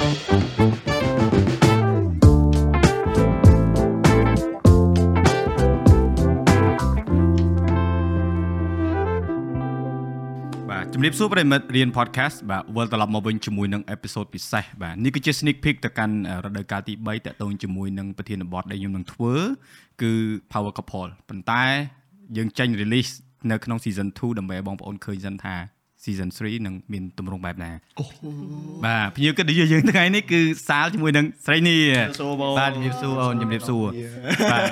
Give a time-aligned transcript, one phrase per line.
[0.00, 0.06] បាទ
[10.92, 19.34] ជំរាបសួរប្រិមិត្តរៀន podcast បាទវិលត្រឡប់មកវិញជាមួយនឹងអេពីសូតពិសេសបាទនេះគឺជា sneak peek ទៅកាន់រដូវកាលទី3តាក់ទងជាមួយនឹងប្រធានបទដែលខ្ញុំនឹងធ្វើ
[20.02, 20.12] គឺ
[20.52, 21.64] Power Couple ប៉ុន្តែ
[22.36, 23.12] យើងចេញ release
[23.50, 25.56] នៅក្នុង season 2ដើម្បីឲ្យបងប្អូនឃើញសិនថា
[26.04, 28.04] season 3នឹងមានទម្រង់បែបណាអូ
[28.84, 31.78] បាទភ្ញៀវកិត្តិយសយើងថ្ងៃនេះគឺសាលជាមួយនឹងស្រីនេះ
[32.20, 33.84] សួរបងបាទជំរាបសួរអូនជំរាបសួរ
[34.52, 34.62] បាទ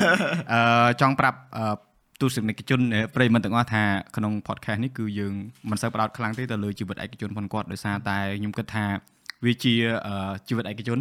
[0.52, 1.64] អឺចង់ប្រាប់អឺ
[2.20, 2.80] ទស្សនិកជន
[3.14, 3.84] ប្រិយមិត្តទាំងអស់ថា
[4.16, 5.34] ក្នុង podcast នេះគឺយើង
[5.70, 8.84] មិនសូវផ្ដោតខ្លាំងទេទៅលើជីវិតឯកជនផងគាត់ដោយសារតែខ្ញុំគិតថា
[9.44, 9.74] វាជា
[10.06, 10.98] អឺជីវិតឯកជន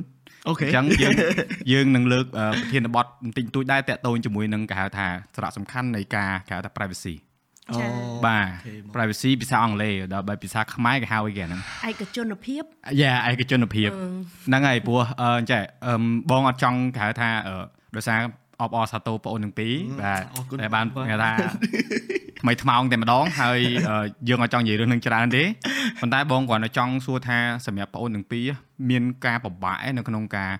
[0.47, 1.13] អូខេអញ្ចឹងយើង
[1.71, 7.26] យើងនឹងលើកអឺប្រធានបទបន្តិចបន្តួចដែរតាក់ទងជាមួយនឹងគេហៅថាសារៈសំខាន់នៃការគេហៅថា privacy អូ
[7.69, 7.87] បាទអូខេ
[8.27, 12.63] បង privacy ភាសាអង់គ្លេសដល់បើភាសាខ្មែរគេហៅអីគេហ្នឹងឯកជនភាព
[13.01, 13.89] យ៉ាឯកជនភាព
[14.47, 17.55] ហ្នឹងហើយព្រោះអឺចេះអឺមបងអត់ចង់គេហៅថាអឺ
[17.95, 18.19] ដោយសារ
[18.61, 21.31] អបអរសាទរបងអូនទាំងពីរបាទអរគុណតែបានបាទគេថា
[22.41, 25.43] ថ្មីថ្មោងតែម្ដងហើយអឺយើងអត់ចង់និយាយរឿងនឹងច្រើនទេ
[25.99, 28.45] ប៉ុន្តែបងគ្រាន់តែចង់សួរថាសម្រាប់បងអូនទាំងពីរ
[28.89, 30.51] មានការពិបាកឯនៅក្នុងការ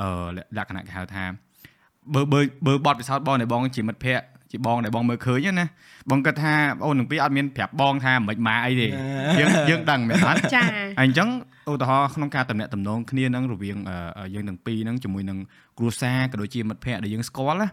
[0.00, 0.08] អឺ
[0.56, 1.24] លក្ខណៈគេហៅថា
[2.14, 5.66] បើបើបើបទពិសោធន៍បងដែលបងជាមិត្តភ័ក្តិ ជាបងដែលបងមើលឃើញណា
[6.10, 8.88] បងគិតថាបងអូនទាំងពីរអត់មានប្រាប់បងថាមិនម៉ាអីទេ
[9.40, 11.28] យើងយើងដឹងមែនអត់ចាហើយអញ្ចឹង
[11.70, 13.76] ឧទាហរណ៍ក្នុងការតំណាក់តំណងគ្នានឹងរវាង
[14.18, 15.38] អឺយើងទាំងពីរហ្នឹងជាមួយនឹង
[15.78, 17.68] គ្រួសារក៏ដូចជាមិត្តភ័ក្តិដែលយើងស្គាល់ណា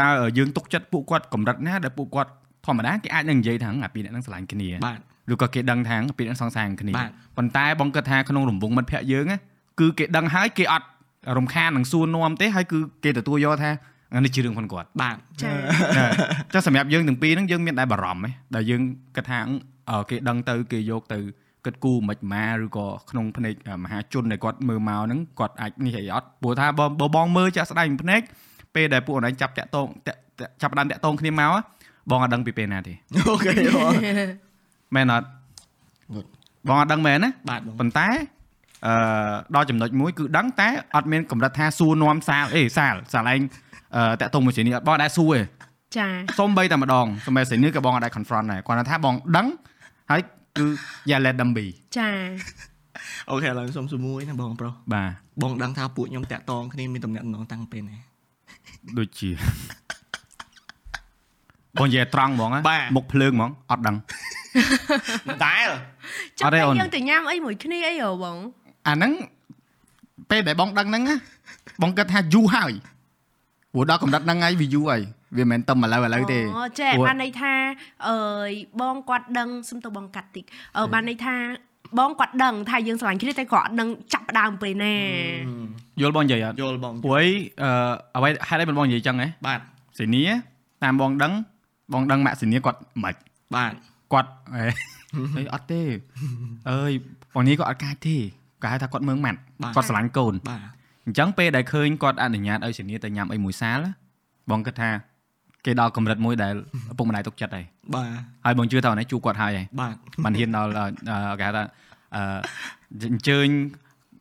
[0.00, 2.30] តើយើងទុកចិត្តពួកគាត់កម្រិតណាដែលពួកគាត់
[2.66, 4.98] ធម្មតាគេអាចនឹងនិយាយថាអាពីរអ្នកហ្នឹងឆ្លាញ់គ្នាបាទ
[5.32, 9.38] ឬក៏គេដឹងថាអាពីរអ្នកហ្នឹងសងសាងគ្នាបាទប៉ុន្តែបងគិតថាក្នុងរង្វង់មិត្តភ័ក្តិយើងណា
[9.80, 10.86] គឺគេដឹងហើយគេអត់
[11.38, 13.74] រំខាននឹងសួរនាំទេហើយគឺគេទទួលយកថាអា
[14.24, 16.06] នេះជារឿងផងគាត់បាទចាណា
[16.52, 18.82] ចុះសម្រាប់យើងទាំងពីរហ្នឹងយើងមានដែរបារម្ភទេដែលយើង
[19.16, 19.38] គិតថា
[19.90, 21.18] អឺគេដឹងទៅគេយកទៅ
[21.64, 28.20] គិតគូរមិនម៉ាឬក៏ក្នុងភ្នែកមហាជនដែលគាត់មើលមកហ្នឹងគាត់អាចនេះអីអត់ព្រោះថាបងបើបងមើលចាក់ស្ដែងភ្នែក
[28.74, 31.50] ពេលដែលពួកអនឡាញចាប់តាក់តងតាក់តាក់ចាប់ផ្ដើមតាក់តងគ្នាមក
[32.10, 33.92] បងអត់ដឹងពីពេលណាទេអូខេបង
[34.94, 35.26] មែនអត់
[36.14, 36.26] Good.
[36.68, 38.08] បងអត់ដឹងមែនណាបាទបងប៉ុន្តែ
[38.86, 38.94] អឺ
[39.54, 43.71] ដល់ចំណុចមួយគឺដឹងតែអត់មានកម្រិតថាសួរនាំសាលអេសាលសាលឯងអឺ
[44.20, 45.40] តាក់តងមួយជានេះអត់បងអត់ដែរសួរទេ
[45.98, 46.08] ចា
[46.38, 49.46] សុំបីតែម្ដងសុំបីសេនេះក៏បងអត់ដែរ confront ដែរគាត់ថាបងដឹង
[50.10, 50.20] ហើយ
[50.56, 50.66] គឺ
[51.10, 51.66] yeah let them be
[51.98, 52.08] ចា
[53.30, 55.10] អូខេឥឡូវសុំសួរមួយណាបងប្រុសបាទ
[55.42, 57.96] បងដឹងថាពួកខ្ញុំតាក់តងគ្នាមានតំណែងតំណងតាំងពេលណា
[58.98, 59.30] ដូចជា
[61.80, 63.96] បងនិយាយត្រង់ហ្មងណាបាទមុខភ្លើងហ្មងអត់ដឹង
[65.44, 65.68] ដែល
[66.38, 68.36] ចាំអត់ទេតែអូនយើងទៅញ៉ាំអីមួយគ្នាអីហ៎បង
[68.88, 69.12] អាហ្នឹង
[70.30, 71.16] ពេលដែលបងដឹងហ្នឹងណា
[71.82, 72.72] បងគិតថាយូរហើយ
[73.72, 75.02] ព្រោះដល់កម្រិតហ្នឹងហើយវាយូរហើយ
[75.36, 77.52] វាមិនមែនតែឥឡូវឥឡូវទេអូចាព្រោះបានន័យថា
[78.08, 78.50] អើយ
[78.80, 80.44] បងគាត់ដឹងសុំទៅបងកាត់តិច
[80.76, 81.34] អឺបានន័យថា
[81.98, 84.94] បងគាត់ដឹងថាយើងស្រឡាញ់គ្នាតែគាត់អត់ដឹងចាប់ផ្ដើមពេលណា
[86.00, 87.26] យល់បងនិយាយអត់យល់បងព្រោះអី
[87.62, 87.70] អឺ
[88.16, 89.60] អ្វីហេតុអីមិនបងនិយាយចឹងហ៎បាទ
[89.98, 90.22] សេនី
[90.82, 91.32] តាមបងដឹង
[91.92, 93.14] បងដឹងម៉ាក់សេនីគាត់មិន
[93.54, 93.72] បាទ
[94.12, 94.64] គាត់អេ
[95.36, 95.82] អីអត់ទេ
[96.70, 96.92] អើយ
[97.34, 98.16] បងនេះគាត់អត់កាចទេ
[98.62, 103.92] គាត់ហៅថាគាត់មើងម៉ាត់បាទគាត់ស្រឡាញ់កូនបាទ អញ្ចឹងពេលដែលឃើញគាត់អនុញ្ញាតឲ្យសេនីទៅញ៉ាំអីមួយសាលណា
[104.50, 104.90] បងគិតថា
[105.66, 106.54] គេដល់កម្រិតមួយដែល
[106.92, 107.64] ឪពុកម្ដាយទុកចិត្តហើយ
[107.94, 108.06] បាទ
[108.44, 111.64] ហើយបងជឿថាអូនឯងជួបគាត់ហើយហើយបាទបានហ៊ានដល់អឺអឺគេហៅថា
[112.14, 112.22] អឺ
[113.10, 113.48] អញ្ជើញ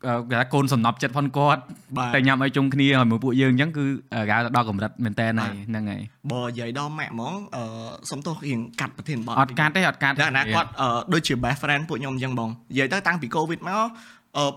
[0.07, 1.61] អឺគេថាកូនសំណប់ចិត្តផងគាត់
[1.97, 3.85] បាទតែញ៉ាំអីជុំគ្នាហើយមួយពួកយើងអញ្ចឹងគឺ
[4.27, 7.63] គេហៅថាដល់កម្រិតមែនតើហើយហ្នឹងហើយបើនិយាយដល់ម៉ាក់ហ្មងអឺ
[8.09, 13.85] សុំទោសរៀងកាត់ប្រធានបទអត់កាត់ទេអត់កាត់តែអាណាគាត់អឺដូចជា best friend ពួកខ្ញុំអញ្ចឹងបងនិយាយទៅតាំងពី covid មកអឺ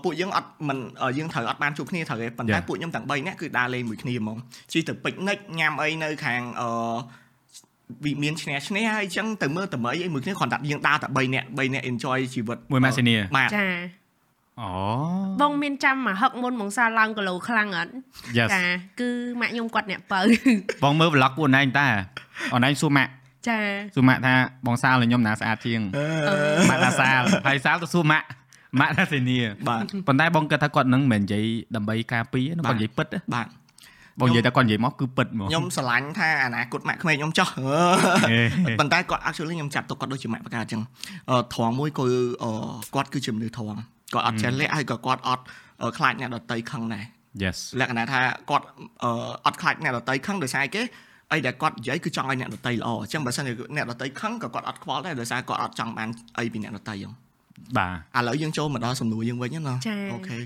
[0.03, 2.67] ពួកយើងអត់មិនអឺយើងត្រូវអត់បានជួបគ្នាត្រូវទេប៉ុន្តែ Yeah.
[2.67, 4.37] ពួកខ្ញុំទាំង3នាក់គឺដើរលេងមួយគ្នាហ្មង
[4.73, 6.69] ជិះទៅ picnic ញ៉ាំអីនៅខាងអឺ
[8.05, 13.67] វិមានឈ្នះឈ្នះហើយអញ្ចឹងទៅមើលតម្រៃអីមួយគ្នាគ្រាន់តែយើងដើរតែ3នាក់3នាក់ enjoy ជីវិតមួយម៉ាស៊ីនីបាទចា
[14.61, 14.69] អូ
[15.41, 17.91] បងមានចាំមកហឹកមុនមកសាឡើងគីឡូខ្លាំងអត់
[18.37, 18.63] yes ចា
[18.99, 19.09] គឺ
[19.41, 20.19] ម៉ាក់ខ្ញុំគាត់អ្នកបើ
[20.83, 21.87] បងមើល vlog ពួកអូនឯងតើ
[22.53, 23.11] អូនឯងសួរម៉ាក់
[23.47, 23.57] ចា
[23.95, 24.33] សួរម៉ាក់ថា
[24.65, 25.81] បងសាលឲ្យខ្ញុំណាស្អាតជាង
[26.69, 28.25] ម៉ាក់ថាសាលហើយសាលទៅសួរម៉ាក់
[28.79, 29.37] ម៉ាក់ថាសេនី
[29.67, 31.45] បាទប៉ុន្តែបងគិតថាគាត់នឹងមិនមែននិយាយ
[31.75, 33.47] ដើម្បីការពារណាបាទគាត់និយាយពិតណាបាទ
[34.21, 38.39] បងនិយាយតែគាត់និយាយមកគឺពិតហ្មងខ្ញុំស្រឡាញ់ថាអនាគតម៉ាក់ក្មេងខ្ញុំចោះហេ
[38.79, 40.81] ប៉ុន្តែគាត់ actually ខ្ញុំចាប់ទុកគាត់ដូចជាម៉ាក់បកាអញ្ចឹង
[41.29, 42.07] អឺត្រង់មួយគឺ
[42.43, 42.51] អឺ
[42.95, 43.79] គាត់គឺជាមនុស្សត្រង់
[44.13, 45.43] គាត់អត់ចេះលាក់ហើយក៏គាត់អត់
[45.81, 47.05] អឺខ្លាចអ្នកដតីខឹងដែរ
[47.43, 48.19] yes លក្ខណៈថា
[48.49, 48.65] គាត់
[49.03, 49.11] អឺ
[49.45, 50.81] អត់ខ្លាចអ្នកដតីខឹងដោយសារអីគេ
[51.31, 57.13] អីដែលគាត់និយាយគឺចង់ឲ្យអ្នកដតីល្អអញ្ចឹងបើសិនជាអ្នកដតីខឹងក៏គាត់អត់ខ្វល់ដែរដោយសារគាត់អត់ចង់បានអីពីអ្នកដតីអញ្ចឹង
[57.77, 60.37] បាទឥឡូវយើងចូលមកដល់សំណួរយើងវិញណាចាអូខេ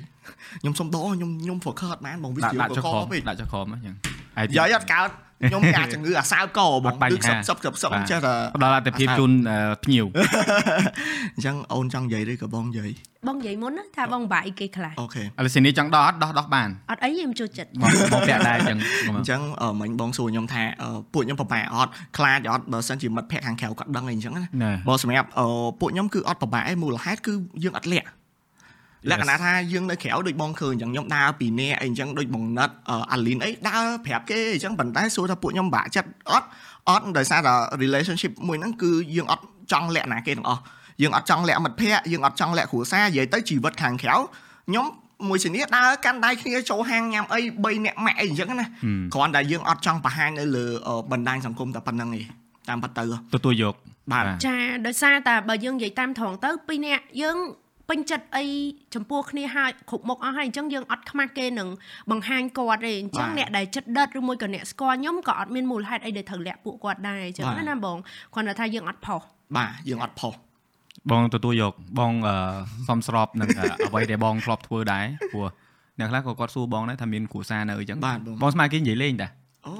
[0.61, 3.95] ខ្ញុំសុំដកខ្ញុំខ្ញុំ focus អត់បានបងវីដាក់ដេអូដាក់ចុះកខកមពេកដាក់ចុះខមអញ្ចឹង
[4.37, 5.09] ហើយយាយអត់កើត
[5.47, 10.05] ខ្ញុំមានជំងឺអាសៅកបងអត់បញ្គឺហាសឹកសឹកសឹកបាទចេះតែផ្ដល់អត្ថភាពជូនអឺភ្ញៀវ
[11.35, 12.91] អញ្ចឹងអូនចង់និយាយឬក៏បងនិយាយ
[13.27, 18.77] បងនិយាយមុនណាថាបងបាក់អីគេខ្លះអូខេឥឡូវសេនីចង់ដោះអត់ដោះដោះបានអត់អីខ្ញុំចូលចិត្តមកមកពាក់ដែរអញ្ចឹង
[19.09, 25.45] អញ្ចឹងអឺមិញបងសួរខ្ញុំថាអឺពួកខ្ញុំប្រហែលអត់ខ្លាចអត់បើសិនជាមិត្តភក្តិខាងក្រៅគាត់ដឹងអីអញ្ចឹងណាណាបើសម្រាប់អឺ
[25.79, 27.33] ពួកខ្ញុំគឺអត់ប្របាក់ឯងមូលហេតុគឺ
[27.63, 28.07] យើងអត់លាក់
[29.09, 36.47] លក្ខណៈថាយើងនៅក្រៅដូចបងឃើញអញ្ចឹងខ្ញុំដើរពីនេះអីអញ្ចឹងដូចបងណិតអឺអាលីនអីដើរប្រាប់គេអញ្ចឹងប៉ុន្តែសួរថាពួកខ្ញុំបាក់ចិត្តអត់
[36.89, 37.53] អត់ដោយសារតែ
[37.83, 40.61] relationship មួយហ្នឹងគឺយើងអត់ចង់លាក់ណាគេទាំងអស់
[41.01, 44.15] យើងអត់ចង់លាក់មិត្តភក្តិយើងអត់ចង់លាក់គ្រួសារនិយាយទៅជីវិតខាងក្រៅ
[44.67, 44.85] ខ្ញុំ
[45.27, 48.67] មួយជំនាដើរកាន់ដៃគ្នាចូលហាងញ៉ាំអី3នាក់ម៉ាក់អីអញ្ចឹងណា
[49.13, 52.25] គ្រាន់តែយើងអត់ចង់បង្ហាញនៅលើអឺបណ្ដាញសង្គមតែប៉ុណ្្នឹងឯង
[52.69, 53.03] តាមពិតទៅ
[53.35, 53.75] ទទួលយក
[54.13, 54.55] បាទចា
[54.87, 57.37] ដោយសារតែបើយើងនិយាយតាមត្រង់ទៅពីរនាក់យើង
[57.89, 58.45] ពេញចិត្តអី
[58.95, 61.69] ចំពោះគ្នាហើយគ្រប់មុខអស់ហើយអញ្ចឹងយើងអត់ខ្មាស់គេនឹង
[62.11, 67.97] បង្ហាញគាត់ទេអញ្ចឹងបាទអ្នកដែលចិត្តដិតឬមួយក៏អ្នកស្គាល់ខ្ញុំក៏អត់មានមូលហេតុអីដែលត្រូវលាក់ពួកគាត់ដែរអញ្ចឹងបាទណាបង
[68.33, 69.21] គ្រាន់តែថាយើងអត់ផុស
[69.57, 70.33] បាទយើងអត់ផុស
[71.11, 72.35] បងទទួលយកបងអឺ
[72.89, 75.47] សំស្របនឹងអឺអ្វីដែលបងធ្លាប់ធ្វើដែរព្រោះ
[75.99, 79.27] អ្នកខ្លះក៏គាត់សួរបងដែរថាមានគ្រួសារនៅអញ្ចឹងបាទបងបងស្មានគេនិយាយលេងតា
[79.67, 79.73] អូ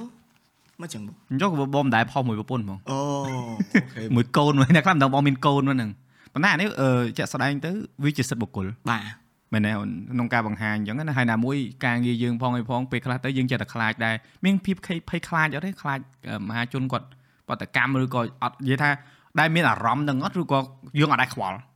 [0.80, 5.90] មកចឹងបងអញ្ចឹងក៏បងមិនដែលផុសមួយប្រពន្ធហ្មងអូអូខេមួយកូនមួយអ្នកខ្លះមិនដឹងបងមានកូនមួយហ្នឹង
[6.32, 7.70] ប៉ុន្តែអានេះអឺជាក់ស្ដែងទៅ
[8.04, 9.04] វាជាសិទ្ធិបុគ្គលបាទ
[9.52, 11.56] មែនទេអូនក្នុងការបង្ហាញអញ្ចឹងណាហើយណាមួយ
[11.86, 15.98] ការងារយើងផងអីផងពេលខ្លះទៅយើងចេះតែខ្លាចដែរមានភាពភ័យភ័យខ្លាចអត់ទេខ្លាច
[16.28, 17.06] អឺមហាជនគាត់
[17.48, 18.90] បដកម្មឬក៏អត់និយាយថា
[19.40, 20.58] ដែលមានអារម្មណ៍នឹងអត់ឬក៏
[21.00, 21.69] យើងអត់ដែរខ្វល់អឺ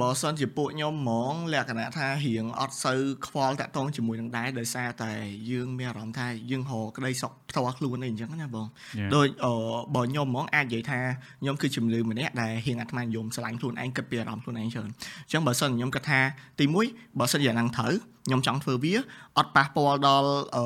[0.00, 5.12] បើសិនជាពួកខ្ញុំហ្មងលក្ខណៈថារៀងអត់សូវខ្វល់តាក់ទងជាមួយនឹងដែរដោយសារតែ
[5.50, 8.66] យើងមានអារម្មណ៍ថាយើងរកក្តីសុខផ្ទាល់ខ្លួនអីអញ្ចឹងណាបង
[8.98, 9.10] Yeah.
[9.14, 9.52] ដូចអឺ
[9.94, 11.00] បើខ្ញុំហ្មងអាចនិយាយថា
[11.40, 16.20] ខ្ញុំគឺជំនឿម្នាក់ដែលរៀងអាត្មានិយមស្រឡាញ់ខ្លួនឯងគិតពីអារម្មណ៍ខ្លួនឯងច្រើនអញ្ចឹងបើសិនខ្ញុំគិតថា
[16.58, 17.92] ទី1បើសិនជាអាហ្នឹងត្រូវ
[18.26, 18.94] ខ្ញុំចង់ធ្វើវា
[19.38, 20.64] អត់ប៉ះពាល់ដល់អឺ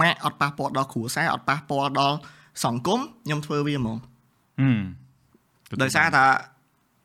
[0.00, 2.16] ម៉ាក់អត់ប៉ះពាល់ដល់គ្រួសារអត់ប៉ះពាល់ដល់
[2.64, 3.98] សង្គមខ្ញុំធ្វើវាហ្មង
[4.60, 4.82] ហឹម
[5.82, 6.24] ដោយសារថា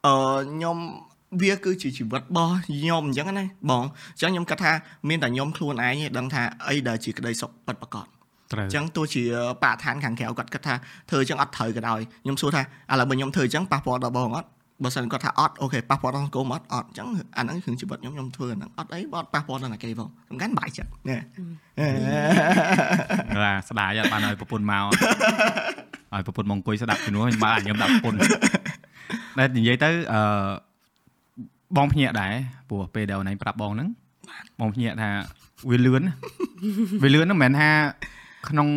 [0.05, 0.13] អឺ
[0.51, 0.77] ខ្ញុំ
[1.41, 3.83] វាគឺជាជីវិតរបស់ខ្ញុំអញ្ចឹងណាបង
[4.13, 4.71] អញ្ចឹងខ្ញុំគិតថា
[5.09, 8.05] មានតែខ្ញុំខ្លួនឯងទេដឹងថាអីដែលជាក្តីសុខពិតប្រាកដ
[8.51, 9.23] ត្រូវអញ្ចឹងទោះជា
[9.63, 10.75] បរិស្ថានខាងក្រៅគាត់គិតថា
[11.09, 12.61] ធ្វើអញ្ចឹងអត់ត្រូវក៏ដោយខ្ញុំសួរថា
[12.91, 14.49] ឥឡូវបើខ្ញុំធ្វើអញ្ចឹងប៉ះពាល់ដល់បងអត់
[14.83, 17.07] បើសិនគាត់ថាអត់អូខេប៉ះពាល់ដល់សង្គមអត់អត់អញ្ចឹង
[17.37, 21.17] អាហ្នឹងគឺជីវិតខ្ញុំខ្ញុំធ្វើអាហ្នឹងអត់អីបើអត់ប៉ះពាល់ដល់អ្នកគេផងសំខាន់បាយចិត្តណែ
[23.43, 24.83] បាទស្ដាយអត់បានឲ្យប្រពន្ធមក
[26.13, 28.19] ឲ្យប្រពន្ធមកអង្គុយស្ដាប់ជំនួសខ្ញុំបាទខ្ញុំដាក់ប្រពន្ធ
[29.37, 30.21] តែនិយាយទៅអឺ
[31.77, 32.33] បងភ្ញាក់ដែរ
[32.69, 33.89] ព្រោះពេលដែលអូនឯងប្រាប់បងហ្នឹង
[34.59, 35.09] បងភ្ញាក់ថា
[35.69, 36.13] វាលឿនណា
[37.03, 37.69] វាលឿនហ្នឹងមិនមែនថា
[38.49, 38.67] ក្នុង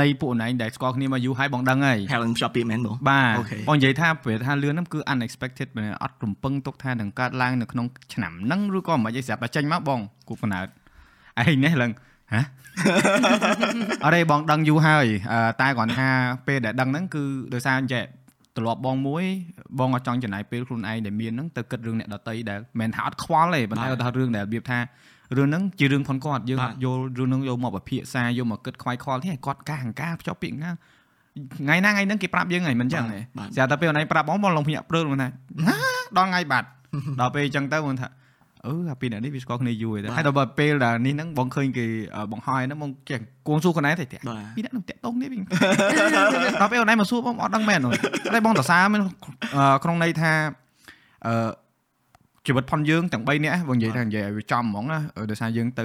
[0.00, 10.66] នៃពួកអូនឯងដែលស្គាល់គ្នាមកយូរហើយបងដឹងហើយហៅនឹងភ្ជាប់ពាក្យមែនបងបាទអូខេបងនិយាយថាពេលថាលឿនហ្នឹងគឺ unexpected មែនអត់រំពឹងទុកថានឹងកើតឡើងនៅក្នុងឆ្នាំហ្នឹងឬក៏មិនអីស្រាប់តែចេញមកបងគូកំណើត
[11.40, 11.92] ឯងនេះឡើង
[12.32, 12.40] ហ៎
[14.06, 16.08] អរេបងដឹងយូរហើយអឺតែគ្រាន់ថា
[16.46, 17.22] ពេលដែលដឹងហ្នឹងគឺ
[17.54, 18.04] ដោយសារអញ្ចេះ
[18.58, 19.24] ទ្រលាប់បងមួយ
[19.78, 24.78] បងអត់ចង់ចំណាយពេលខ្លួនឯងដែលមានហ្នឹងទៅគិតរឿងអ្នកដតីដែលមិនមែនថាអត់ខ្វល់ទេប៉ុន្តែបាទគាត់ថារឿងដែលរបៀបថា
[25.36, 30.70] រឿងហ្នឹងជារឿងផងគាត់យើងបាទអត់យល់រឿងហ្នឹងយកមកពិភាក្សាយកមកគិតខ្វាយខ្វល់ទេឲ្យគាត់ការអង្ការភ្ជាប់ពាក្យណា
[31.58, 35.28] ថ្ងៃណាថ្ងៃហ្នឹងគេប្រាប់យើងហើយមិនអញ្ចឹងទេបាទស្រាប់តែពេលអូនឯងប្រាប់បងបងឡងភ្ញាក់ព្រើលមកថាណា
[36.16, 36.68] ដល់ថ្ងៃបាត់
[37.20, 38.08] ដល់ពេលអញ្ចឹងទៅបងថា
[38.66, 45.40] អឺអាពីរអ្នកនេះវាស្គាល់គ្នាយូរហើយតែហើយដល់បើពេលដែលនេះហ្នឹងបងឃើញគេអឺបង្ហើយហ្នឹងបងចេះគួងសួរខ្លួនឯងតែបាទពីអ្នកនឹងតាក់តងនេះវិញ
[46.60, 47.92] ដល់ពេលអូនឯងមកសួរបងអត់ដឹងមែនអូន
[48.34, 50.32] តែបងតសាមានអឺក្នុងន័យថា
[51.26, 51.48] អឺ
[52.46, 54.98] ជីវិតផុនយើងទាំង3នាក់បងនិយាយថានិយាយឲ្យវាចំហ្មងណា
[55.30, 55.84] ដោយសារយើងទៅ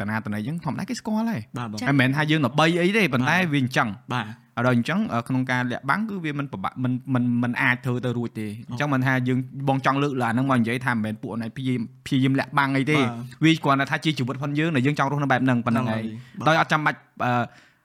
[0.00, 16.02] តាណាតណៃយើងធម្មតាគេស្គាល់ហើយបាទបងចាហើយមិនមែនថាយើងទៅ3អីទេប៉ុន្តែវាអញ្ចឹងបាទហើយ ដល់អញ្ចឹងអឺក្នុងការលាក់បាំងគឺវាមិនប្របាក់មិនមិនមិនអាចធ្វើទៅរួចទេអញ្ចឹងមិនថាយើងបងចង់លើកឡើងហ្នឹងមកនិយាយថាមិនមែនពួកអូនឯងព្យាយាមព្យាយាមលាក់បាំងអីទេបាទវាគ្រាន់តែថាជាជីវិតផុនយើងដែលយើងចង់រស់នៅបែបហ្នឹងប៉ុណ្្នឹងហើយ
[16.38, 17.44] បាទដោយអត់ចាំបាច់អឺ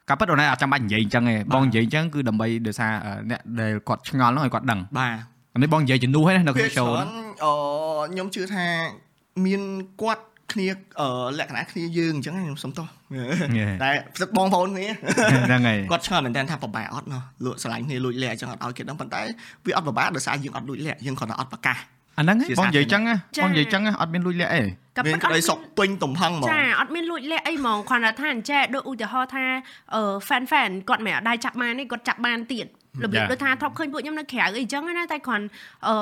[0.10, 5.16] ការពិតអូនឯងអត់ចាំបាច់និយាយអញ្ចឹងទេបងនិយាយអញ្ចឹងគឺដើម្បីដោយសារអឺអ្នកដែលគាត់ឆ្ងល់ហ្នឹងឲ្យគាត់ដឹងបាទ
[5.54, 7.54] អានេះបងនិយាយជំនួសហ្នឹងនៅក្នុងវា show ច្រើនហ្នឹងអឺ
[8.12, 8.66] ខ្ញុំជឿថា
[9.46, 9.62] មាន
[10.02, 10.68] គាត់ គ្នា
[11.00, 11.08] អឺ
[11.40, 12.88] លក្ខណៈគ្នាយើងអញ្ចឹងខ្ញុំសុំទោស
[13.84, 14.88] តែផ្ទឹកបងប្អូនគ្នា
[15.48, 19.22] ហ្នឹងហើយគាត់ឆ្ងល់មែនតើថាប្របែអត់ណោះលក់ស្រឡាញ់គ្នាលួចលាក់អញ្ចឹងអត់ឲ្យគេដឹងប៉ុន្តែ
[19.66, 21.78] វាអត់ប្របែដោយសារយើងអត់លួចលាក់យើងគ្រាន់តែអត់ប្រកាស
[22.18, 24.62] អាហ្នឹងឯងជាបងនិយាយសាអញ្ចឹងណាចា៎បងនិយាយអញ្ចឹងណាអត់មានលួចលាក់អី
[24.98, 29.46] ក៏មានប៉ុន្តែក្តីសុខពេញទំហឹងហ្មងចាអត់មានលួចលាក់អីហ្មងគ្រាន់តែថាអញ្ចេះដូចឧទាហរណ៍ថា
[29.96, 32.66] អឺ fan fan គាត់មិនអត់ដែរចាប់បានទេគាត់ចាប់បានទៀត
[33.04, 35.46] របៀបចាដូចថាធ្លាប់ឃើញពួកខ្ញុំនៅក្រៅអីអញ្ចឹងណាតែគ្រាន់
[35.88, 35.96] អឺ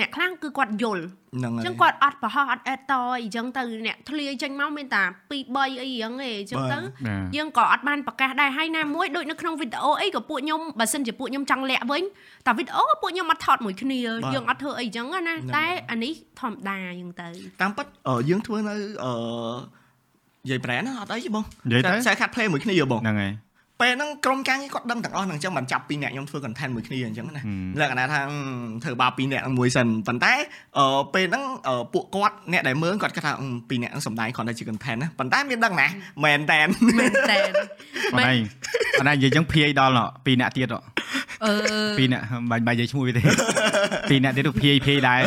[0.00, 1.04] អ្នកខ្លាំងគឺគាត់យល់
[1.36, 12.02] ហ្នឹងអហើយញ្ចឹងគាត់អត់ប្រហោះអត់អេតតអីចឹងទៅអ្នកធ្លាយចេញមកមានតែ2 3អីចឹងឯងចឹងទៅណាយើងក៏អត់បានប្រកាសដែរហើយណាមួយដូចនៅក្នុងវីដេអូអីក៏ពួកខ្ញុំបើសិនជាពួកខ្ញុំចង់លាក់វិញ
[12.46, 13.98] តែវីដេអូពួកខ្ញុំអត់ថតមួយគ្នា
[14.34, 17.28] យើងអត់ធ្វើអីចឹងណាតែអានេះធម្មតាចឹងទៅ
[17.62, 18.74] តាមពិតអឺយើងធ្វើនៅ
[19.04, 19.12] អឺ
[20.44, 23.32] និយាយប្រែណាអត់អីទេបងនិយាយទៅខ្សែខាត់ play មួយគ្នាបងហ្នឹងហើយ
[23.82, 27.42] ពេលហ្នឹងក្រុមការងារគាត់ដឹងទាំងអស់ហ្នឹងអញ្ចឹងមិនចាប់ពីរអ្នកខ្ញុំធ្វើ content មួយគ្នាអញ្ចឹងណា
[27.80, 28.20] លក្ខណៈថា
[28.82, 30.32] ធ្វើបាបពីរអ្នកហ្នឹងមួយសិនប៉ុន្តែ
[30.78, 31.44] អឺពេលហ្នឹង
[31.94, 33.32] ពួកគាត់អ្នកដែលមើលគាត់គាត់ថា
[33.68, 35.86] ពីរអ្នកហ្នឹងសំដែងគាត់តែជា content ណាប៉ុន្តែមានដឹងណា
[36.24, 36.66] មែនតែន
[36.98, 37.50] មែនតែន
[38.14, 38.38] អត់ឯង
[38.98, 40.68] អត់ឯងនិយាយចឹងភាយដល់ពីរអ្នកទៀត
[41.44, 41.52] អឺ
[41.98, 43.22] ពីរអ្នកបាញ់បាញ់និយាយឈ្មោះវាទេ
[44.10, 45.20] ពីរអ្នកទៀតភាយភាយដែរ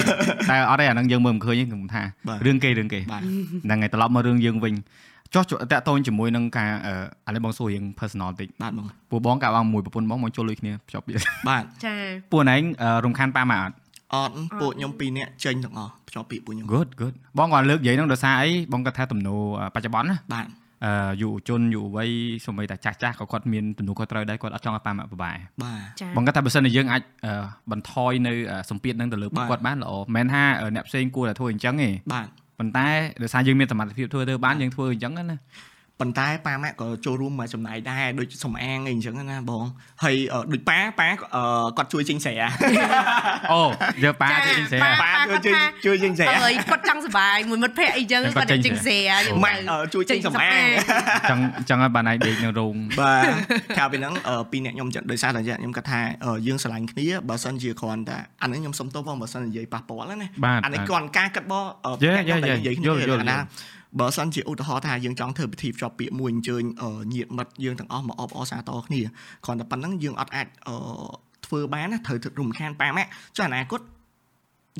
[0.49, 2.03] តែអត់ទេអាហ្នឹងយើងមើលមិនឃើញទេខ្ញុំថា
[2.45, 4.73] រឿងគេរឿងគេហ្នឹងហើយត្រឡប់មករឿងយើងវិញ
[5.33, 6.69] ចុះតាក់ទងជាមួយនឹងការ
[7.27, 11.15] ឥឡូវបងសួររឿង personal តិចបាទបងពួកបងកាបងមួយប្រពន្ធបងមកចូលលុយគ្នាភ្ជាប់វា
[11.49, 11.95] បាទចា
[12.31, 12.61] ពួកណែង
[13.05, 13.73] រំខានប៉ាម៉ាអត់
[14.13, 19.41] អត់ពួកខ្ញុំពីរនាក់ចេញទាំងអស់ភ្ជាប់ពាក្យពួកខ្ញុំ Good good បងគាត់លើកនិយាយហ្នឹងដោយសារអីបងគាត់ថាទំនោរ
[19.75, 20.47] បច្ចុប្បន្នណាបាទ
[20.85, 22.09] អឺយុវជនយុវវ័យ
[22.45, 27.01] សូម្បីតែចាស់ចាស់ក៏គាត់មានទំនួលខុសត្រូវដែរគាត់អត់ចង់ឲ្យប៉ាម៉ាក់បបាយបាទបងគាត់ថាបើសិនជាយើងអាច
[27.71, 28.33] បន្ថយនៅ
[28.69, 30.43] សម្ពាធនឹងទៅលើពួកគាត់បានល្អមិនមែនថា
[30.75, 32.87] អ្នកផ្សេងគួរតែធ្វើអញ្ចឹងទេបាទ ប៉ុន្តែ
[33.21, 35.37] ដោយសារយើងមានសមត្ថភាពធ្វើទៅបានយើងធ្វើអញ្ចឹងណា
[35.99, 39.65] ប៉ុន្តែប៉ាម៉ាក់ក៏ចូលរួមមកចំណាយដែរដូចសំអាងអីអញ្ចឹងណាបង
[40.03, 40.15] ហើយ
[40.51, 41.09] ដូចប៉ាប៉ា
[41.77, 42.33] គាត់ជួយចេញស្រែ
[43.53, 43.61] អូ
[44.03, 45.11] យើប៉ាជួយចេញស្រែប៉ា
[45.45, 48.99] ជួយជួយចេញស្រែហើយគាត់ចង់សុបាយមួយមិត្តភ័ក្ដិអីចឹងគាត់ចេញស្រែ
[49.45, 49.59] ម៉ាក់
[49.93, 50.63] ជួយចេញសំអាង
[51.29, 53.25] ចង់ចង់ឲ្យបានឯងដេកនៅរោងបាទ
[53.77, 54.13] ក្រៅពីហ្នឹង
[54.51, 56.01] ពីរអ្នកខ្ញុំដោយសារតែខ្ញុំគាត់ថា
[56.47, 60.27] យើងស្រឡាញ់គ្នាបើសិនជាគ្រាន់តែអានេះខ្ញុំសុំទោសបងបើសិននិយាយប៉ះពាល់ណា
[60.65, 61.65] អានេះគ្រាន់ការគិតបង
[62.01, 63.37] ខ្ញុំតែនិយាយគ្នាណា
[63.99, 66.63] បើសិនជាឧទាហរណ៍ថាយើងចង់ធ្វើពិធីភ្ជាប់ពាក្យមួយអញ្ជើញ
[67.13, 69.01] ញាតិមិត្តយើងទាំងអស់មកអបអរសាទរគ្នា
[69.45, 70.47] គ្រាន់តែប៉ុណ្្នឹងយើងអត់អាច
[71.45, 73.81] ធ្វើបានណាត្រូវរំខានប៉ាម៉ាក់ចុះអនាគត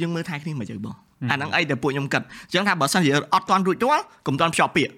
[0.02, 0.96] យើងមើលថែគ្នាមកទៅបង
[1.32, 4.94] អាហ្នឹងអីដែលពួកខ្ញុំគិតអញ្ចឹងថាបើសិនជាអត់ទាន់រួចរាល់កុំទាន់ភ្ជាប់ពាក្យ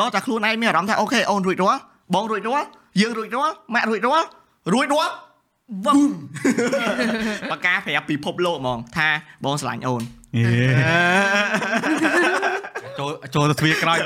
[0.00, 1.80] ដល់តែខ្លួនឯងមានអារម្មណ៍ថាអូខេអូនរួចរាល់
[2.14, 2.66] បងរួចរាល់
[3.00, 4.26] យើងរួចរាល់ម៉ាក់រួចរាល់
[4.72, 5.12] រួចរាល់
[5.86, 6.00] វឹម
[7.50, 9.08] បកាប្រាប់ពិភពលោកហ្មងថា
[9.44, 10.02] បងស្រឡាញ់អូន
[12.98, 13.98] ចូលចូលទៅទ្វារក្រោយ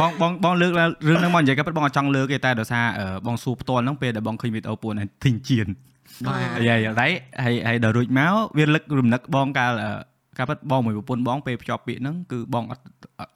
[0.00, 0.72] បងបងបងលើក
[1.08, 2.84] រឿងហ្នឹងមកនិយាយក៏បងអត់ចង់លើកទេតែដោយសារ
[3.26, 5.68] បងសួរផ្ទាល់ហ្នឹងពេលដែលបងឃើញវីដេអូពួកហ្នឹងទិញជៀន
[6.26, 7.12] បាទយាយហើយ
[7.44, 9.72] ហើយហើយដល់រួចមកវាលឹករំលឹកបងកាល
[10.38, 12.82] កាលពិតបងមួយប្រពន្ធបងពេលភ្ជាប់ពាក្យហ្នឹងគឺបងអត់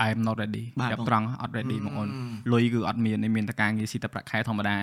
[0.07, 2.09] I'm not ready ចាប់ត្រង់អត់ ready បងអូន
[2.52, 4.76] លុយគឺអត់មានមានតែការងារស៊ីតែប្រាក់ខែធម្មតា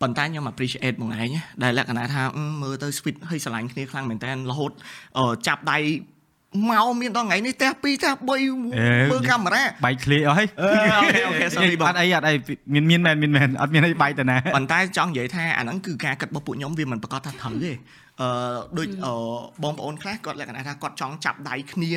[0.00, 1.30] ប៉ុន្តែខ្ញុំ appreciate មកឯង
[1.62, 2.22] ដែលលក្ខណៈថា
[2.62, 4.72] មើលទៅ sweet ហើយស្រឡាញ់គ្នាខ្លាំងមែនតើរហូត
[5.46, 5.78] ចាប់ដៃ
[6.70, 10.48] មកមានដល់ថ្ងៃនេះផ្ទះ2ផ្ទះ3មើលកាមេរ៉ាបែកឃ្លាអស់ហើយ
[11.26, 12.34] អូខេ sorry បងអត់អីអត់អី
[12.74, 17.72] មានមានមែនមានមែនអត់មានអីបែកទៅណាប៉ុន្តែចង់និយាយថាអាហ្នឹងគឺការគិតរបស់ពួកខ្ញុំវាមិនប្រកាសថាត្រូវទេ
[18.22, 18.28] អឺ
[18.78, 18.88] ដូច
[19.62, 21.92] បងប្អូនខ្លះគាត់លក្ខណៈថាគាត់ចង់ចាប់ដៃគ្នា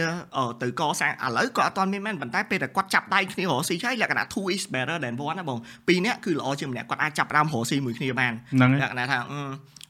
[0.61, 8.33] ទៅកសាងឥឡូវគាត់អត់ទាន់មានមែនប៉ុន្តែពេលតែគាត់ចាប់ដៃគ្នារកស៊ីហើយលក្ខណៈ two is better than one ណាបងពីរនាក់គឺល្អជាងម្នាក់គាត់អាចចាប់ដើមរកស៊ីមួយគ្នាបាន
[8.81, 9.17] លក្ខណៈថា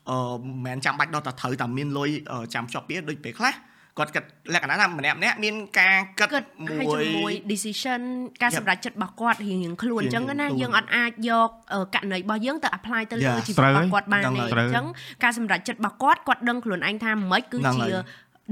[0.09, 2.09] អឺមិនមែនចាំបាច់ដល់តែត្រូវតែមានលុយ
[2.53, 3.53] ចាំជាប់ពីដូចពេលខ្លះ
[3.97, 8.01] គាត់គិតលក្ខណៈថាម្នាក់ម្នាក់មានការគិតមួយជាមួយ decision
[8.41, 11.49] ការសម្រេចចិត្តរបស់គាត់រៀងៗខ្លួនអញ្ចឹងណាយើងអត់អាចយក
[11.95, 14.85] ករណីរបស់យើងទៅ apply ទៅលើជីវិតរបស់គាត់បានទេអញ្ចឹង
[15.23, 17.87] ការសម្រេចចិត្តរបស់គាត់គាត់ដឹងខ្លួនឯងថាមិនគឺជា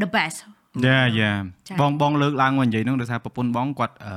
[0.02, 0.38] the best
[0.86, 1.32] យ៉ាយ៉ា
[1.82, 4.14] បងបងលើកឡើងមកនិយាយហ្នឹងដោយសារប្រពន្ធបងគាត់អឺ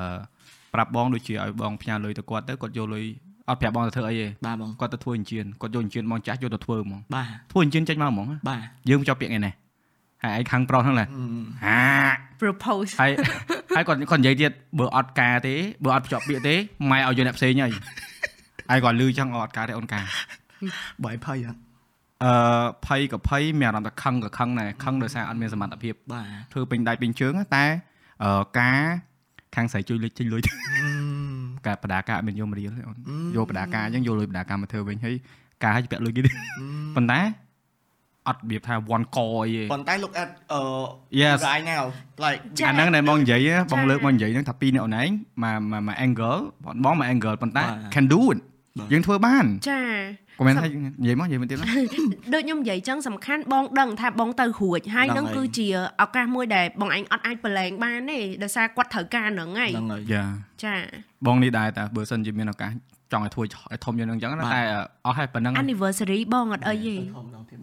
[0.74, 3.04] ប្រាប់បងដូចជាឲ្យបងផ្ញើលុយទៅគាត់ទៅគាត់យកលុយ
[3.48, 8.60] អត់ប្រាប់បងទៅធ្វើអីទេបាទបងគាត់ទៅធ្វើអញ្ជើញគាត់យកអញ្ជើញបងចាស់យកទៅធ្វើហ្មងបាទធ្វើអញ្ជើញចេញមកហ្មងបាទ
[8.90, 9.52] យើងចប់ពាក្យថ្ងៃនេះ
[10.22, 11.06] ហើយឯងខាងប្រុសហ្នឹងណា
[11.66, 11.80] ហា
[12.40, 13.10] propose ហើយ
[13.76, 16.54] ហើយគាត់គាត់និយាយទៀតបើអត់ការទេបើអត់ភ្ជាប់ពាក្យទេ
[16.90, 17.72] ម៉ែឲ្យយកអ្នកផ្សេងហើយ
[18.70, 20.04] ហើយគាត់លឺចឹងអត់ការទេអូនការ
[21.04, 21.58] បាយភ័យអត់
[22.24, 22.32] អឺ
[22.86, 27.64] ភ័យក៏ភ័យមានអារម្មណ៍ថាខឹងក៏ខឹងដែរខឹងដោយសារអត់មានសមត្ថភាពបាទធ្វើពេញដៃពេញជើងតែ
[28.24, 28.80] អឺការ
[29.56, 30.42] ខាងស្រីជួយលុយចេញលុយ
[31.66, 32.96] ការបដាការអត់មានយកមករៀលអូន
[33.36, 35.16] យកបដាការអញ្ចឹងយកលុយបដាការមកធ្វើវិញហើយ
[35.62, 36.30] ការឲ្យពាក់លុយគេទេ
[36.96, 37.20] ប៉ុន្តែ
[38.28, 40.60] អត់របៀបថា one core អីទេប៉ុន្តែ look at អឺ
[41.20, 41.84] yes right now
[42.24, 45.10] like អាហ្នឹងដែលបងនិយាយបងលើកមកនិយាយហ្នឹងថាពីរអ្នកអូនឯង
[45.42, 46.40] មកមក angle
[46.84, 47.64] បងមក angle ប៉ុន្តែ
[47.94, 48.38] can do it
[48.92, 49.80] យើងធ្វើបានចា
[50.38, 51.56] កុំមែនថានិយាយមកនិយាយមកទៀត
[52.34, 55.66] ដូចខ្ញុំនិយាយចឹងសំខាន់បងដឹងថាបងទៅរួចហើយនឹងគឺជា
[56.02, 60.02] ឱកាសមួយដែលបងឯងអត់អាចប្រឡែងបានទេដោយសារគាត់ត្រូវការហ្នឹងហើយហ្នឹងហើយ
[60.64, 60.74] ចា
[61.26, 62.70] បងនេះដែរតែបើសិនជាមានឱកាស
[63.12, 64.60] ចង់ឲ្យធ្វើឲ្យធំយ៉ាងហ្នឹងអញ្ចឹងតែ
[65.06, 66.94] អស់ហើយប៉ុណ្ណឹង anniversary បងអត់អីទេ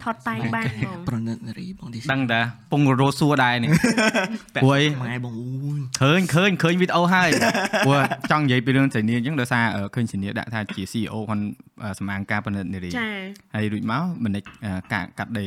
[0.04, 2.40] ថតតែងបានបងប្រណិតនារីបងនេះដឹងតា
[2.72, 3.70] ពងរោសួរដែរនេះ
[4.54, 5.44] ព្រោះម៉ែបងអូ
[5.78, 7.28] យឃើញឃើញឃើញវីដេអូហើយ
[7.86, 9.64] ព្រោះចង់និយាយពីរឿងសេនីអញ្ចឹងដោយសារ
[9.94, 11.44] ឃើញសេនីដាក់ថាជា CEO គាត់
[11.98, 13.08] សម្អាងការប្រណិតនារីចា
[13.54, 14.36] ហើយរួចមកមិន
[14.92, 15.46] ការកាត់ដេ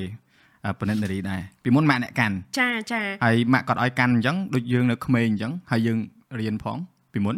[0.79, 5.97] ប្រណិតនារីដែរពីមុនម៉ាក់អ្នកកាន់ចាចាហើយម៉ាក់គាត់ឲ្យកាន់អញ្ចឹងដូចយើងនៅក្មេងអញ្ចឹងហើយយើង
[6.39, 6.77] រៀនផង
[7.13, 7.35] ពីមុន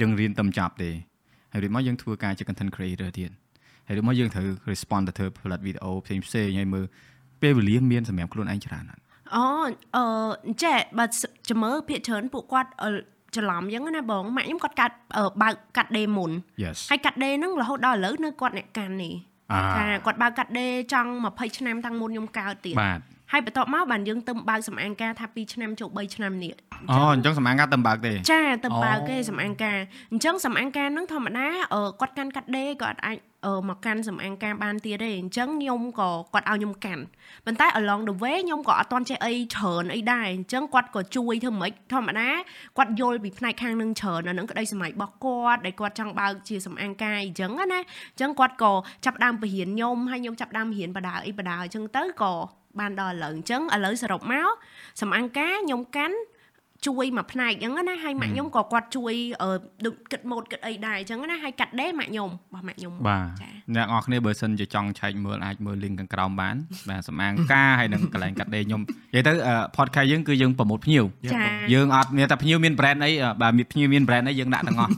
[0.00, 0.90] យើងរៀនតែចប់ទេ
[1.52, 3.30] ហើយរួចមកយើងធ្វើការជា content creator ទៀត
[3.86, 6.84] ហើយរួចមកយើងត្រូវ respond ទៅធ្វើផលិតវីដេអូផ្សេងផ្សេងហើយមើល
[7.42, 8.84] ពេលវេលាមានសម្រាប់ខ្លួនឯងច្រើន
[9.36, 9.44] អូ
[9.96, 11.04] អឺចេះបើ
[11.48, 12.70] ចាំមើលភាគច្រើនពួកគាត់
[13.36, 14.96] ច្រឡំអញ្ចឹងណាបងម៉ាក់ខ្ញុំគាត់កាត់
[15.42, 16.30] បើកកាត់ដេមុន
[16.90, 19.14] ហើយកាត់ដេហ្នឹងរហូតដល់ឥឡូវនៅគាត់អ្នកកាន់នេះ
[19.76, 23.00] ថាគាត់បើកកាត់ដេចង់20ឆ្នាំតាំងមុនខ្ញុំកើតទៀតបាទ
[23.32, 26.54] ហើយបន្ទាប់មកបានយើងទៅបើកសំអាងការថា2ឆ្នាំចូល3ឆ្នាំនេះ
[26.90, 29.78] អូអញ្ចឹងសំអាងការទៅបើកទេចាទៅបើកទេសំអាងការ
[30.12, 31.48] អញ្ចឹងសំអាងការហ្នឹងធម្មតា
[32.00, 33.18] គាត់កាន់កាត់ដេគាត់អាច
[33.68, 37.02] មកកាន់សំអាងការបានទៀតទេអញ្ចឹងខ្ញុំក៏គាត់ឲ្យខ្ញុំកាន់
[37.46, 42.30] ប៉ុន្តែ along the way ខ្ញុំក៏អត់ទាន់ចេះអីច្រើនអីដែរអញ្ចឹងគាត់ក៏ជួយធ្វើម៉េចធម្មតា
[42.78, 48.72] គាត់យល់ពីផ្នែកខាងនឹងច្រើនអានឹងក្តីសម័យរបស់គាត់ដែលគាត់ចង់បើកជាសំអាងការអញ្ចឹងណាអញ្ចឹងគាត់ក៏
[49.04, 52.34] ចាប់ដើមបរៀនខ្ញុំហើយខ្ញុំចាប់ដើមរៀនបដាអីបដាអញ្ចឹងទៅក៏
[52.78, 54.50] បានដល់ឥឡូវអញ្ចឹងឥឡូវសរុបមក
[55.00, 56.16] សំអាងការខ្ញុំកាន់
[56.86, 59.14] ជួយមួយផ្នែកអញ្ចឹងណាហើយម៉ាក់ខ្ញុំក៏គាត់ជួយ
[59.86, 63.26] ដូចគិតម៉ូតគិតអីដែរអញ្ចឹងណាហើយកាត់ដេម៉ាក់ខ្ញុំរបស់ម៉ាក់ខ្ញុំបាទ
[63.74, 66.56] អ្នកនរគ្នាបើសិនជាចង់ឆែកមើលអាចមើល link ខាងក្រោមបាន
[66.88, 68.80] បាទសម្អាងការហើយនឹងកន្លែងកាត់ដេខ្ញុំ
[69.14, 69.32] និយាយទៅ
[69.76, 71.04] podcast យើងគឺយើងប្រម៉ូទភ្ញៀវ
[71.72, 73.10] យើងអត់មានតែភ្ញៀវមាន brand អី
[73.42, 74.90] បាទមានភ្ញៀវមាន brand អីយើងដាក់ទាំងអស់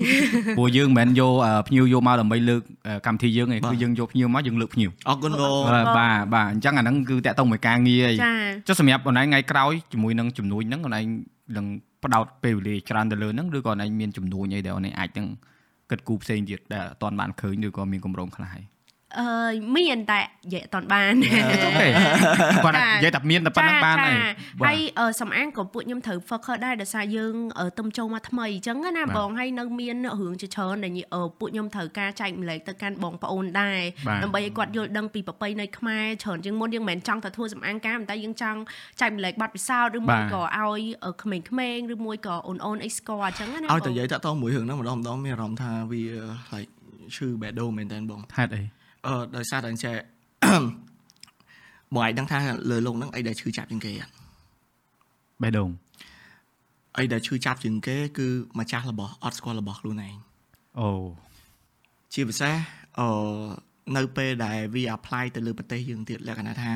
[0.57, 1.35] ព្រោះយើងមិនមែនយក
[1.69, 2.63] ភ្ញៀវយកមកដើម្បីលើក
[3.07, 5.55] កម្មវិធីយើងឯងគឺយើងយកភ្ញៀវមកយើងលើកភ្ញៀវអរគុណបង
[5.99, 8.17] បាទបាទអញ្ចឹងអាហ្នឹងគឺតាក់ទងមួយការងារអី
[8.67, 11.07] ចុះសម្រាប់អូនឯងថ្ងៃក្រោយជាមួយនឹងជំនួយហ្នឹងអូនឯង
[11.57, 11.67] នឹង
[12.05, 15.27] ផ្ដោតពេលវេលាច្រើនទៅលើហ្នឹងឬក៏អូនឯងមានចំនួនអីដែលអូនឯងអាចនឹង
[15.91, 18.65] គិតគូរផ្សេងទៀតដែលអត់ទាន់បានឃើញឬក៏មានកម្រងខ្លះហើយ
[19.19, 19.27] អឺ
[19.77, 21.13] មានតែនិយាយអត់តាន់បាន
[21.65, 21.87] អូខេ
[22.65, 24.17] គាត់និយាយតែមានតែប៉ុណ្្នឹងបានហើយ
[24.65, 24.79] ហើយ
[25.21, 27.35] សំអាងក៏ពួកខ្ញុំត្រូវ focus ដែរដោយសារយើង
[27.79, 30.93] ទំចូលមកថ្មីអញ្ចឹងណាបងហើយនៅមានរឿងជាច្រើនដែល
[31.39, 33.81] ពួកខ្ញុំត្រូវការចែកម្លែកទៅកាន់បងប្អូនដែរ
[34.23, 38.59] ដើម្បីឲ្យគាត់យល់ដឹងពីប្រពៃណីខ្មែរច្រើនជាងមុនយើងមិនមែនចង់តែធ្វើសំអាងការតែយើងចង់
[39.01, 40.81] ចែកម្លែកបទពិសោធន៍ឬមួយក៏ឲ្យ
[41.23, 46.03] ក្មេងៗឬមួយក៏អូនអូនអីស្គាល់អញ្ចឹងណាឲ្យតែនិយាយតាក់ទងមួយរឿងហ្នឹងម្ដងម្ដងមានអារម្មណ៍ថាវា
[46.53, 46.71] like
[47.17, 48.63] ឈឺបេដូមែនតើបងហេតុអី
[49.07, 49.97] អឺដោយសារតែអញ្ចឹង
[51.95, 52.39] បងឯងដឹងថា
[52.71, 54.13] លើលោកហ្នឹងអីដែលឈឺចាប់ជាងគេអត់
[55.43, 55.71] បេះដូង
[56.99, 58.29] អីដែលឈឺចាប់ជាងគេ គឺ
[58.59, 60.15] ម្ចាស់របស់អត់ស្គាល់របស់ខ្លួនឯង
[60.81, 60.91] អូ
[62.15, 62.55] ជាពិសេស
[62.99, 63.09] អឺ
[63.97, 66.71] នៅពេលដែលវា apply ទៅលើប្រទេសយើងទៀតលក្ខណៈថា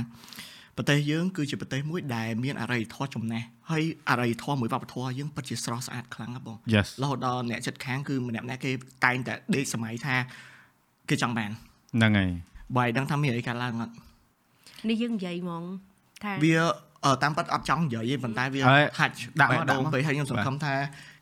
[0.76, 6.56] ប្រទេសយើងគឺជាប្រទេសមួយដែលមានអរិយធម៌ចំណេះហើយអរិយធម៌មួយវប្បធម៌យើងពិតជាស្រស់ស្អាតខ្លាំងណាស់បង
[7.02, 8.72] រហូតដល់អ្នកចិត្តខាងគឺម្នាក់ម្នាក់គេ
[9.04, 10.16] តែងតែដេកសម័យថា
[11.08, 11.50] គេចង់បាន
[11.96, 12.30] ហ្នឹងហើយ
[12.76, 13.92] បាយដឹងថាមានអីកើតឡើងអត់
[14.88, 15.62] នេះយើងនិយាយហ្មង
[16.24, 16.56] ថាវា
[17.22, 18.60] តាមពិតអត់ចង់និយាយទេប៉ុន្តែវា
[18.98, 20.74] ហាច់ដាក់មកដាក់មកពេលហើយខ្ញុំសង្ឃឹមថា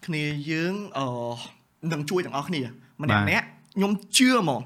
[0.07, 1.07] គ្នាយើងអឺ
[1.93, 2.63] នឹងជួយទាំងអស់គ្នា
[3.03, 4.63] ម្នាក់ម្នាក់ខ្ញុំជឿហ្មង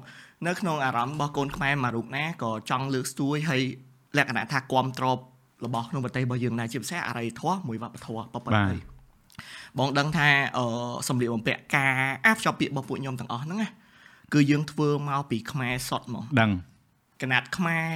[0.47, 3.61] នៅក្នុងអារម្មណ៍របស់កូនខ្មែរមួយរូបណាក៏ចង់លើកស្ទួយហើយ
[4.17, 5.05] លក្ខណៈថាគាំទ្រ
[5.65, 8.77] របស់ក្នុងប្រទេសរបស់យើងដែរជាពិសេសអរិយធម៌មួយវប្បធម៌ប្រពៃណី
[9.79, 10.65] បងដឹងថាអឺ
[11.07, 11.93] សម្លៀកបំពាក់ការ
[12.25, 13.69] អាភ្ជាប់ពាក្យរបស់ពួកខ្ញុំទាំងអស់ហ្នឹងណា
[14.33, 16.51] គឺយើងធ្វើមកពីខ្មែរសុទ្ធហ្មងដឹង
[17.21, 17.87] កណាត់ខ្មែរ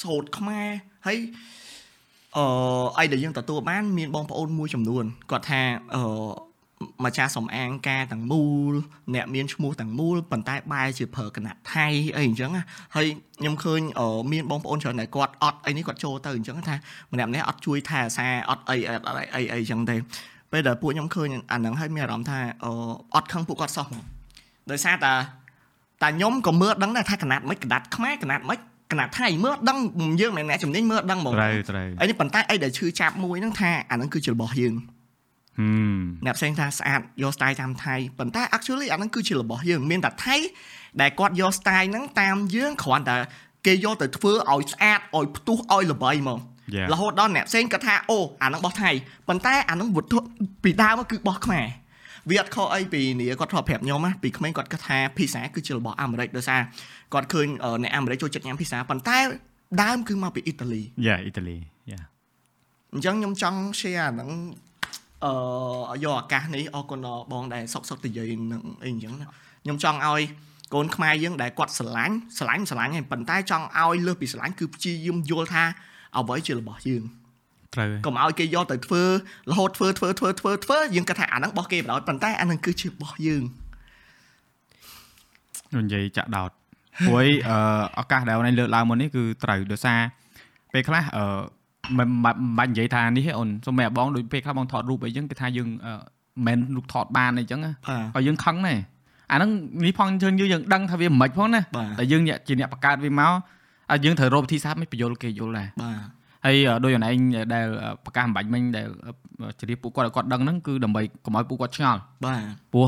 [0.00, 0.68] សូត្រខ្មែរ
[1.06, 1.18] ហើយ
[2.36, 2.44] អឺ
[2.98, 5.60] អីដែលយើងទទួលបានមានបងប្អូនមួយចំនួនគាត់ថា
[5.94, 6.02] អឺ
[7.04, 8.72] ម្ចាស់សំអាងការទាំងមូល
[9.14, 12.50] អ្នកមានឈ្មោះទាំងមូលប៉ុន្តែបែរជាប្រើកណាត់ថៃអីអញ្ចឹង
[12.94, 13.06] ហើយ
[13.40, 13.80] ខ្ញុំឃើញ
[14.32, 16.76] មានបងប្អូនច្រើនតែគាត់អត់អីនេះគាត់ចូលទៅអញ្ចឹងថា
[17.12, 19.96] ម្នាក់ម្នាក់អត់ជួយថែអាសាអត់អីអត់អីអីអញ្ចឹងទេ
[20.52, 22.40] ពេលដែលពួកខ្ញុំឃើញអាហ្នឹងហើយមានអារម្មណ៍ថា
[23.14, 24.04] អត់ខឹងពួកគាត់សោះមក
[24.70, 25.12] ដោយសារតែ
[26.02, 28.58] តែខ្ញុំក៏មើលដឹងដែរថាកណាត់មិនកណាត់ខ្មែរកណាត់មិច
[28.92, 29.78] កណាត់ថៃមើលដឹង
[30.20, 34.74] យើងមិនអ្នកជំនាញមើលដឹងហ្មងត្រូវត្រូវអីនេះប៉ុន្តែអីដែលឈឺចាប់មួយហ្នឹងថាអាហ្នឹងគឺជារបស់យើង
[35.58, 40.36] ហឹមអ្នកផ្សេងថាស្អាតយក style តាមថៃប៉ុន្តែ actually អាហ្នឹងគឺជារបស់យើងមានតែថៃ
[41.00, 43.16] ដែលគាត់យក style ហ្នឹងតាមយើងគ្រាន់តែ
[43.66, 46.38] គេយកទៅធ្វើឲ្យស្អាតឲ្យផ្ទុះឲ្យល្បីហ្មង
[46.92, 48.90] រហូតដល់អ្នកផ្សេងគាត់ថាអូអាហ្នឹងរបស់ថៃ
[49.28, 50.18] ប៉ុន្តែអាហ្នឹងវត្ថុ
[50.64, 51.66] ពីដើមគឺរបស់ខ្មែរ
[52.30, 56.60] វាអត់ខុសអីពីនេះគាត់ធ្លាប់ប្រាប់ខ្ញុំណាពីក្មេងគាត់គិតថាភាសាគឺជារបស់អាមេរិកដោយសារ
[57.12, 57.46] គាត់ឃើញ
[57.82, 59.18] អ្នកអាមេរិកចូលចិត្តញ៉ាំភាសាប៉ុន្តែ
[59.82, 61.56] ដើមគឺមកពីអ៊ីតាលីយ៉ាអ៊ីតាលី
[61.90, 62.00] យ៉ា
[62.92, 64.30] អញ្ចឹងខ្ញុំចង់ share ហ្នឹង
[65.24, 69.26] អឺយកឱកាសនេះអរគុណបងដែលសុកសុកទៅនិយាយនឹងអីអញ្ចឹងណា
[69.62, 70.22] ខ្ញុំចង់ឲ្យ
[70.74, 75.64] កូនខ្មែរយើងដែលគាត់ស្រឡាញ់ស្រឡាញ់ស្រឡាញ់ហើយប៉ុន្តែចង់ឲ្យលើសពីស្រឡាញ់គឺព្យាយាមយល់ថា
[76.18, 77.02] អ្វីជារបស់យើង
[77.74, 79.02] ត្រូវកុំឲ្យគេយកទៅធ្វើ
[79.50, 83.42] រហូតធ្វើធ្វើធ្វើធ្វើធ្វើយើងគិតថាអាហ្នឹងរបស់គេបដ ாய் ប៉ុន្តែអាហ្នឹងគឺជារបស់យើង
[85.76, 86.50] និយាយចាក់ដោត
[87.06, 87.56] ព្រោះអឺ
[88.00, 90.00] ឱកាសដែលអូនលើកឡើងមកនេះគឺត្រូវដោយសារ
[90.72, 91.24] ពេលខ្លះអឺ
[91.98, 92.08] មិន
[92.58, 95.68] បាច់និយាយថានេះអូនសូមតែបងដូចពេលខ្លះបងថតរូបអីចឹងគេថាយើង
[96.46, 97.60] មិនរូបថតបានអីចឹង
[98.14, 98.74] ហើយយើងខឹងណា
[99.32, 99.50] អាហ្នឹង
[99.84, 101.60] នេះផងជើងយើងដឹងថាវាមិនហ្មិចផងណា
[101.98, 103.32] តែយើងជាអ្នកបង្កើតវាមក
[103.90, 107.18] ហើយយើងត្រូវរកវិធីសាស្ត្រមិនបញ្យល់គេយល់ដែរបាទ ហើយដោយអូនឯង
[107.54, 107.66] ដែល
[108.04, 108.86] ប្រកាសអំបញ្ញមិញដែល
[109.58, 112.40] ជ្រាបពួកគាត់ឲ្យគាត់ដឹងហ្នឹងគឺដើម្បីកុំឲ្យពួកគាត់ឆ្ងល់បាទ
[112.72, 112.86] ព្រោះ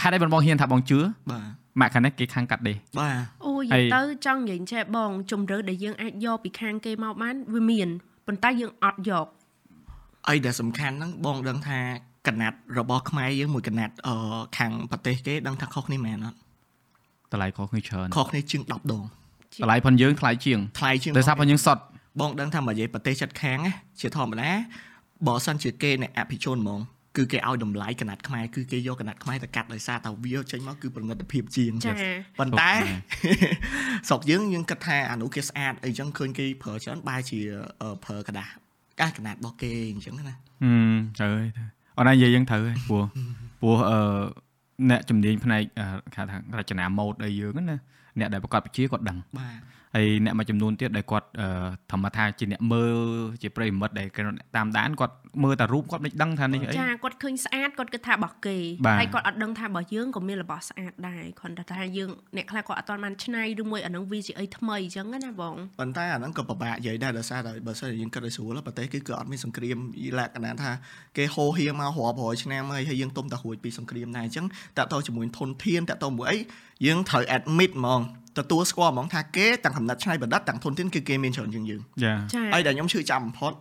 [0.00, 0.98] ហេតុអីបងហ៊ានថាបងជឿ
[1.30, 1.44] បាទ
[1.80, 7.88] ម៉ាក់ខាងនេះគេខាងកាត់ដេបាទអូយទៅចង់និយាយចេះបងជំរឿដែលយើងអាចយកពីខាងគេមកបានវាមាន
[8.26, 9.26] ប៉ុន្តែយើងអត់យក
[10.28, 11.78] អីដែលសំខាន់ហ្នឹងបងដឹងថា
[12.26, 14.14] កណាត់របស់ខ្មែរយើងមួយកណាត់អឺ
[14.56, 16.36] ខាងប្រទេសគេដឹងថាខុសគ្នាមែនអត់
[17.32, 18.94] តម្លៃខុសគ្នាច្រើនខុសគ្នាជាង10ដងត
[19.66, 21.78] ម្លៃផងយើងថ្លៃជាងថ្លៃជាងដោយសារផងយើងសត
[22.19, 23.59] បងដឹងថាមកនិយាយប្រទេសចិត្តខាង
[24.01, 24.51] ជាធម្មតា
[25.27, 26.81] បើសិនជាគេអ្នកអភិជនហ្មង
[27.17, 31.73] គឺគេឲ្យតម្លៃកណាត់ខ្មែរគឺគេយកកណាត់ខ្មែរទៅកាត់ដោយសារតែវាចេញមកគឺប្រណិតភាពជាង
[32.39, 32.71] ប៉ុន្តែ
[34.09, 37.39] ស្រុកយើងយើងគិតថាអានោះគេស្អាតអីចឹងឃើញគេប្រើច្រើនបែរជា
[38.05, 38.49] ប្រើกระดาษ
[38.99, 40.33] កាសកណាត់របស់គេអញ្ចឹងណាហឹ
[40.91, 41.47] មត្រូវហើយ
[41.97, 43.03] អត់ណានិយាយយើងត្រូវហើយព្រោះ
[43.61, 43.99] ព្រោះអឺ
[44.89, 45.61] អ្នកជំនាញផ្នែក
[46.15, 47.77] គេថារចនាម៉ូដអីយើងណា
[48.19, 49.59] អ្នកដែលប្រកបវិជ្ជាគាត់ដឹងបាទ
[49.96, 51.28] ហើយអ្នកមួយចំនួនទៀតដែលគាត់
[51.92, 52.96] ធម្មតាជាអ្នកមើល
[53.42, 54.08] ជាប្រិមិត្តដែល
[54.56, 58.58] តាមដានគាត់មើលតែរូបគាត់មិនដឹងថានេះអីចាគាត់ឃើញស្អាតគាត់គិតថារបស់គេ
[59.00, 69.78] ហើយគាត់អត់ដឹងថារបស់យើងក៏មានរបស់ស្អាតដែរគ្រាន់តែថាយើងអ្នកខ្លះគាត់អត់ទាន់បានច្នៃឬមួយអានឹងវាជាអីថ្មីអញ្ចឹងណាបងប៉ុន្តែអាហ្នឹងក៏ពិបាកនិយាយដែរដោយសារតែបើសិនជាយើងគិតឲ្យស្រួលប្រទេសគឺគឺអត់មានសង្គ្រាម
[70.18, 70.70] លក្ខណៈថា
[71.16, 74.46] គេហោហៀមករាប់រយឆ្នាំហើយហើយយើងទុំតែរួចពីសង្គ្រាមដែរអញ្ចឹង
[74.78, 76.36] តើតើជាមួយធនធានតើតើមួយអី
[76.86, 78.02] យើងត្រូវ admit ហ្មង
[78.38, 82.12] ទទួលស្គាល់ហ្មងថាគេទាំងកំណត់ឆ្នៃប្រឌិតទាំងធនធានគឺគេមានច្រើនជាងយើងចា
[82.52, 83.52] ហើយដែលខ្ញុំឈឺចាំបំផុត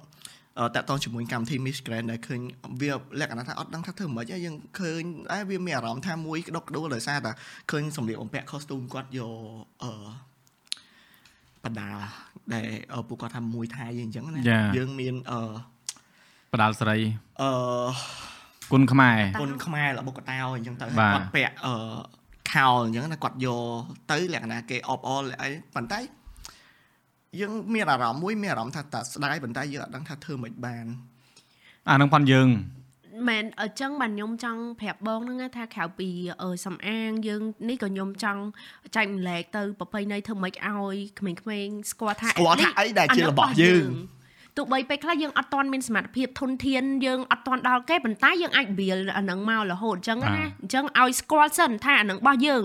[0.76, 2.40] តកតងជាមួយកម្មវិធី Miss Grand ដែលឃើញ
[2.82, 7.32] វាលក្ខណៈថាអត់ដឹងថាធ្វើម៉េចយើងឃើញតែវាមានអារម្មណ៍ថាមួយក្តុកក្តួលដោយសារតែ
[7.72, 9.34] ឃើញសម្លៀកបំពាក់ costume គាត់យក
[9.84, 9.92] អឺ
[11.64, 11.90] បដា
[12.54, 12.66] ដែល
[13.08, 14.42] ពួកគាត់ថាមួយថៃអញ្ចឹងណា
[14.78, 15.40] យើងមានអឺ
[16.54, 16.98] បដាលស្រី
[17.42, 17.52] អឺ
[18.72, 21.74] គុណខ្មែរគុណខ្មែររបស់កតោអញ្ចឹងទៅគាត់ពាក់អឺ
[22.54, 23.64] ខោអញ្ចឹងណាគាត់យក
[24.12, 26.00] ទៅលក្ខណៈគេអបអរអីប៉ុន្តែ
[27.40, 30.86] យើងមានអារម្មណ៍មួយមានអារម្មណ៍ថាតាស្ដាយប៉ុន្តែយើងអត់ដឹងថាធ្វើមិនបាន
[31.90, 32.50] អានឹងប៉ុនយើង
[33.30, 36.10] មែនអញ្ចឹងបានខ្ញុំចង់ប្រាប់បងហ្នឹងថាក្រៅពី
[36.66, 38.42] សំអាងយើងនេះក៏ខ្ញុំចង់
[38.96, 41.32] ចែកម្លែកទៅប្រពៃណីធ្វើម៉េចឲ្យក្មេ
[41.66, 43.90] ងៗស្គាល់ថាស្គាល់ថាអីដែលជារបស់យើង
[44.58, 52.64] ទោះបីពេលខ្លះយើងអត់ទាន់មានសមត្ថភាពធនធានយើងអត់ទាន់ដល់គេប៉ុន្តែយើងអាចរៀលអានឹងមករហូតអញ្ចឹងណាអញ្ចឹងឲ្យស្គាល់សិនថាអានឹងរបស់យើង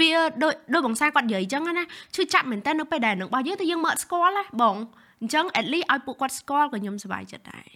[0.00, 0.10] វា
[0.42, 4.76] ដូចដូចបងសាគាត់និយាយអញ្ចឹងណាឈឺចាប់មែនតើនៅពេលដែលនឹងរបស់យើងតែយើងមើលស្គាល់ណាបង
[5.20, 7.66] អញ្ចឹង at least ឲ្យពួកគាត់ស្គាល់ក៏ខ្ញុំសប្បាយចិត្តដែរ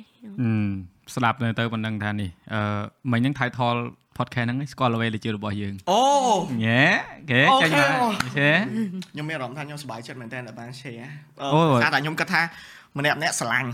[1.14, 2.62] ស្ដាប់ទៅប៉ុណ្ណឹងថានេះអឺ
[3.12, 3.80] មិញហ្នឹង title
[4.18, 6.02] podcast ហ្នឹងស្គាល់អ្វីដែលជារបស់យើងអូ
[6.64, 6.84] ញ៉ែ
[7.30, 11.08] គេចាញ់មកខ្ញុំមានអារម្មណ៍ថាខ្ញុំសប្បាយចិត្តមែនតើបាន share
[11.42, 12.42] អូថាតែខ្ញុំគិតថា
[12.98, 13.70] ម្នាក់ម្នាក់ស្រឡាញ់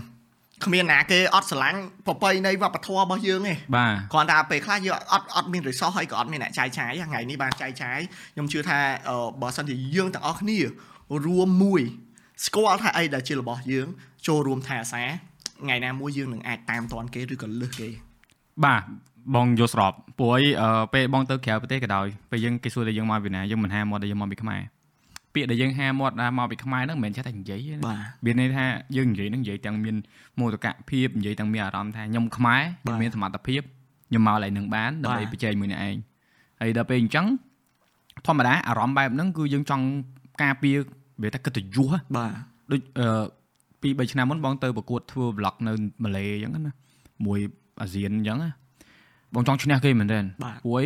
[0.65, 7.99] គ្មានណាគេអត់ស្រឡាញ់ប្រពៃណីវប្បធម៌របស់យើងទេបាទគ្រាន់តែពេលខ្លះយើងអត់អត់មាន resource ហើយក៏អត់មានអ្នកចាយចាយថ្ងៃនេះបានចាយចាយ
[8.33, 8.79] ខ្ញុំជឿថា
[9.41, 10.59] បើសិនជាយើងទាំងអស់គ្នា
[11.25, 11.81] រួមមួយ
[12.45, 13.87] ស្គាល់ថាអីដែលជារបស់យើង
[14.27, 15.03] ចូលរួមថែអាសា
[15.61, 17.89] ថ្ងៃណាមួយយើងនឹងអាចតាមទាន់គេឬក៏លឹះគេ
[18.65, 18.83] បាទ
[19.35, 20.43] បងយល់ស្របព្រោះអី
[20.93, 24.61] ពេលបងទៅក្រៅប្រទេសក៏ដោយពេលយើងគេសួរថាយើងមកពីណាយើងមិនហាមាត់ថាយើងមកពីខ្មែរ
[25.33, 27.75] ពាក្យដែលយើងហាមាត់មកពីខ្មែរហ្នឹងមិនមែនចេះតែនិយាយទេ
[28.25, 28.65] មានន័យថា
[28.95, 29.95] យើងនិយាយហ្នឹងនិយាយទាំងមាន
[30.39, 32.61] មោទកភាពនិយាយទាំងមានអារម្មណ៍ថាខ្ញុំខ្មែរ
[33.01, 33.61] មានសមត្ថភាព
[34.09, 35.95] ខ្ញុំមកឡើយនឹងបានដើម្បីប្រជែងមួយអ្នកឯង
[36.61, 37.25] ហើយដល់ពេលអញ្ចឹង
[38.27, 39.85] ធម្មតាអារម្មណ៍បែបហ្នឹងគឺយើងចង់
[40.43, 40.77] ការពារ
[41.21, 41.87] វាថាកិត្តិយស
[42.17, 42.31] បាទ
[42.71, 43.23] ដូចអឺ
[43.81, 46.73] ពី3ឆ្នាំមុនបងទៅប្រកួតធ្វើ vlog នៅម៉ាឡេអញ្ចឹងណា
[47.25, 47.39] មួយ
[47.81, 48.51] អាស៊ានអញ្ចឹងណា
[49.35, 50.85] បងចង់ឈ្នះគេមែនទេព្រោះអ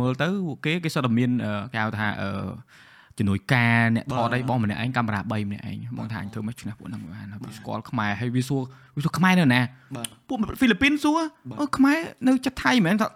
[0.00, 0.28] មើលទៅ
[0.64, 1.30] គេគេសុទ្ធតែមាន
[1.72, 2.30] គេហៅថាអឺ
[3.18, 8.62] ជំនួយការអ្នកថតអីបងម្នាក់ឯងកាមេរ៉ា3ម្នាក់ឯងបងថាអញធ្វើមិនឈ្នះពួកហ្នឹងបានវាស្គាល់ខ្មែរហើយវាសួរ
[8.96, 9.60] វាសួរខ្មែរនៅណា
[10.28, 11.20] ពួកហ្វីលីពីនសួរ
[11.60, 13.08] អឺខ្មែរនៅចិត្តថៃមែនថា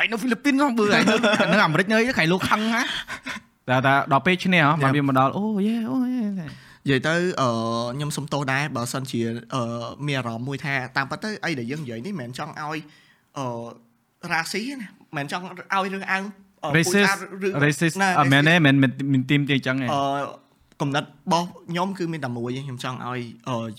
[0.00, 1.02] ឯងនៅហ្វីលីពីនហ្នឹងបើឯង
[1.52, 2.82] នៅអាមេរិកនៅខៃលោកខឹងណា
[3.68, 6.46] តែតែដល់ពេលឈ្នះបានវាមកដល់អូយេអូយេនិ
[6.90, 7.48] យាយទៅអឺ
[7.96, 9.20] ខ្ញុំសុំទោសដែរបើសិនជា
[9.54, 9.62] អឺ
[10.06, 12.78] មានអារម្មណ៍មួយថាតាមពិតទៅអីដែលយើងនិយាយនេះមិនមែនចង់ឲ្យ
[13.38, 13.46] អឺ
[14.32, 16.24] រ៉ាស៊ីណាមិនមែនចង់ឲ្យរឿងអើង
[16.76, 17.14] racist
[17.64, 18.74] racist អមែនទេមិន
[19.12, 20.00] មានទីមទីអញ្ចឹងទេអឺ
[20.80, 23.20] កំណត់របស់ខ្ញុំគឺមានតែមួយខ្ញុំចង់ឲ្យ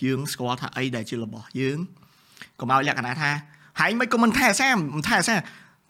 [0.04, 1.78] យើងស្គាល់ថាអីដែលជារបស់យើង
[2.60, 3.32] កុំឲ្យលក្ខណៈថា
[3.80, 5.36] ហែងមិនក៏មិនថែអាសាមិនថែអាសា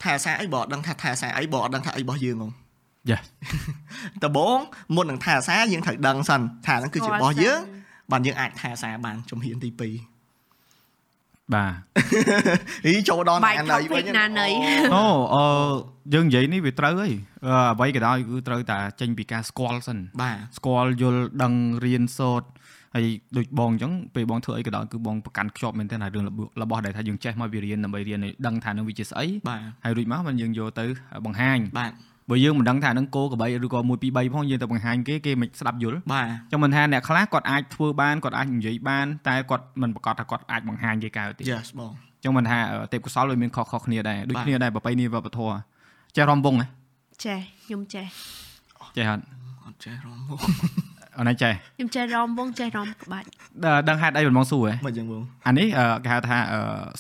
[0.02, 2.52] ថែអាសាអីបើអត់ដឹងថាថែអាសាអីបើអត់ដឹងថាអីរបស់យើងហង
[3.10, 3.20] យ៉ា
[4.24, 4.60] តបង
[4.96, 7.60] មុននឹងថែអាសាយើងត្រូវដឹងសិនថាហ្នឹងគឺជារបស់យើង
[8.12, 10.11] បានយើងអាចថែអាសាបានជំហានទី2
[11.56, 11.74] បាទ
[12.86, 14.50] ហីចូលដល់ណាណីវិញណាណី
[14.96, 15.46] អូអឺ
[16.14, 17.14] យើងនិយាយនេះវាត្រូវហើយ
[17.74, 21.54] អ្វីក៏ដោយគឺត្រូវតែចេញពីការស្គាល់សិនបាទស្គាល់យល់ដឹង
[21.86, 22.48] រៀនសូត្រ
[22.96, 23.06] ហើយ
[23.38, 26.26] ដូចបងអញ្ចឹងពេលបងធ្វើអីក៏ដោយគឺបងប្រកាន់ខ្ជាប់មែនទែនរឿង
[26.62, 29.28] របស់ដែលថាយើងចេះមកវារៀនដើម្បីរៀនដឹងថានឹងវាជាស្អី
[29.84, 30.86] ហើយរួចមកមិនយើងយកទៅ
[31.26, 31.92] បង្ហាញបាទ
[32.30, 41.92] បើយើងមិនដឹងថានឹងគោក្របីឬក៏1 2 3ផងយើងទៅបង្ហាញគេគេមិនស្ដាប់យល់បាទចឹងមិនថាអ្នកខ្លះគាត់អាចធ្វើបានគាត់អាចនិយាយបានតែគាត់មិនប្រកាសថាគាត់អាចបង្ហាញគេកើតទេ Yes បង
[42.24, 42.60] ចឹងមិនថា
[42.92, 45.56] ទេពកោសលវាមានខុសៗគ្នាដែរដូចគ្នាដែរប្របីនេះវប្បធម៌
[46.16, 46.66] ចេះរំវងហ៎
[47.26, 48.06] ចេះខ្ញុំចេះ
[48.98, 49.24] ចេះអត់
[49.66, 50.40] អត់ចេះរំវង
[51.18, 53.28] អូនឯងចេះខ្ញុំចេះរំវងចេះរំក្បាច់
[53.90, 55.68] ដឹងហេតុអីមិនមកសួរហ៎មិនចឹងបងអានេះ
[56.04, 56.38] គេហៅថា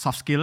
[0.03, 0.41] soft skill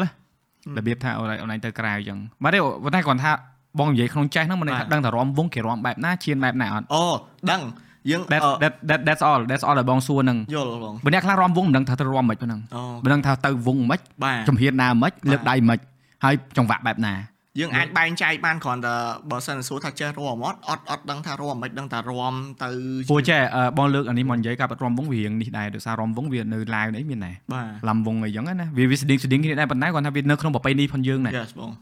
[0.76, 3.32] របៀបថាអូនឯងទៅក្រៅអញ្ចឹងបាទទេប៉ុន្តែគាត់ថា
[3.78, 7.04] បងនិយាយក្នុងចេះហ្នឹងមិនថាដឹងតែរំវងគេរំបែបណាឈានបែបណាអត់អូ
[7.50, 7.60] ដឹង
[8.10, 8.22] យើង
[8.62, 12.60] that that that's all that's all ដែលបងសួរនឹងយល់បងបើអ្នកខ្លះរំវងមិនដឹងថាទៅរំមិនប៉ុណ្ណឹង
[13.04, 14.00] មិនដឹងថាទៅវងមិន
[14.48, 15.78] ជំហានណាមិនលើកដៃមិន
[16.24, 17.14] ហើយចង្វាក់បែបណា
[17.60, 18.94] យើងអាចបែងចែកបានគ្រាន់តែ
[19.30, 22.70] បើសិនសួរថាចេះរំអត់អត់អត់ដឹងថារំមិនដឹងថារំទៅ
[23.10, 23.40] ព្រោះចេះ
[23.78, 27.36] បងលើកអានេះមកនិយាយកាប់រំវងវារៀងនេះដែរដោយសាររំវងវានៅឡាវនេះមានដែរ
[27.88, 31.32] ឡំវងអីចឹងណាវាវាស្តៀងស្តៀងគ្នាដែរប៉ុន្តែគាត់ថាវានៅក្នុងប្រពៃណីផងយើងដែរ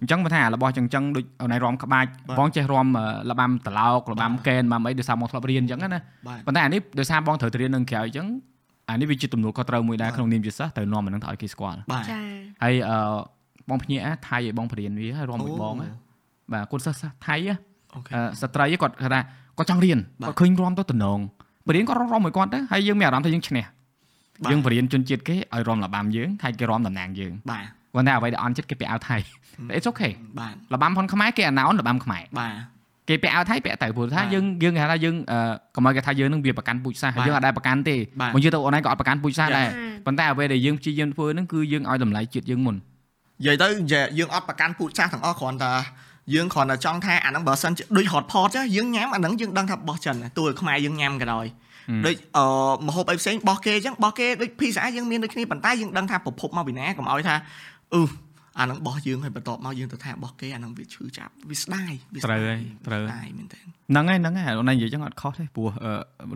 [0.00, 2.86] អញ្ចឹងបើថារបស់ចឹងចឹងដូចអូនឯងរំក្បាច់បងចេះរំ
[3.30, 6.00] លបាំតឡោករបាំកែនបាំអីដោយសារមកធ្លាប់រៀនចឹងណា
[6.46, 8.26] ប៉ុន្តែអានេះដោយសារបងត្រូវទៅរៀននៅក្រៅចឹង
[8.90, 11.78] អានេះវាជាទំនួលខុសត្រូវមួយដែរក្នុងនាមជាសិស្សត្រូវនាំអានឹងទៅឲ្យគេស្គាល់
[12.10, 12.20] ចា
[12.62, 12.98] ហើយអឺ
[13.68, 15.74] បងភ្ញាក់ថៃឲ្យបងបរៀនវាហើយរំមួយបង
[16.52, 17.36] បាទកូនសិស្សថៃ
[18.40, 19.08] ស្ត្រីគាត់ថា
[19.58, 21.18] គាត់ចង់រៀនគាត់ឃើញរំទៅតំណង
[21.68, 23.64] បរៀនគាត់រំមួយគាត់ទៅហើយយើងមានអារម្មណ៍ថាយើងឈ្នះ
[24.50, 29.16] យើងបរៀនជនជាតិគេឲ្យរំលបាំយើងហើយគេរំតំណាងយើងបាទគាត់ថាអ្វីដែលអន់ចិត្តគេពាក់អាវថៃ
[29.76, 32.54] It's okay បាទលបាំផុនខ្មែរគេអាណោនលបាំខ្មែរបាទ
[33.08, 35.14] គេពាក់អាវថៃពាក់ទៅព្រោះថាយើងយើងគេថាយើង
[35.74, 37.96] កុំឲ្យគេថាយើងនឹងវាប្រកាន់ពូជសាសន៍យើងអត់ដែរប្រកាន់ទេ
[38.34, 39.68] មកយើងទៅអូនឯងក៏អត់ប្រកាន់ពូជសាសន៍ដែរ
[40.06, 42.76] ប៉ុន្តែអ្វីដែលយើងព្យាយាមធ្វើហ្នឹងគឺយើងឲ្យតម្លៃជាតិយើងមុន
[43.40, 43.68] និយាយទៅ
[44.18, 45.72] យើងអត់ប្រកាន់ពូជសាសន៍ទាំងអស់គ្រាន់តែ
[46.34, 51.46] យើងគ្រាន់តែចង់ថាអាហ្នឹងបើសិនជាដូច hot pot ចាយើងញ៉ាំអាហ្នឹងយើងដឹងថាបោះចិនទោះខ្មែរយើងញ៉ាំក៏ដោយ
[52.06, 52.44] ដូចអឺ
[52.86, 57.34] មហូបអីផ្សេងបោះគេអញ្ចឹងបោះគេដូច pizza យើងមានដូចគ្នាប៉ុន្តែយើងដឹងថាប្រភពមកពីណាកុំឲ្យថា
[57.94, 58.02] អឺ
[58.58, 65.68] អានឹងបោះយើងហើយបន្ទាប់មកយើងទៅថាបោះគេអានឹងវាឈឺចាប់វាស្ដាយវាត្រូវហើយត្រូវស្ដាយមែនតើហ្នឹងហើយហ្នឹងហើយអូននិយាយចឹងអត់ខុសទេព្រោះ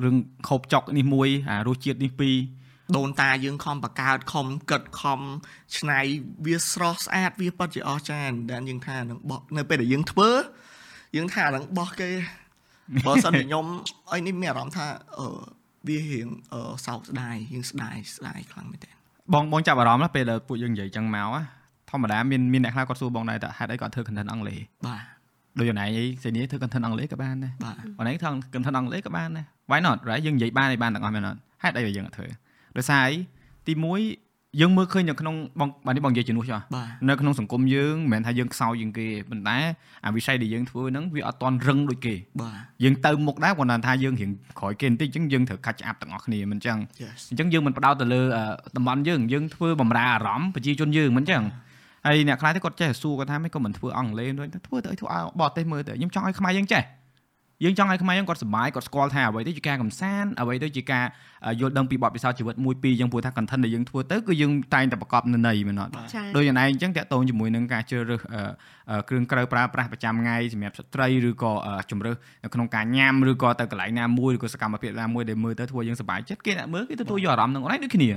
[0.05, 0.17] រឿង
[0.49, 2.37] ខោបចុកនេះមួយអារសជាតិនេះពីរ
[2.97, 5.21] ដូនតាយើងខំបកើតខំគិតខំ
[5.79, 6.01] ឆ្នៃ
[6.47, 10.31] វាស្រស់ស្អាតវាពិតជាអស្ចារ្យដែលយើងថានឹងបោះនៅពេលដែលយើងធ្វើ
[11.17, 12.11] យើងថានឹងបោះគេ
[13.07, 13.65] បើសិនជាខ្ញុំ
[14.13, 14.87] អីនេះមានអារម្មណ៍ថា
[15.19, 15.29] អឺ
[15.89, 16.29] វារៀង
[16.87, 18.91] សោកស្ដាយយើងស្ដាយស្ដាយខ្លាំងមែនតើ
[19.35, 21.29] បងបងចាប់អារម្មណ៍ណាពេលដែលពួកយើងនិយាយចឹងមក
[21.91, 25.03] ធម្មតាមានមានអ្នកខ្លះគាត់សួរបងដែរតើហេតុអីគាត់ធ្វើ content អង់គ្លេសបាទ
[25.59, 32.29] ដូចអូនឯងអីសេនីធ្វើ content អង់គ្លេសក៏បានដែរបាទអូនឯងធ្វើ content អង់គ្លេសក៏បានដែរ why not right យើងនិយាយបានឯបានទាំងអស់មែនអត់ហេតុអីយើងអត់ធ្វើ
[32.77, 33.15] ដោយសារអី
[33.67, 34.31] ទី1
[34.61, 36.61] យើងមើលឃើញនៅក្នុងបងបាទនេះបងនិយាយជំនួសចុះ
[37.09, 39.59] នៅក្នុងសង្គមយើងមិនមែនថាយើងខ្សោយជាងគេប៉ុន្តែ
[40.07, 46.79] អាវិស័យដែលយើងធ្វើហ្នឹងវាអត់តន់រឹងដូចគេបាទយើងទៅមុខដែរគាត់ថាយើងរៀងក្រោយគេបន្តិចអញ្ចឹងយើងត្រូវកាច់អាប់ទាំងអស់គ្នាមិនអញ្ចឹង
[47.31, 48.21] អញ្ចឹងយើងមិនបដោតទៅលើ
[48.77, 51.43] តំបន់យើងយើងធ្វើបំរើអារម្មណ៍ប្រជាជនយើងមិនអញ្ចឹង
[52.07, 54.31] ហើយអ្នកខ្លះទេគាត់ចេះសួរគាត់ថាមិនក៏មិនធ្វើអង់គ្លេស
[54.67, 56.83] ធ្វើទៅឲ្យធ្វើឲ្យបរទេសមើលទៅខ្ញុំចង់ឲ្យខ្មែរយើងចេះ
[57.65, 61.05] យើងចង់ឲ្យខ្មែរយើងគាត់សុបាយគាត់ស្គាល់ថាអ្វីទៅជាការកំសាន្តអ្វីទៅជាការ
[61.61, 65.93] យល់ដឹងពីបទពិសោធន៍ជីវិតមួយពីរយើងព្រោះថា content ដែលយើងធ្វើទៅគឺយើងតែងតែប្រកបន័យមែនអត់
[66.37, 68.21] ដូចយ៉ាងណាអញ្ចឹងតាក់ទងជាមួយនឹងការជ្រើសរើស
[69.09, 71.53] គ្រឿងក្រៅប្រើប្រាស់ប្រចាំថ្ងៃសម្រាប់ស្ត្រីឬក៏
[71.91, 78.09] ជំរើសនៅក្នុងការញ៉ាំឬក៏ទៅកន្លែងណាមួយឬក៏សកម្មភាពណាមួយដែលមើលទៅធ្វើយើងសុបាយចិត្តគេអ្នកមើលគេទទួលយកអារម្មណ៍នឹងអនឡាញដូចគ្នា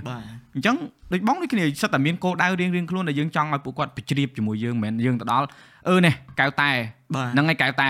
[0.55, 0.75] អញ្ចឹង
[1.13, 5.47] ដូចបងដូចគ្នាសិតតែមានគោលដៅរៀងរៀងខ្លួនដែលយើងចង់ឲ្យពួកគាត់បញ្ជ្រាបជាមួយយើងមិនមែនយើងទៅដល់
[5.89, 6.69] អឺនេះកៅតែ
[7.33, 7.89] ហ្នឹងហើយកៅតែ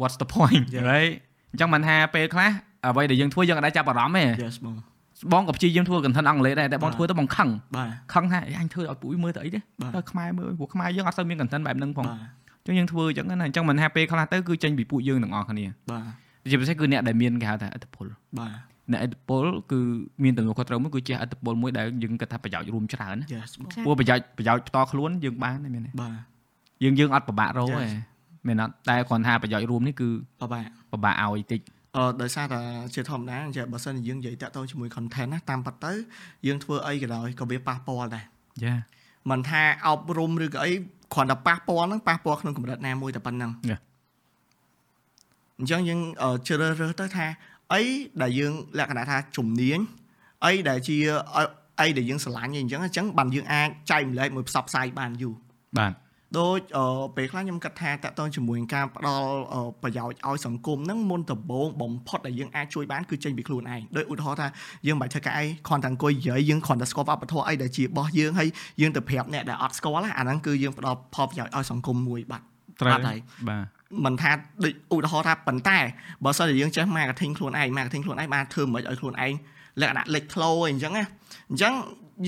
[0.00, 1.12] what's the point right
[1.52, 2.50] អញ្ចឹងមិនថាពេលខ្លះ
[2.86, 4.74] អ្វីដែលយើងធ្វើយើងអាចចាប់អារម្មណ៍ទេ Yes បង
[5.32, 9.60] បងក៏ព្យាយាមធ្វើ content អង់គ្លេសដែរតែបងធ្វើទៅបងខឹងបាទខឹងថាអញធ្វើឲ្យពួកមើលទៅអីទេ
[9.96, 16.00] ទៅខ្មែរមើលពួកខ្មែរយើងអត់សូវមាន content បែបហ្នឹងផងអញ្ចឹងយើងធ្វើអញ្ចឹងណាអញ្ចឹងមិនថាពេលខ្លះទៅគឺចេញពីពួកយើងទាំងអស់គ្នាបា
[16.46, 18.06] ទជាពិសេសគឺអ្នកដែលមានគេហៅថាអត្តពល
[18.38, 18.52] បាទ
[18.92, 19.80] អ្នកអត្តពលគឺ
[20.24, 23.26] មានទំនួលខុសត្រូវមួយគឺជាអត្តពលមួយដែលយើងគិតថាប្រយោជន៍រួមច្រើនណា
[23.84, 26.14] ព្រោះប្រយោជន៍ប្រយោជន៍ផ្ទាល់ខ្លួនយើងបានទេមានទេបាទ
[26.84, 27.86] យើងយើងអត់ពិបាករកទេ
[28.46, 30.08] មែនអត់តែគ្រាន់ថាប្រយោជន៍រួមនេះគឺ
[30.40, 31.60] ពិបាកពិបាកឲ្យតិច
[31.96, 32.60] អឺដោយសារតែ
[32.94, 35.92] ជាធម្មតាអញ្ចឹងបើសិនជាយើងនិយាយតាក់ទងជាមួយ content ណាតាមពិតទៅ
[36.46, 38.24] យើងធ្វើអីក៏ដោយក៏វាប៉ះពាល់ដែរ
[38.64, 38.74] យ៉ា
[39.30, 40.72] មិនថាអប់រំឬក៏អី
[41.14, 43.50] គ្រាន់តែប៉ះពាល់ហ្នឹងប៉ះពាល់ក្នុងកម្រិតណាមួយតែប៉ុណ្្នឹង
[45.58, 46.00] អញ្ចឹងយើង
[46.46, 47.26] ជ្រើសរើសទៅថា
[47.72, 47.82] អី
[48.22, 49.78] ដែលយើងលក្ខណៈថាជំនាញ
[50.46, 50.96] អីដែលជា
[51.80, 55.34] អីដែលយើងស្រឡាញ់អីអញ្ចឹងអញ្ចឹងបានយើងអាចចែកម្លែកមួយផ្សព្វផ្សាយបានយូរ
[55.78, 55.92] បាទ
[56.38, 56.58] ដូច
[57.16, 59.30] ពេលខ្លះខ្ញុំគិតថាតកតងជាមួយនឹងការផ្ដល់
[59.82, 64.48] ប្រយោជន៍ឲ្យសង្គមហ្នឹងមុនដំបូងបំផុតដែលយើងអាចជួយបានគឺចេញពីខ្លួនឯងដូចឧទាហរណ៍ថា
[64.86, 68.48] យើងមិនបាច់ធ្វើការអីគ្រាន់តែអង្គុយនិយាយយើងគ្រាន់តែស្គាល់វប្បធម៌អីដែលជារបស់យើងហើយ
[68.80, 72.44] យើងទៅប្រាប់អ្នកដែលអត់ស្គាល់អាហ្នឹងគឺយើងផ្ដល់ផលប្រយោជន៍ឲ្យសង្គមមួយបាត់
[72.86, 73.64] បាត់ហើយបាទ
[74.04, 74.30] មិនថា
[74.64, 75.78] ដូចឧទាហរណ៍ថាប៉ុន្តែ
[76.24, 79.32] បើសិនជាយើងចេះ marketing ខ្លួនឯង marketing ខ្លួនឯងបានធ្វើមិនឲ្យខ្លួនឯង
[79.80, 81.04] លក្ខណៈលេចធ្លោអីអញ្ចឹងណា
[81.50, 81.72] អញ្ចឹង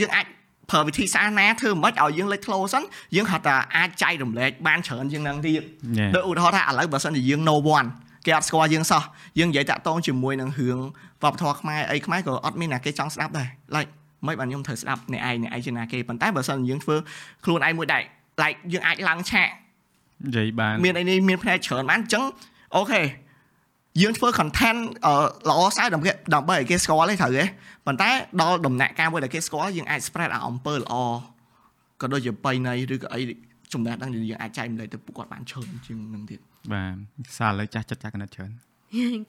[0.00, 0.26] យើងអាច
[0.72, 2.82] ប្រើវិធីសាស្ត្រណាធ្វើមិនឲ្យយើងលេចធ្លោសិន
[3.16, 5.62] យើងហៅថាអាចចែករំលែកបានច្រើនជាងនឹងទៀត
[6.14, 7.88] ដូចឧទាហរណ៍ថាឥឡូវបើសិនជាយើង no one
[8.26, 9.02] គេអត់ស្គាល់យើងសោះ
[9.38, 10.78] យើងនិយាយតាក់ទងជាមួយនឹងរឿង
[11.22, 13.90] វប្បធម៌ខ្មែរអីខ្មែរក៏អត់មានណាគេចង់ស្ដាប់ដែរ like
[14.26, 16.96] មិនបានខ្ញុំត្រូវស្ដាប់អ្នកឯងអ្នកឯងជាណាគេប៉ុន្តែបើសិនយើងធ្វើ
[17.44, 18.02] ខ្លួនឯងមួយដែរ
[18.42, 19.48] like យើងអាចឡើងឆាក
[20.26, 22.24] និយាយបានមានអីនេះមានផ្នែកច្រើនបានអញ្ចឹង
[22.76, 23.02] អូខេ
[24.00, 24.80] យើងធ្វើ content
[25.50, 27.44] ល្អស្អាតដើម្បីដើម្បីឲ្យគេស្គាល់ទេត្រូវទេ
[27.86, 30.94] ប៉ុន្តែដល់ដំណាក់កាលមួយដែលគេស្គាល់យើងអាច spread អាអំពើល្អ
[32.00, 33.20] ក៏ដូចជាបៃណីឬក៏អី
[33.72, 36.40] ចំណេះដឹងដែលយើងអាចចែកម្លែកទៅពួកគាត់បានច្រើនជាងនឹងទៀត
[36.72, 36.96] បាទ
[37.36, 38.52] សាលើចាស់ចិត្តចាស់កណិតច្រើន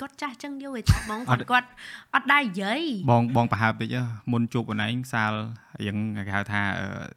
[0.01, 1.19] គាត់ចាស់ចឹងយល់ឯតាបង
[1.51, 1.67] គាត់
[2.13, 3.95] អត់ដែរនិយាយបងបងប្រហើបតិច
[4.31, 5.33] មុនជួបខ្លួនឯងសាល
[5.85, 5.97] រៀង
[6.27, 6.61] គេហៅថា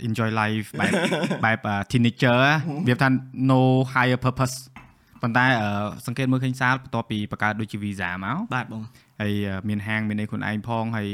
[0.06, 0.92] enjoy life បែប
[1.44, 2.38] បែប teenager
[2.88, 3.09] វាថា
[3.50, 3.61] no
[3.92, 4.56] higher purpose
[5.22, 5.44] ប៉ុន្តែ
[6.07, 8.83] សង្កេតមើលឃើញសាលបន្ទាប់ពីបង្កើតដូចជា visa មកបាទបង
[9.20, 9.33] ហើយ
[9.68, 11.09] មានហាងមានអីខ្លួនឯងផងហើយ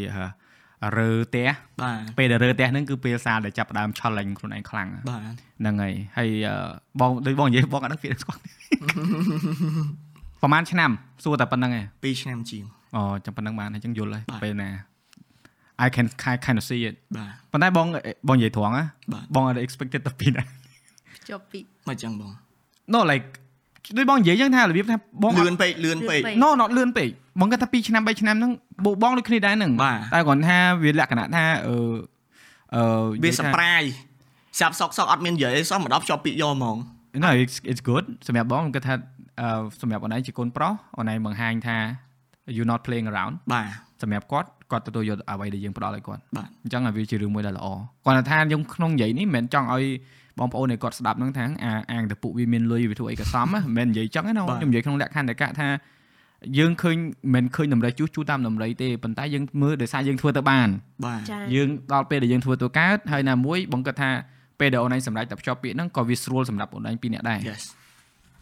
[0.99, 1.49] រើផ្ទះ
[1.83, 5.23] បាទពេលដែលរើផ្ទះហ្នឹងគឺពេលសាលដែលចាប់ផ្ដើមឆលលេងខ្លួនឯងខ្លាំងបាទ
[5.61, 6.31] ហ្នឹងហើយហើយ
[7.01, 8.41] បងដូចបងនិយាយបងអត់ដឹងពីស្គាល់
[10.43, 10.91] ប្រហែលឆ្នាំ
[11.25, 12.65] សួរតែប៉ុណ្្នឹងឯង2ឆ្នាំជាង
[12.97, 14.71] អូចាំប៉ុណ្្នឹងបានហើយចឹងយល់ហើយពេលណា
[15.85, 16.07] I can
[16.47, 17.87] kind of see it បាទប៉ុន្តែបង
[18.29, 18.85] បងនិយាយត្រង់ណា
[19.35, 20.43] បងអត់ expected ទៅពីណា
[21.29, 22.33] ចប់ពីមកចឹងបង
[22.93, 23.29] No like
[23.97, 27.09] ដូចបងនិយាយចឹងថារបៀបថាបងលឿនពេកលឿនពេក No not លឿនពេក
[27.41, 28.53] បងគាត់ថា2ឆ្នាំ3ឆ្នាំហ្នឹង
[29.03, 29.73] បងដូចគ្នាដែរហ្នឹង
[30.15, 31.77] តែគ្រាន់ថាវាលក្ខណៈថាអឺ
[32.75, 32.83] អឺ
[33.25, 33.91] វា surprise
[34.61, 36.77] សាប់សក់សក់អត់មាននិយាយអីសោះមកដល់ជាប់ពាក្យយកហ្មង
[37.25, 38.95] No it's it's good សម្រាប់បងគាត់ថា
[39.81, 41.77] សម្រាប់អូនឯងជាកូនប្រុសអូនឯងបង្ហាញថា
[42.57, 43.67] you not playing around បាទ
[44.03, 47.67] សម្រាប់គាត់គាត់ទទួលយកអ្វីដែលយើងផ្ដល់ឲ្យគាត់បាទអញ្ចឹងវាជារឿងមួយដែលល្អ
[48.05, 49.85] គាត់ថាយើងក្នុងនិយាយនេះមិនមែនចង់ឲ្យ
[50.39, 55.69] បងប្អូននៃគាត់ស្ដាប់ហ្នឹងថាអាអាងតែពួកវាមានលុយវាធ្វើអីក៏សមមិនមែននិយាយចឹងណាខ្ញុំនិយាយក្នុងលក្ខខណ្ឌតែកថា
[56.59, 56.97] យើងឃើញ
[57.35, 60.69] មិនឃើញតម្រៃជួសជួតាមតម្រៃទេប៉ុន្តែយើងមើលដោយសារយើងធ្វើទៅបាន
[61.05, 61.21] បាទ
[61.55, 64.11] យើងដល់ពេលដែលយើងធ្វើទៅកើតហើយណាមួយបងគិតថា
[64.61, 67.65] ពេលដែលអូនឯងសម្រេចតែភ្ជាប់ពាក្យហ្នឹងក៏វាស្រួលសម្រាប់អូនឯងពីរនាក់ដែរ Yes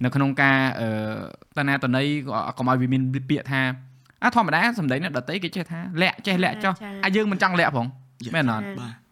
[0.04, 0.88] នៅក្នុងការអឺ
[1.58, 2.06] តណាតន័យ
[2.58, 3.62] កុំឲ្យវាមានពាក្យថា
[4.22, 6.74] អាធម្មតាសម្ដីនៅដតីគេចេះថាលាក់ចេះលាក់ចោះ
[7.04, 7.86] អាយើងមិនចង់លាក់ផង
[8.34, 8.64] មែនអត់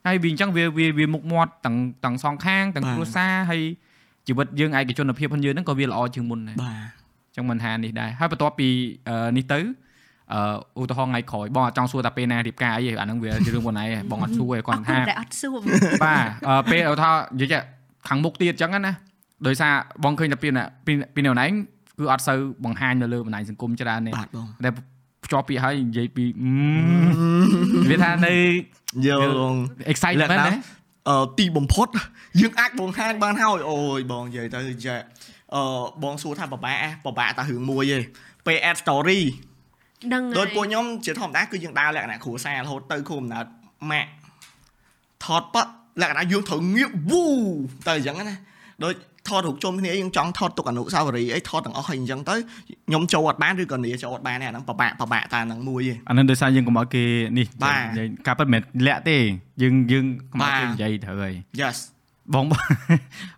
[0.09, 0.65] ហើយវាអញ្ចឹងវា
[0.99, 3.63] វាមុខមាត់ទាំងទាំងសងខាងទាំងគ្រួសារហើយ
[4.27, 6.77] ជីវិតយើងឯកជនភាពរបស់យើងហ្នឹងក៏វាល្អជាងមុនដែរបាទ
[7.29, 8.69] អញ្ចឹងមិនថានេះដែរហើយបន្ទាប់ពី
[9.37, 9.61] នេះទៅ
[10.33, 15.59] អឺឧទាហរណ៍ថ្ងៃក្រោយបងអត់ចង់សួរថាពេលណារៀបការអីអាហ្នឹងវាជារឿងប៉ុណ្ណេះបងអត់សួរឯងគាត់ថាតែអត់សួរ
[16.05, 16.25] បាទ
[16.71, 17.63] ពេលថានិយាយ
[18.09, 18.93] ខាងមុខទៀតអញ្ចឹងណា
[19.47, 19.73] ដោយសារ
[20.05, 20.49] បងឃើញតែពី
[21.15, 21.51] ពីនៅណែង
[21.99, 24.71] គឺអត់សូវបង្ហាញនៅលើបណ្ដាញសង្គមច្រើនទេបាទបងតែ
[25.29, 26.25] ភ្ជាប់ពីហើយនិយាយពី
[27.91, 28.35] វាថានៅ
[29.07, 29.21] យក
[29.93, 30.55] excitement ណា
[31.09, 31.89] អឺទីបំផុត
[32.41, 34.97] យើងអាចបង្ហាញបានហើយអូយបងនិយាយទៅចា
[35.55, 35.63] អឺ
[36.03, 37.99] បងសួរថាបបាក់បបាក់តែរឿងមួយទេ
[38.47, 39.21] ពេល add story
[40.15, 43.47] ដឹងហើយដោយពួកខ្ញុំជាធម្មតាគឺយើងដើរលក្ខណៈគ្រួសាររហូតទៅគ្រូកំណើត
[43.91, 44.11] ម៉ាក់
[45.25, 45.63] ថតប៉
[46.01, 47.25] លក្ខណៈយើងត្រូវងៀបវូ
[47.87, 48.37] ទៅអញ្ចឹងណា
[48.85, 48.95] ដូច
[49.29, 52.35] ថតរូបជុំគ្នាយើងចង់ថតទុកអនុស្សាវរីយ៍អីថតទាំងអស់ហើយអញ្ចឹងទៅ
[52.89, 57.05] ខ្ញុំចូលអត់បានឬក៏នីចូលអត់បានអាហ្នឹងពិបាកពិបាកតាហ្នឹងមួយឯងអាហ្នឹងដោយសារយើងកុំឲ្យគេ
[57.39, 57.47] នេះ
[58.27, 59.17] ការពិតមិនលាក់ទេ
[59.63, 61.79] យើងយើងកុំឲ្យគេនិយាយត្រូវហើយ Yes
[62.35, 62.45] បង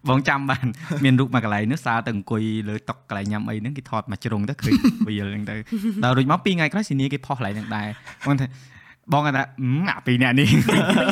[0.09, 0.66] បងចាំបាន
[1.05, 4.74] មានរូបមកកន្លែងនោះសារទៅអង្គុយលើតុកន្លែងញ៉ាំអីហ្នឹងគេថតមកជ្រុងទៅឃើញ
[5.09, 5.57] វាលហ្នឹងទៅ
[6.05, 7.88] ដល់រួចមក2ថ្ងៃក្រោយស៊ីនីគេផុសកន្លែងហ្នឹងដែរ
[8.26, 8.46] បងថា
[9.12, 9.44] បងគាត់ថា
[9.88, 10.49] អាពីរអ្នកនេះ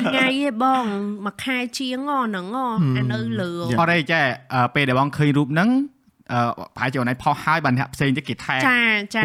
[0.08, 0.84] ថ្ងៃទេបង
[1.26, 2.46] មួយខែជាងហ្នឹង
[2.96, 4.20] អានៅលើអត់ទេចា
[4.74, 5.68] ពេលដែលបងឃើញរូបហ្នឹង
[6.32, 6.40] អឺ
[6.76, 8.80] ប្រហែលជាអូនឯងផុសហើយបានអ្នកផ្សេងទៀតគេថែចា
[9.14, 9.22] ចា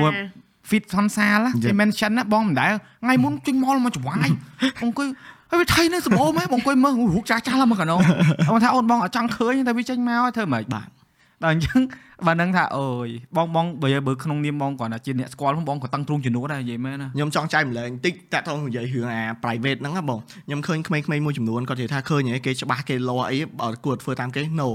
[0.69, 2.71] fit សនសាលគេ mention ណាបងមិនដែល
[3.03, 4.29] ថ្ងៃមុនចេញមកមកចវាយ
[4.83, 5.07] អង្គុយ
[5.49, 7.95] ហើយវាថៃនៅសម្បូរម៉ែបងអង្គុយមើលរូបចាស់ចាស់ឡើងមកកណោ
[8.51, 10.87] បងថាអូនបងអត់ចង់ឃើញតែវាចេញមកធ្វើម៉េចបាទ
[11.43, 11.79] ដល់អញ្ចឹង
[12.27, 24.69] បើនឹងថាអូយបងបងបើបើក្នុងនាមបងគ្រាន់តែជាអ្នកស្គាល់បងក៏តឹងទ្រូងជំនួសដែរនិយាយមែនណាខ្ញុំចង់ចែកម្លែងបន្តិចតាក់ទងនិយាយរឿងអា private ហ្នឹងណាបងខ្ញុំឃើញក្មេងៗមួយចំនួនគាត់និយាយថាឃើញគេច្បាស់គេលោអីបើគួរធ្វើតាមគេ no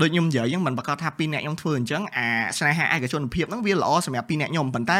[0.00, 2.28] ដូចខ្ញុំនិយាយហ្នឹងមិនប្រកាសថាពីរអ្នកខ្ញុំធ្វើអញ្ចឹងអា
[2.58, 4.98] ស្នេហាឯកជនភាពហ្នឹងវាល្អសម្រាប់ពីរអ្នកខ្ញុំប៉ុន្តែ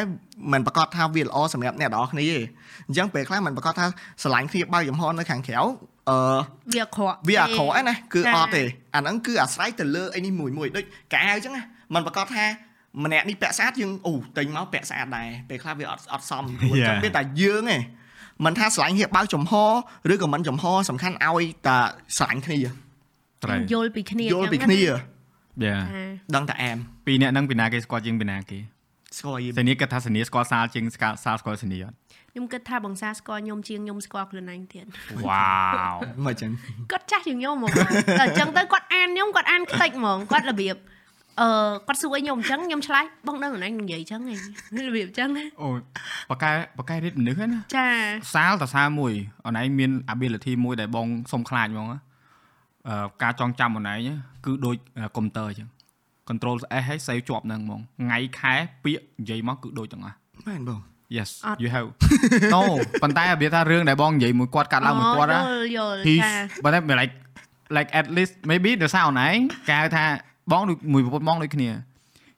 [0.53, 2.39] មិនប្រកាសថាវាល្អសម្រាប់អ្នកទាំងអស់គ្នាទេ
[2.87, 3.87] អញ្ចឹងពេលខ្លះមិនប្រកាសថា
[4.23, 5.61] ស្រឡាញ់គ្នាបើចំហនៅខាងក្រៅ
[6.11, 6.19] អឺ
[6.73, 8.63] វាអាក្រក់វាអាក្រក់ឯណាគឺអត់ទេ
[8.95, 11.63] អាហ្នឹងគឺអាស្រ័យទៅលើអីនេះមួយមួយដូចកៅអញ្ចឹងណា
[11.95, 12.45] มันប្រកាសថា
[13.05, 17.83] ម្នាក់នេះពាក់ស្អាតយើងអូទិញមកពាក់ស្អាតដែរពេលខ្លះវាអត់អត់សមខ្លួនចឹងវាតែយើងឯង
[18.45, 19.53] មិនថាស្រឡាញ់ហៀបបើកចំហ
[20.13, 21.79] ឬក៏មិនចំហសំខាន់ឲ្យតែ
[22.17, 22.59] ស្រឡាញ់គ្នា
[23.45, 25.77] ត្រូវយល់ពីគ្នាយល់ពីគ្នាយ៉ា
[26.35, 28.59] ដឹងតែអែមពីអ្នកហ្នឹងពីណាគេស្គាល់ជាងពីណាគេ
[29.19, 30.85] ស្គាល់យីសនីគិតថាសនីស្គាល់សាលជាង
[31.25, 31.95] សាលស្គាល់សនីអត់
[32.33, 34.85] ខ្ញុំគិតថាបងសាស្គាល់ខ្ញុំជាងខ្ញុំស្គាល់ខ្លួនឯងទៀត
[35.29, 35.53] វ៉ា
[35.93, 36.51] វមកចឹង
[36.93, 37.83] គាត់ចាស់ជាងខ្ញុំហ្មងតែ
[38.23, 40.77] អញ្ចឹងទៅគាត់អានខ្ញុំគាត់អានខ្ទេចហ្មងគាត់របៀប
[41.41, 41.49] អឺ
[41.87, 44.39] គាត់សួរខ្ញុំអញ្ចឹងខ្ញុំឆ្លើយបងដឹងខ្លួនឯងនិយាយអញ្ចឹងឯង
[44.89, 45.29] របៀបអញ្ចឹង
[45.61, 45.69] អូ
[46.31, 47.87] បកែបកែរិទ្ធមនុស្សណាចា
[48.35, 49.13] សាលតសាមួយ
[49.45, 51.99] អូនឯងមាន ability មួយដែលបងសុំខ្លាចហ្មងអឺ
[53.23, 53.99] ការចងចាំអូនឯង
[54.45, 54.77] គឺដូច
[55.17, 55.69] កុំព្យូទ័រអញ្ចឹង
[56.29, 58.55] control S ឲ្យ save ជាប់នឹងហ្មងថ្ងៃខែ
[58.85, 60.17] ពាក្យនិយាយមកគឺដូចទាំងអស់
[60.49, 60.81] មែនបង
[61.17, 61.31] Yes
[61.63, 61.89] you have
[62.55, 62.63] No
[63.03, 65.41] ប៉ុន្តែវាថារឿងដែលបងនិយាយមួយគាត់កាត់ឡើងមួយគាត់ណា
[65.77, 66.33] យល់ចា
[66.65, 67.13] ប៉ុន្តែ like
[67.77, 69.37] like at least maybe ដោយសារអូនឯង
[69.69, 70.05] គេហៅថា
[70.53, 71.71] បងមួយប្រពន្ធបងដូចគ្នា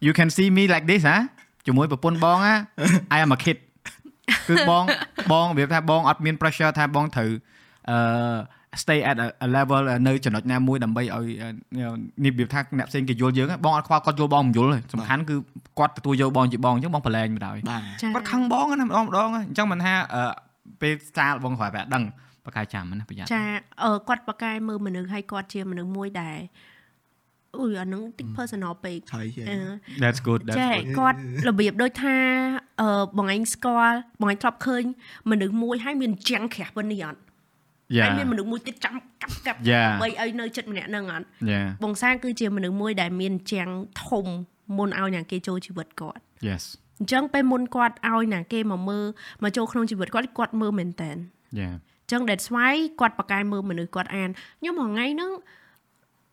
[0.07, 1.19] you can see me like this ហ៎
[1.67, 2.55] ជាមួយប្រពន្ធបងណា
[3.17, 3.59] I am a kid
[4.49, 4.85] គឺបង
[5.33, 7.31] បងវាថាបងអត់មាន pressure ថាបងត្រូវ
[7.91, 8.37] អឺ
[8.83, 9.17] stay at
[9.47, 11.27] a level នៅចំណុចណាមួយដើម្បីឲ្យ
[12.25, 15.37] នេះវាថាអ្នកផ្សេងគេយល់យើងបងអត់ខ្វល់គាត់យល់បងមិនយល់ទេសំខាន់គឺ
[15.79, 17.57] គាត់ទទួលយកបងជាបងអញ្ចឹងបងប្រឡែងបណ្ដោយ
[18.15, 19.95] គាត់ខឹងបងណាម្ដងម្ដងអញ្ចឹងមិនថា
[20.81, 22.05] ពេលសាលបងគ្រាន់តែដឹង
[22.47, 23.45] បកាយចាំណាប្រយ័ត្នចា
[24.09, 26.39] គាត់បកាយមើលមនុស្សឲ្យគាត់ជាមនុស្សមួយដែល
[27.61, 29.27] អូយអានឹងតិច personal ពេកហើយ
[30.03, 31.19] That's good that's ចាគាត់
[31.49, 32.17] របៀបដូចថា
[32.81, 34.85] អឺបងឯងស្គាល់បងឯងធ្លាប់ឃើញ
[35.31, 37.19] មនុស្សមួយហើយមានជាងក្រាស់ប៉ុណ្នេះអត់
[38.03, 39.59] ហើយមានមនុស្សមួយទៀតចាំកាប់កាប់
[40.03, 41.27] បីឲ្យនៅចិត្តម្នាក់ហ្នឹងអត់
[41.85, 43.69] បងសាគឺជាមនុស្សមួយដែលមានជាង
[44.07, 44.27] ធំ
[44.77, 46.65] មុនឲ្យណាគេចូលជីវិតគាត់ Yes
[46.99, 49.05] អញ្ចឹងពេលមុនគាត់ឲ្យណាគេមកមើល
[49.43, 51.11] មកចូលក្នុងជីវិតគាត់គាត់មើលមែនតើ
[51.61, 51.75] Yeah
[52.05, 54.31] អញ្ចឹង that's why គាត់ប្រកែមើលមនុស្សគាត់អាន
[54.61, 55.33] ខ្ញុំមួយថ្ងៃហ្នឹង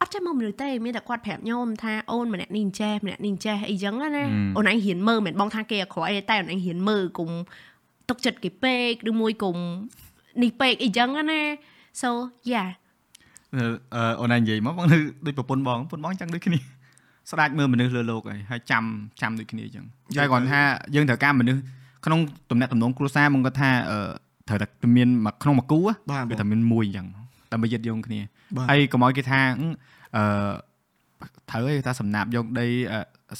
[0.02, 4.24] អត់ចេះមើលមនុស្សទេមានតែគាត់ប្រាប់ខ្ញុំថាអូនម្នាក់នេះចេះម្នាក់នេះចេះអីចឹងណា
[4.58, 7.30] អូនឯងហ៊ានមើលមិនបងថាគេអាក្រក់អីតែអូនឯងហ៊ានមើលគុំ
[8.10, 9.58] ទុកចិត្តគេពេកឬមួយគុំ
[10.44, 11.42] នេះពេកអីចឹងណា
[12.02, 12.10] so
[12.52, 12.70] yeah
[13.56, 13.64] អឺ
[14.20, 16.60] អូនឯងនិយាយមកបងនៅដូចប្រពន្ធបងប្រពន្ធបងចឹងដូចគ្នា
[17.32, 18.84] ស្ដាច់មើលមនុស្សលើលោកហើយហើយចាំ
[19.22, 19.86] ចាំដូចគ្នាចឹង
[20.20, 20.62] តែគាត់ថា
[20.96, 21.62] យើងត្រូវការមនុស្ស
[22.06, 22.20] ក្នុង
[22.52, 24.00] តំណែងតំណងគ្រួសារមកគាត់ថាអឺ
[24.48, 25.10] ត្រូវតែមាន
[25.44, 27.08] ក្នុងមួយគូគឺតែមានមួយចឹង
[27.52, 28.20] ដើម្បីយឹតយងគ្នា
[28.70, 29.42] ហើយកុំឲ្យគេថា
[30.16, 30.24] អឺ
[31.50, 32.68] ត្រូវឯងថាសំណាប់យកដី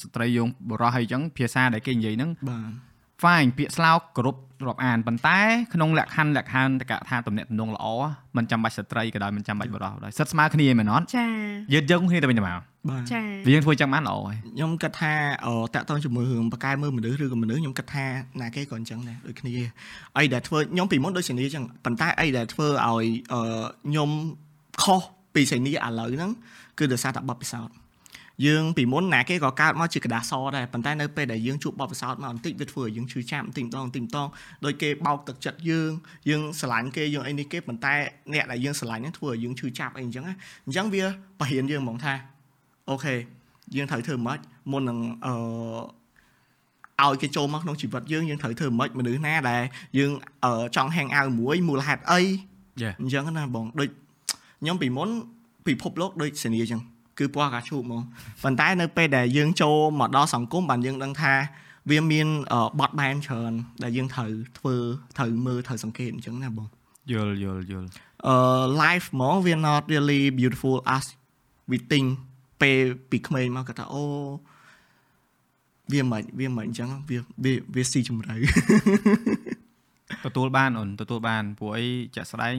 [0.02, 2.91] ស្ត្រីយងបរោះហើយអញ្ចឹងភាសាដែលគេនិយាយហ្នឹងបាទ
[3.23, 5.39] fine ពាក្យស្លោកគ្រប់រាប់អានប៉ុន្តែ
[5.75, 7.87] ក្នុងលក្ខខណ្ឌលក្ខខណ្ឌតកថាតំណែងតំណងល្អ
[8.37, 11.29] มันចាំបាច់ស្ត្រីក៏ដោយมันចាំបាច់បរោះដោយសិតស្មើគ្នាមែនអត់ចា
[11.75, 15.13] យឺតយើងគ្នាទៅវិញទៅមកបាទចាវាយើងធ្វើចឹងបានល្អហើយខ្ញុំគិតថា
[15.75, 18.07] តាក់ទងជាមួយរឿងបកែមើលមនុស្សឬក៏មនុស្សខ្ញុំគិតថា
[18.41, 19.53] ណាគេក៏អញ្ចឹងដែរដូចគ្នា
[20.19, 23.05] អីដែលធ្វើខ្ញុំពីមុនដូចសេនីអញ្ចឹងប៉ុន្តែអីដែលធ្វើឲ្យ
[23.87, 24.11] ខ្ញុំ
[24.83, 25.01] ខុស
[25.35, 26.31] ពីសេនីឥឡូវហ្នឹង
[26.79, 27.75] គឺដោយសារតែបបពិសោធន៍
[28.47, 34.29] យើងពីមុនណាគេក៏កើតមកជាกระดาษសដែរប៉ុន្តែនៅពេលដែលយើងជួបបបពិសោធន៍មកបន្តិចវាធ្វើឲ្យយើងឈឺចាប់បន្តិចម្ដងបន្តិចម្ដង
[34.65, 35.91] ដោយគេបោកទឹកចិត្តយើង
[36.31, 37.95] យើងស្រឡាញ់គេយើងអីនេះគេប៉ុន្តែ
[38.33, 40.25] អ្នកដែលយើងស្រឡាញ់ហ្នឹងធ្វើឲ្យយើងឈឺចាប់អីអញ្ចឹង
[40.67, 41.05] អញ្ចឹងវា
[41.41, 42.15] បរិញ្ញាយើងហ្មងថា
[42.91, 43.15] អូខេ
[43.77, 44.39] យើងត្រូវធ្វើម៉េច
[44.73, 45.35] មុននឹងអឺ
[47.03, 49.63] ឲ្យគេចូលមកក្នុងជីវិតយើងយើងត្រូវធ្វើម៉េចមនុស្សណាដែល
[49.99, 50.11] យើង
[50.77, 52.21] ចង់ hang out មួយមូលហេតុអី
[53.01, 53.89] អញ្ចឹងណាបងដូច
[54.61, 55.09] ខ្ញុំពីមុន
[55.67, 56.83] ពិភពលោកដូចសេនីអញ្ចឹង
[57.18, 58.02] គឺពណ៌កាឈូកហ្មង
[58.44, 61.34] ប៉ុន្តែនៅពេលដែលយើងចូលមកដល់សង្គមបានយើងដឹងថា
[61.90, 62.28] វាមាន
[62.80, 63.52] បត់បែនច្រើន
[63.84, 64.76] ដែលយើងត្រូវធ្វើ
[65.18, 66.68] ត្រូវមើលត្រូវសង្កេតអញ្ចឹងណាបង
[67.12, 67.88] យល់យល់យល់
[68.28, 68.36] អឺ
[68.84, 71.06] life ហ្មងវា not really beautiful as
[71.70, 72.08] we think
[72.62, 74.04] ពេលពីក្មេងមកគាត់ថាអូ
[75.92, 78.36] វាមិនវាមិនអញ្ចឹងវាវាស៊ីជំរៅ
[80.26, 81.86] ទទួលបានអូនទទួលបានព្រោះអី
[82.16, 82.56] ចាក់ស្ដែង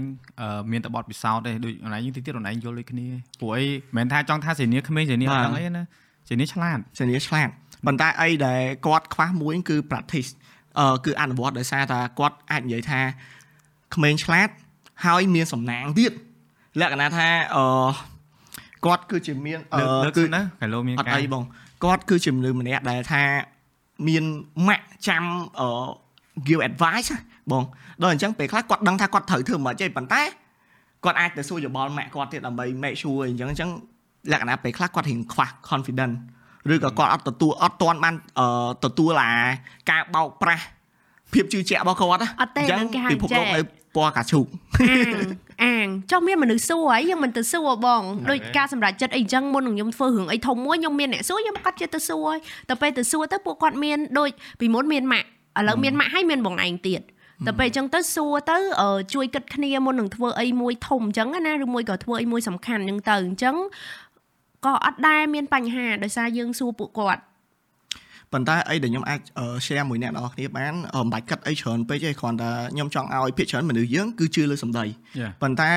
[0.72, 3.06] មានតបតពិសោធន៍ទេដូចអូនឯងតិចទៀតអូនឯងយល់ដូចគ្នា
[3.40, 3.64] ព្រោះអី
[3.96, 5.84] មិនមែនថាចង់ថាសេនីក្មេងសេនីអត់ដឹងអីណា
[6.28, 7.48] សេនីឆ្លាតសេនីឆ្លាត
[7.86, 10.30] ប៉ុន្តែអីដែលគាត់ខ្វះមួយគឺ practice
[10.78, 13.00] អឺគឺអនុវត្តដោយសារថាគាត់អាចនិយាយថា
[13.94, 14.48] ក្មេងឆ្លាត
[15.04, 16.12] ហើយមានសំណាងទៀត
[16.80, 17.64] លក្ខណៈថាអឺ
[18.84, 19.58] គាត់គឺជាមាន
[20.18, 21.44] គឺណាកាឡូមានការអត់អីបង
[21.84, 23.22] គាត់គឺជាមនុស្សម្នាក់ដែលថា
[24.08, 24.24] មាន
[24.68, 25.24] ម៉ាក់ចាំ
[25.60, 25.68] អឺ
[26.46, 27.08] give advice
[27.50, 27.62] បង
[28.00, 30.22] ដល់អញ្ចឹងពេលខ្លះគាត់ដឹងថាគាត់ត្រូវធ្វើមិនទេប៉ុន្តែ
[31.04, 33.70] គាត់អាចទៅសួរយោបល់ម៉ាក់គាត់ទៀតដើម្បី make sure អញ្ចឹងអញ្ចឹង
[34.32, 36.16] លក្ខណៈពេលខ្លះគាត់រៀងខ្វះ confidence
[36.72, 38.14] ឬក៏គាត់អត់ទទួលអត់ទាន់បាន
[38.84, 39.32] ទទួលអា
[39.90, 40.64] ការបោកប្រាស់
[41.32, 43.60] ភាពជឿជាក់របស់គាត់អត់ទេនឹងគេហៅពិភពលោកនៅ
[43.96, 44.46] ពណ៌កាឈូក
[45.64, 54.28] អាងចុះមានមនុស្សសួរហើយយើងមិនទៅសួរបងដូចការសម្រេចចិត្តអីចឹងមុននឹងខ្ញុំធ្វើរឿងអីធំមួយខ្ញុំមានអ្នកសួរខ្ញុំកាត់ចិត្តទៅសួរហើយតែពេលទៅសួរទៅពួកគាត់មានដូច
[54.60, 55.28] ពីមុនមានម៉ាក់
[55.58, 57.00] ឥឡូវមានម៉ាក់ហើយមានបងឯងទៀត
[57.46, 58.56] តែពេលអញ្ចឹងទៅសួរទៅ
[59.14, 63.56] ជួយគិតគ្នាមុននឹងធ្វើអីមួយធំអញ្ចឹងណាឬមួយក៏ធ្វើអីមួយសំខាន់អញ្ចឹងទៅអញ្ចឹង
[64.66, 67.22] ក៏អត់ដែរមានបញ្ហាដោយសារយើងសួរពួកគាត់
[68.32, 69.20] ប៉ុន្តែអីដែលខ្ញុំអាច
[69.66, 74.84] share មួយអ្នកនរគ្នាបានមិនបាច់គិតអីច្រើនពេកទេគ្រាន់តែខ្ញុំចង់ឲ្យភាគច្រើនមនុស្សយើងគឺជឿលើសម្ដី
[75.42, 75.70] ប៉ុន្តែ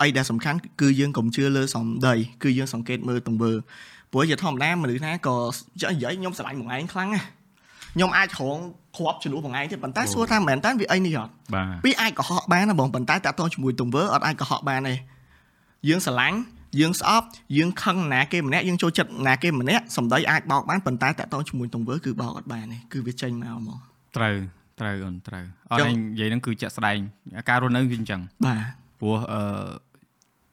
[0.00, 3.52] អីដែលសំខាន់គឺយើងកុំជឿលើសម្ដីគឺយើងសង្កេតមើលទង្វើ
[4.12, 5.36] ព្រោះជាធម្មតាមនុស្សណាក៏
[5.92, 7.22] និយាយខ្ញុំស្រឡាញ់មួយឯងខ្លាំងណា
[7.94, 8.58] ខ្ញុំអាចក្រង
[8.96, 11.32] គ្រាប់ជំនួសបងឯងទៀតប៉ុន្តែសួរថាមែនតើវាអីនេះអត់
[11.84, 14.94] ពីអាចកុហកបានណាបងប៉ុន្តែតាក់ទងជាមួយទង្វើអត់អាចកុហកបានទេ
[15.88, 16.38] យើងស្រឡាញ់
[16.80, 17.26] យើងស្អប់
[17.56, 23.78] យើងខឹងណាគេម្នាក់យើងចូលចិត្តណាគេម្នាក់សម្ដីអាចបោកបានប៉ុន្តែតាក់ទងជាមួយទង្វើគឺបោកអត់បានទេគឺវាចេញមកហ្មង
[24.16, 24.34] ត្រូវ
[24.80, 26.98] ត្រូវអូនត្រូវអត់ឯងនិយាយហ្នឹងគឺចាក់ស្ដែង
[27.48, 28.60] ការរស់នៅគឺអញ្ចឹងបាទ
[29.00, 29.42] ព្រោះអឺ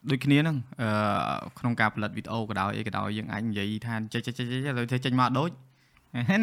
[0.09, 0.89] ដូចគ្នាហ្នឹងអឺ
[1.59, 5.49] ក្នុងការផលិតវីដេអូក៏ដោយអីក៏ដោយយើងអាចនិយាយថាចេះចេះចេះចេះទៅចេញមកដូច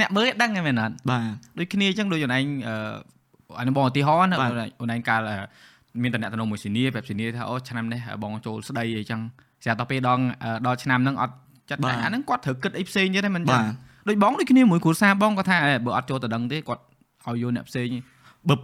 [0.00, 1.24] អ្នកមើលដឹងហ្នឹងមែនអត់បាទ
[1.58, 2.44] ដូចគ្នាអញ្ចឹងដូចអូនឯង
[3.58, 4.36] អានេះបងឧទាហរណ៍ណា
[4.80, 5.20] អូនឯងកាល
[6.02, 9.20] មានតំណែងតំណមួយស៊ីនីបែបស៊ីនីថាអូឆ្នាំនេះបងចូលស្ដីអីចឹង
[9.64, 10.20] ស្រាប់តែពេលដង
[10.66, 11.34] ដល់ឆ្នាំហ្នឹងអត់
[11.70, 13.62] ចាត់តែអាហ្នឹងគាត់ត្រូវគិតអីផ្សេងទៀតហ្នឹងមិនចឹង
[14.08, 16.82] ដូចបងដូចគ្នាមួយគ្រួសារបងគាត់ថាបើអត់ចូលទៅដឹងទេគាត់
[17.26, 17.88] ឲ្យយកអ្នកផ្សេង
[18.48, 18.60] បឹប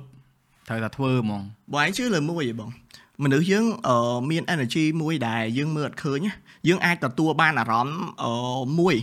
[0.69, 1.43] ត្រូវតែធ្វើហ្មង
[1.73, 2.71] បងឯងជឿលើមួយឯងបង
[3.25, 3.65] មនុស្សយើង
[4.31, 6.19] មាន energy មួយដែលយើងមើលអត់ឃើញ
[6.69, 7.99] យើងអាចទទួលបានអារម្មណ៍
[8.79, 8.97] មួយ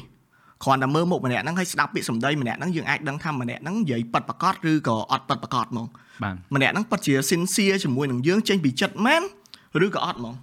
[0.63, 5.85] គ្រាន់តែមើលមុខម្នាក់ហ្នឹងហើយស្ដាប់ពាក្យសម្ដីម្នាក់ហ្នឹងយើងអាចដឹងថាម្នាក់ហ្នឹងនិយាយប៉ិតប្រកបឬក៏អត់ប៉ិតប្រកបហ្មង
[6.23, 9.21] បាទម្នាក់ហ្នឹងប៉ិតជា sincere ជាមួយនឹងយើងចេញពីចិត្តមែន
[9.85, 10.33] ឬក៏អត់ហ្មង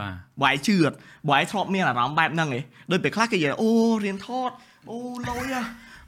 [0.00, 0.92] បាទបាយជឿត
[1.30, 3.70] បាយធ្លាប់មានអារម្មណ៍បែបហ្នឹងឯងដូចពេលខ្លះគេនិយាយអូ
[4.04, 4.50] រៀនថត
[4.90, 4.98] អូ
[5.28, 5.54] លុយ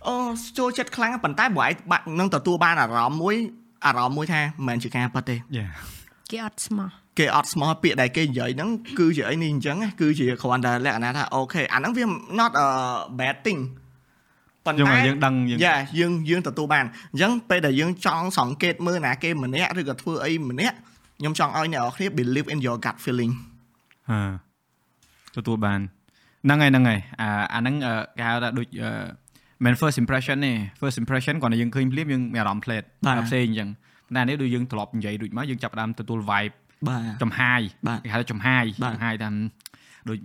[0.07, 0.15] អូ
[0.59, 3.35] ចូលចិត្តខ្លាំងប៉ុន្តែបាយបាក់នឹងទទួលបានអារម្មណ៍មួយ
[3.87, 5.37] អារម្មណ៍មួយថាមិនមែនជាការប៉ិតទេ
[6.31, 12.05] គេអត់ស្មោះ គេអត់ស្មោះពាក្យដែលគេនិយាយហ្នឹងគឺជាអីនេះអញ្ចឹងគឺជាគ្រាន់តែលក្ខណៈថាអូខេអាហ្នឹងវា
[12.39, 12.67] not a
[13.19, 13.61] bad thing
[14.67, 20.77] ប៉ុន្តែយើងដឹងយើងយ៉ាយើងយើងទទួលបានអញ្ចឹងពេលដែលយើងចង់សង្កេតមើលណាគេម្នាក់ឬក៏ធ្វើអីម្នាក់
[21.19, 23.33] ខ្ញុំចង់ឲ្យអ្នកនរគ្នា believe in your gut feeling
[24.11, 24.23] ហា
[25.37, 25.81] ទទួលបាន
[26.45, 27.75] ហ្នឹងហើយហ្នឹងហើយអាអាហ្នឹង
[28.19, 28.67] គេហៅថាដូច
[29.65, 32.83] មិន first impression ទេ first impression គាត់តែយើងឃើញភ្លាមយើងមានអារម្មណ៍ផ្លេត
[33.27, 33.69] ផ្សេងអញ្ចឹង
[34.17, 36.55] តែនេះដូចយើងត្រឡប់និយាយដូចមកយើងចាប់ដើមទទួល vibe
[36.89, 37.61] បាទចំហាយ
[38.05, 39.35] គេហៅចំហាយចំហាយតាម
[40.09, 40.19] ដូច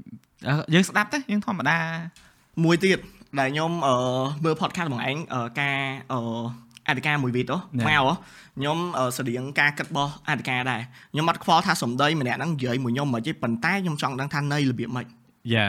[0.73, 1.77] យើងស្ដាប់ទេយើងធម្មតា
[2.65, 2.99] មួយទៀត
[3.39, 3.95] ដែលខ្ញុំអឺ
[4.43, 5.17] មើល podcast របស់ឯង
[5.61, 5.77] ការ
[6.13, 6.19] អឺ
[6.87, 8.17] អធិការមួយវីដេអូមក
[8.57, 8.77] ខ្ញុំ
[9.17, 10.81] ស្តៀងការគិតរបស់អធិការដែរ
[11.11, 15.05] ខ្ញុំអត់ខ្វល់ថាសំដីម្នាក់ហ្នឹងនិយាយមួយខ្ញុំមិនទេប៉ុន្តែខ្ញុំចង់ដឹងថានៃរបៀបម៉េច
[15.53, 15.67] យ៉ា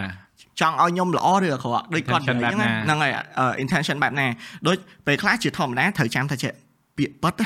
[0.61, 3.13] ចង់ឲ្យខ្ញុំល្អឬអាក្រក់ដូចគាត់និយាយហ្នឹងហើយ
[3.63, 4.27] intention បែបណា
[4.67, 4.77] ដូច
[5.07, 6.53] ពេលខ្លះជាធម្មតាត្រូវចាំថាចេះ
[6.97, 7.43] ពាក្យប៉ិត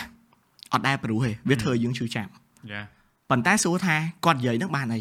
[0.72, 2.30] អត់ដែរព្រោះទេវាធ្វើយើងឈឺចាប់
[2.72, 2.80] យ៉ា
[3.30, 5.00] ប៉ុន្តែសួរថាគាត់និយាយនឹងបានអី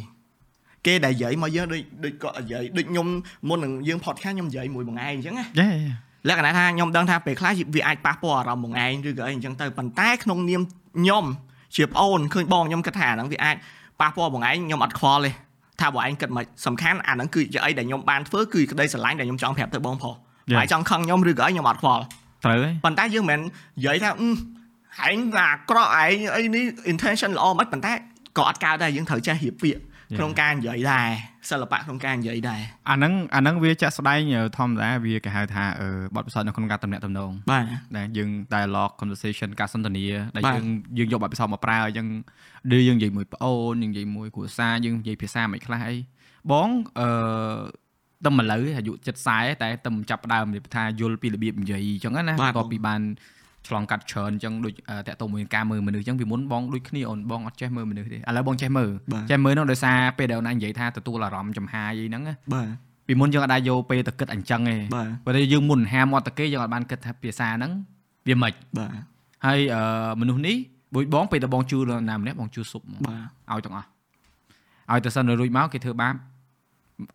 [0.86, 3.08] គេដែលនិយាយមកយើងដូចដូចគាត់និយាយដូចខ្ញុំ
[3.50, 5.46] មុននឹងយើង podcast ខ្ញុំនិយាយមួយបងឯងអញ្ចឹងណា
[6.28, 10.62] លក្ខណៈថាខ្ញុំដឹងថាពេលខ្លះវាអាចប៉ះពាល់អារម្មណ៍បងឯងឬក៏អីអញ្ចឹងទៅប៉ុន្តែក្នុងនាម
[10.98, 11.24] ខ្ញុំ
[11.76, 13.56] ជាប្អូនឃើញបងខ្ញុំគិតថាអាហ្នឹងវាអាច
[14.02, 15.32] ប៉ះពាល់បងឯងខ្ញុំអត់ខ្វល់ទេ
[15.82, 20.16] ថាបងឯងគិតមិនសំខាន់អាហ្នឹងគឺជាអីដែលខ្ញុំបានធ្វើគឺក្តីស្រឡាញ់ដែលខ្ញុំចង់ប្រាប់ទៅបងប្រុស
[20.58, 22.04] ហើយចង់ខឹងខ្ញុំឬក៏អីខ្ញុំអត់ខ្វល់
[22.46, 24.10] ត្រូវហើយប៉ុន្តែយើងមិនមែននិយាយថា
[25.00, 27.94] ហែងអាក្រក់ឯងអីនេះ intention ល្អមិនប៉ុន្តែ
[28.38, 29.84] ក៏អត់កើតដែរយើងត្រូវចេះរៀបពាក្យ
[30.18, 31.08] ក្នុងការនិយាយដែរ
[31.50, 34.20] សិល្បៈក្នុងការនិយាយដែរអាហ្នឹងអាហ្នឹងវាចាក់ស្ដែង
[34.58, 35.64] ធម្មតាវាគេហៅថា
[36.16, 37.66] បទពិសោធន៍នៅក្នុងការតំណាក់តំណងបាទ
[37.98, 40.06] ដែលយើង dialogue conversation ការសន្ទនា
[40.36, 40.66] ដែលយើង
[40.98, 42.08] យើងយកបទពិសោធន៍មកប្រើអញ្ចឹង
[42.72, 45.98] ដូចយើងនិយាយមួយប្អូនយើងនិយាយមួយគ្រួសារយើងនិយាយភាសាមិនខ្លះអី
[46.52, 46.70] បង
[47.00, 47.08] អឺ
[48.26, 48.94] តែម្ល៉ូវអាយុ
[49.28, 53.02] 70តែតែចាប់ដើមនិយាយថាយល់ពីរបៀបនិយាយអញ្ចឹងណាបន្ទាប់ពីបាន
[53.68, 54.74] ឆ្លងកាត់ច្រើនអញ្ចឹងដូច
[55.08, 58.90] តាក់ទងមួយការមើលមនុស្សអញ្ចឹងពីមុនបងដូចគ្នាអូនបងអត់ចេះមើលមនុស្សទេឥឡូវបងចេះមើល
[59.32, 62.68] ចេះមើលនោះដោយសារពេលដែលអូននិយាយថាទទួលអារម្មណ៍ចំហាយអីហ្នឹងបាទ
[63.08, 64.78] ពីមុនយើងអត់ដែរយកពេលទៅគិតអញ្ចឹងទេ
[65.26, 67.72] បើតែយើងមុនហាមាត់តាគេយើងអត់បានគិតថាភាសាហ្នឹង
[68.28, 68.92] វាមិនបាទ
[69.46, 69.60] ហើយ
[70.22, 70.56] មនុស្សនេះ
[70.96, 71.78] ដូចបងពេលតែបងជឿ
[72.10, 73.00] ណាម្នាក់បងជឿសុបហ្មង
[73.52, 73.88] ឲ្យទាំងអស់
[74.92, 76.16] ឲ្យតែសិនរួចមកគេធ្វើបាប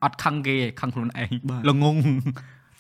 [0.05, 1.31] អត់ខឹងគេខឹងខ្លួនឯង
[1.69, 1.97] ល្ងង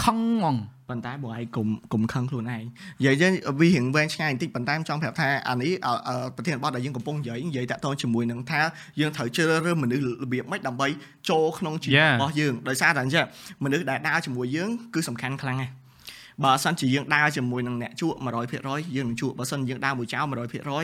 [0.05, 0.57] ខឹងហ្មង
[0.89, 2.63] ប៉ុន្តែបើឯងកុំកុំខឹងខ្លួនឯង
[3.01, 5.73] និយាយយើងវារៀងវែងឆ្ងាយបន្តិចប៉ុន្តែខ្ញុំចង់ប្រាប់ថាអានេះ
[6.37, 8.61] ប្រធានបទដែលយើងកំពុងនិយាយនិយាយតាក់ទងជាមួយនឹងថា
[9.01, 10.89] យើងត្រូវជ្រើសរើសមនុស្សរបៀបម៉េចដើម្បី
[11.31, 13.25] ចូលក្នុងជីវិតរបស់យើងដោយសារតែអញ្ចឹង
[13.65, 15.73] មនុស្សដែលដើរជាមួយយើងគឺសំខាន់ខ្លាំងណាស់
[16.45, 18.17] បើសិនជាយើងដើរជាមួយនឹងអ្នកជក់
[18.57, 20.25] 100%យើងនឹងជក់បើសិនយើងដើរមួយចោល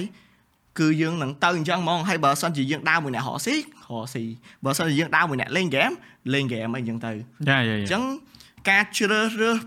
[0.05, 3.59] 100%គឺយើងនឹងទៅអញ្ចឹងហ្មងហើយបើសិនជាយើងដើរមួយអ្នករកស៊ីរ
[3.91, 4.25] កស៊ី
[4.65, 5.91] បើសិនជាយើងដើរមួយអ្នកលេងហ្គេម
[6.35, 7.13] លេងហ្គេមអីអញ្ចឹងទៅ
[7.49, 8.03] យ៉ាយ៉ាអញ្ចឹង
[8.69, 9.59] ការជ្រើសរើស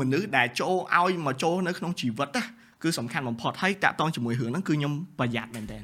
[0.00, 2.44] មនុស្សដែលចូលឲ្យមកចូលនៅក្នុងជីវិតណា
[2.82, 5.78] គឺសំខាន់បំផុតហើយតាក់ទងជាមួយរឿងហ្នឹងគឺខ្ញុំប្រយ័ត្នមែនតើ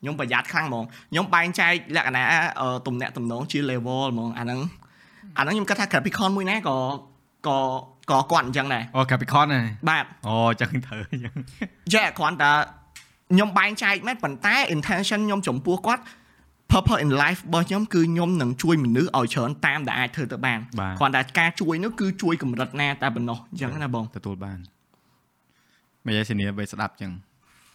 [0.00, 2.24] ខ្ញុំប្រយ័ត្នខ្លាំងហ្មងខ្ញុំបែងចែកលក្ខណៈ
[2.86, 4.60] ទំនាក់ទំនងជា level ហ្មងអាហ្នឹង
[5.38, 6.76] អាហ្នឹងខ្ញុំគិតថា Capricorn មួយណាក៏
[7.48, 7.58] ក៏
[8.10, 11.34] ក៏គាត់អញ្ចឹងដែរអូ Capricorn ណាបាទអូចឹងត្រូវអញ្ចឹង
[11.94, 12.52] ចាគ្រាន់តែ
[13.32, 16.02] ខ្ញុំបែងចែកមែនប៉ុន្តែ intention ខ្ញុំចំពោះគាត់
[16.72, 20.58] purpose in life របស់ខ្ញុំគឺខ្ញុំនឹងជួយមនុស្សឲ្យច្រើនតាមដែលអាចធ្វើទៅបាន
[20.98, 24.58] គ្រាន់តែការជួយនោះគឺជួយកម្រិតណាតែប៉ុណ្ណោះអញ្ចឹងណាបងទទួលបាន
[26.06, 27.12] មិនយាយសេនីបីស្ដាប់អញ្ចឹង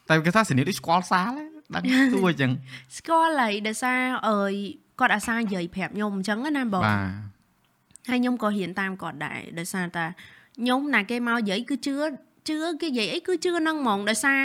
[0.07, 1.31] តែគេថាសេនីដូចស្គាល់សាល
[1.75, 1.83] ដឹង
[2.13, 2.51] ទួអញ្ចឹង
[2.97, 4.53] ស្គាល់ហើយដោយសារអើយ
[4.99, 7.35] គាត់អាសានិយាយប្រាប់ខ្ញុំអញ្ចឹងណាបងបាទ
[8.09, 10.05] ហើយខ្ញុំក៏ហ៊ានតាមគាត់ដែរដោយសារតែ
[10.59, 11.95] ខ្ញុំណាគេមកនិយាយគឺជឿ
[12.49, 14.39] ជឿគេនិយាយអីគឺជឿហ្នឹងហ្មងដោយសារ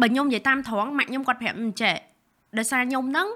[0.00, 1.96] បើខ្ញុំនិយាយតាមត្រង់ម៉ាក់ខ្ញុំគាត់ប្រាប់អញ្ចេះ
[2.58, 3.28] ដោយសារខ្ញុំហ្នឹង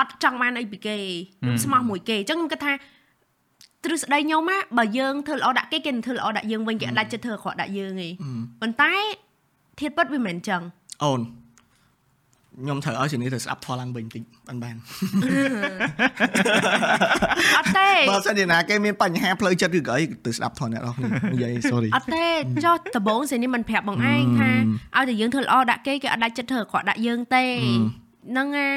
[0.00, 0.96] អត់ចង់បានអីពីគេ
[1.40, 2.72] ខ្ញុំស្មោះមួយគេអញ្ចឹងខ្ញុំគិតថា
[3.84, 8.12] ទ្រឹស្ដីខ្ញុំណាបើយើងធ្វើល្អដាក់គេគេនឹងធ្វើល្អដាក់យើងវិញគេអាចចិត្តធ្វើអាក្រក់ដាក់យើងឯង
[8.60, 8.92] ប៉ុន្តែ
[9.80, 10.62] ធៀបពិតវាមិនអញ្ចឹង
[11.04, 11.20] អូន
[12.62, 14.76] ខ្ញុំត្រូវឲ្យជំនាញទៅស្ដាប់ធម៌ឡើងវិញបន្តិចបានបាន
[17.56, 22.26] អត់ទេបើសិនជាណាគេមានបញ្ហាផ្លូវចិត្តឬក៏អីទៅស្ដាប់ធម៌អ្នកនរគ្នានិយាយ sorry អត់ទេ
[22.64, 24.50] ចុះដំបងសេនេះមិនប្រាប់បងឯងថា
[24.96, 27.44] ឲ្យតែយើងធ្វើល្អដាក់គេគេអត់ដាច់ចិត្តធ្វើអាក្រក់ដាក់យើងទេ
[28.30, 28.68] ហ្នឹងណា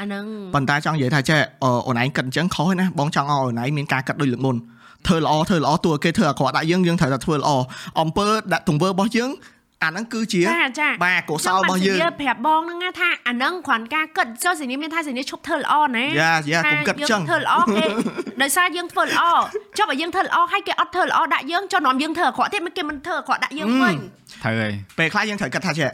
[0.00, 0.24] អាហ្នឹង
[0.54, 1.38] ប៉ុន្តែចង់និយាយថាចេះ
[1.86, 4.56] អូនឯងគិតអញ្ចឹងខុសណាបងចង់ឲ្យអូនឯងមានការគិតដូចលើកមុន
[5.06, 7.50] ធ្វើល្អធ្វើល្អតួគេធ្វើអាក្រក់ដាក់យើងយើងត្រូវតែធ្វើល្អ
[8.00, 9.30] អំពើដាក់ទង្វើរបស់យើង
[9.84, 17.84] អាហ្នឹងគឺជាចាចាបាទកុសលរបស់យើងខ្ញុំប្រាប់បងហ្នឹងណាថាអាហ្នឹងគ្រាន់ការគិតចុះសេនីមានថាសេនីឈប់ធ្វើល្អណាយ៉ាយ៉ាកុំគិតចឹងធ្វើល្អគេ
[18.42, 19.22] ដោយសារយើងធ្វើល្អ
[19.78, 23.96] ចុះបើយើងធ្វើល្អហើយគេអត់ធ្វើល្អដាក់យើងចុះនាំយើងធ្វើអាក្រក់ទៀតមិនគេមិនធ្វើអាក្រក់ដាក់យើងវិញ
[24.42, 25.90] ត្រូវហើយពេលខ្លះយើងត្រូវគិតថាចេះ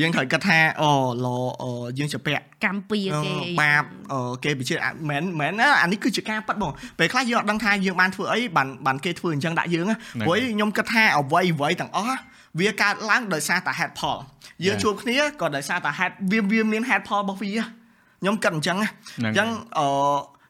[0.00, 0.90] យើងត្រូវគិតថាអូ
[1.24, 1.26] ឡ
[1.62, 9.86] អូយើងជាពាក់កម្មពីគេបាបអូគេពិចិត្រមិនមែនអានេះគឺជាការប៉ັດបងពេលខ្លះយើងអត់ដឹងថាយើងបានធ្វើអីបានបានគេធ្វើអញ្ចឹងដាក់យើង
[10.20, 12.18] ព្រោះខ្ញុំគិតថាអ្វីអ្វីទាំងអស់
[12.60, 14.16] វាកើតឡើងដោយសារតែហេតុផល
[14.64, 18.78] យើងជួបគ្នាក៏ដោយសារតែហេតុវាវាមានហេតុផលរបស់វាខ្ញុំគិតអញ្ចឹង
[19.26, 19.86] អញ្ចឹងអឺ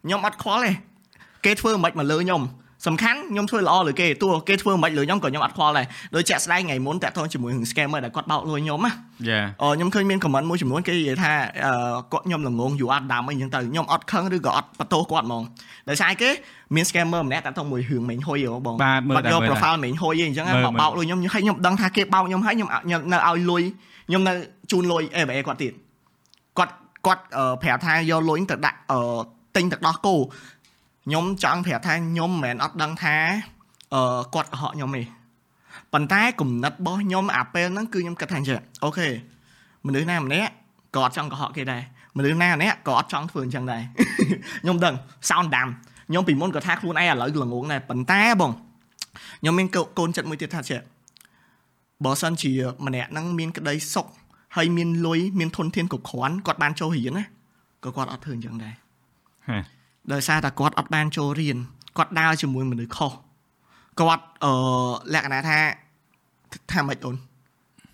[0.05, 0.73] ខ្ញុំអត់ខ្វល់ទេ
[1.45, 2.43] គេធ្វើមិនមកលើខ្ញុំ
[2.87, 8.93] សំខាន់ខ្ញុំធ្វើល្អលើគេទោះគេធ្វើមិនលើខ្ញុំក៏ខ្ញុំអត់ខ្វល់ដែរដោយជាក់ស្ដែងថ្ងៃមុនតាក់ទងជាមួយនឹង scammer ដែលគាត់បោកលុយខ្ញុំណា
[9.29, 11.33] យ៉ាអឺខ្ញុំឃើញមាន comment មួយចំនួនគេនិយាយថា
[11.67, 11.73] អឺ
[12.13, 15.43] គាត់ខ្ញុំល្ងងយូរអត់ដាំអីចឹងទៅខ្ញុំអត់ខឹងឬក៏អត់បន្ទោសគាត់ហ្មង
[15.89, 16.31] ដោយសារគេ
[16.75, 22.69] មាន scammer ម្នាក់តាក់ទងមួយរឿងមេងហុយហ៎បងបាទមើលបាត់យក profile មេងហុយអីចឹងមកបោកលុយខ្ញុំហើយខ្ញុំដឹងថាគេបោកខ្ញុំហើយខ្ញុំ
[23.13, 23.63] នៅឲ្យលុយ
[24.09, 24.33] ខ្ញុំនៅ
[24.71, 25.73] ជូនលុយ ABA គាត់ទៀត
[26.59, 26.73] គាត់
[27.07, 27.23] គាត់
[27.63, 29.01] ប្រាប់ថាយកលុយទៅដាក់អឺ
[29.57, 30.15] ទិញទឹកដោះគោ
[31.05, 33.17] ខ្ញុំចង់ប្រាប់ថាខ្ញុំមិនមែនអត់ដឹងថា
[33.95, 35.03] អឺគាត់កុហកខ្ញុំទេ
[35.93, 39.09] ប៉ុន្តែគំនិតរបស់ខ្ញុំអាពេលហ្នឹងគឺខ្ញុំគិតថាចេះអូខេ
[39.87, 40.51] មនុស្សណាម្នាក់
[40.95, 41.83] ក៏អត់ចង់កុហកគេដែរ
[42.17, 43.83] មនុស្សណាម្នាក់ក៏អត់ចង់ធ្វើអញ្ចឹងដែរ
[44.63, 44.95] ខ្ញុំដឹង
[45.31, 45.69] សោនដាំ
[46.09, 48.53] ខ្ញុំពីមុនក៏ថាខ្លួនឯងឥឡូវល្ងងដែរប៉ុន្តែបង
[49.41, 49.67] ខ្ញុំមាន
[49.99, 50.81] កូនចិត្តមួយទៀតថាចេះ
[52.05, 52.53] បើសិនជា
[52.87, 54.07] ម្នាក់ហ្នឹងមានក្តីសុខ
[54.57, 57.25] ហើយមានលុយមានធនធានគ្រប់គ្រាន់គាត់បានចូលរៀនណា
[57.85, 58.75] ក៏គាត់អត់ធ្វើអញ្ចឹងដែរ
[59.49, 59.59] ហេ
[60.13, 61.57] ដោយសារតែគាត់អត់បានចូលរៀន
[61.97, 63.13] គាត់ដើរជាមួយមនុស្សខុស
[63.99, 64.53] គាត់អឺ
[65.15, 65.59] លក្ខណៈថា
[66.73, 67.17] ថាម៉េចអូន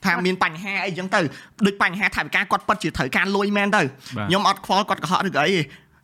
[0.04, 1.20] ថាមានបញ្ហាអីចឹងទៅ
[1.66, 3.82] ដូចបញ្ហាថាវិការគាត់ពិតជាត្រូវការលុយមែនទៅ
[4.28, 5.54] ខ្ញុំអត់ខ្វល់គាត់កុហកឬក៏អី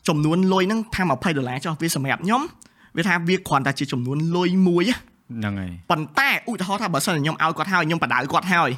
[0.09, 2.43] ចំនួនលុយហ្នឹងថា20ដុល្លារចុះវាសម្រាប់ខ្ញុំ
[2.97, 8.71] វាថាវាគ្រាន់តែជាចំនួនលុយមួយហ្នឹងហើយប៉ុន្តែឧទាហរណ៍ថាបើសិនខ្ញុំឲ្យគាត់ហើយខ្ញុំបដៅគាត់ហើយ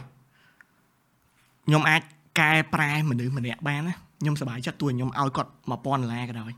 [1.66, 2.02] ខ្ញុំអាច
[2.40, 6.52] កែប្រែមនុស្សម្នាក់បានណាខ្ញុំសប្បាយចិត្តទោះខ្ញុំឲ្យគាត់1000ដុល្លារក៏ដោយ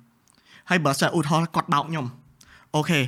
[0.70, 2.06] ហើយបើសិនឧទាហរណ៍គាត់បោកខ្ញុំ
[2.76, 3.00] អូខេ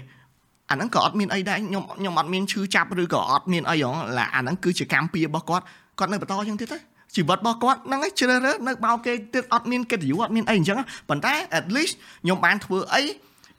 [0.70, 5.64] អាហ្នឹងក៏អត់មានអីដែរខ្ញុំខ្ញុំអត់មានឈឺចាប់ឬក៏អត់មានអីហងឡាអាហ្នឹងគឺជាកម្មពៀរបស់គាត់
[5.98, 6.78] គាត់នៅបន្តអញ្ចឹងទៀតទៅ
[7.16, 13.02] ជីវិតរបស់គាត់ហ្នឹងឯងជ្រើសរើសនៅបោកគេទៀតអត់មានកិត្តិយសអត់មានអីអញ្ចឹងប៉ុន្តែ at least ខ្ញុំបានធ្វើអី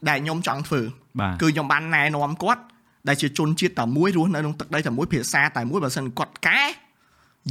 [0.09, 0.81] ដែលខ្ញុំចង់ធ្វើ
[1.19, 2.61] បាទគឺខ្ញុំបានណែនាំគាត់
[3.07, 6.61] ដែលជាជនជាតិតែមួយរស់នៅក្នុងទឹកដីតែមួយភាសាតែមួយបើសិនគាត់កែ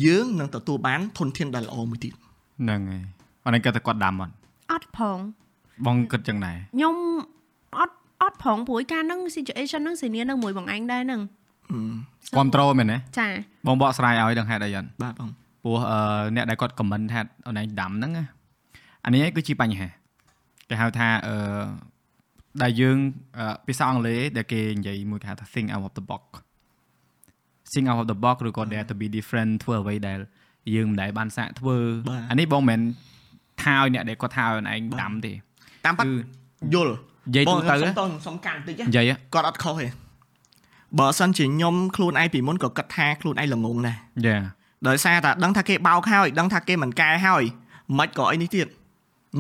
[0.04, 3.02] យើងនឹងទទួលបានធនធានដែលល្អមួយទៀតហ្នឹងហើយ
[3.44, 4.32] អត់នេះគាត់តែគាត់ដាំអត់
[4.72, 5.18] អត់ផង
[5.86, 6.96] បងគិតចឹងដែរខ្ញុំ
[7.76, 11.20] អត់អត់ផងព្រួយការហ្នឹង situation ហ្នឹងសេនីនៅមួយបងឯងដែរហ្នឹង
[12.34, 13.28] គ្រប់ត្រូលមែនទេចា
[13.66, 15.30] បងបកស្រាយឲ្យដឹងហេតុអីអត់បាទបង
[15.64, 15.98] ព្រោះអឺ
[16.36, 18.24] អ្នកដែលគាត់ comment ថាអូនឯងដាំហ្នឹងណា
[19.04, 19.88] អានេះឯងគឺជាបញ្ហា
[20.68, 21.64] គេហៅថាអឺ
[22.62, 22.96] ដែលយើង
[23.38, 26.22] អឺភាសាអង់គ្លេសដែលគេនិយាយមួយគេហៅថា think out of the box
[27.72, 30.18] think out of the box ឬក៏ dare to be different ធ្វើអ្វីដែល
[30.74, 31.76] យើងមិនដែលបានសាកធ្វើ
[32.08, 32.80] បាទអានេះបងមិនមែន
[33.62, 35.32] ថាឲ្យអ្នកដែលគាត់ថាឲ្យអូនឯងដាំទេ
[35.84, 36.16] តាមប៉ាត់គឺ
[36.74, 36.94] យល់
[37.28, 39.86] និយាយទូទៅបងខ្ញុំសុំតសុំកាន់បន្តិចណានិយាយហ៎គាត់អត់ខុសទេ
[40.98, 44.38] បើសិនជាខ្ញុំខ្លួនឯងពីមុនក៏គិតថាខ្លួនឯងល្ងងដែរយ៉ា
[44.88, 47.42] ដោយសារតែដឹងថាគេបោកហើយដឹងថាគេមិនកែហើយ
[47.98, 48.66] មិនក៏អីនេះទៀត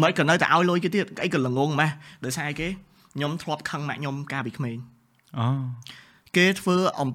[0.02, 1.90] មិនក៏នៅតែឲ្យលុយគេទៀតអីក៏ល្ងងម៉េះ
[2.24, 2.68] ដោយសារអីគេ
[3.14, 4.76] ខ្ញុំធ្លាប់ខឹងម៉ាក់ខ្ញុំកាលពីក្មេង
[5.38, 5.46] អូ
[6.36, 7.08] គេធ្វើអំ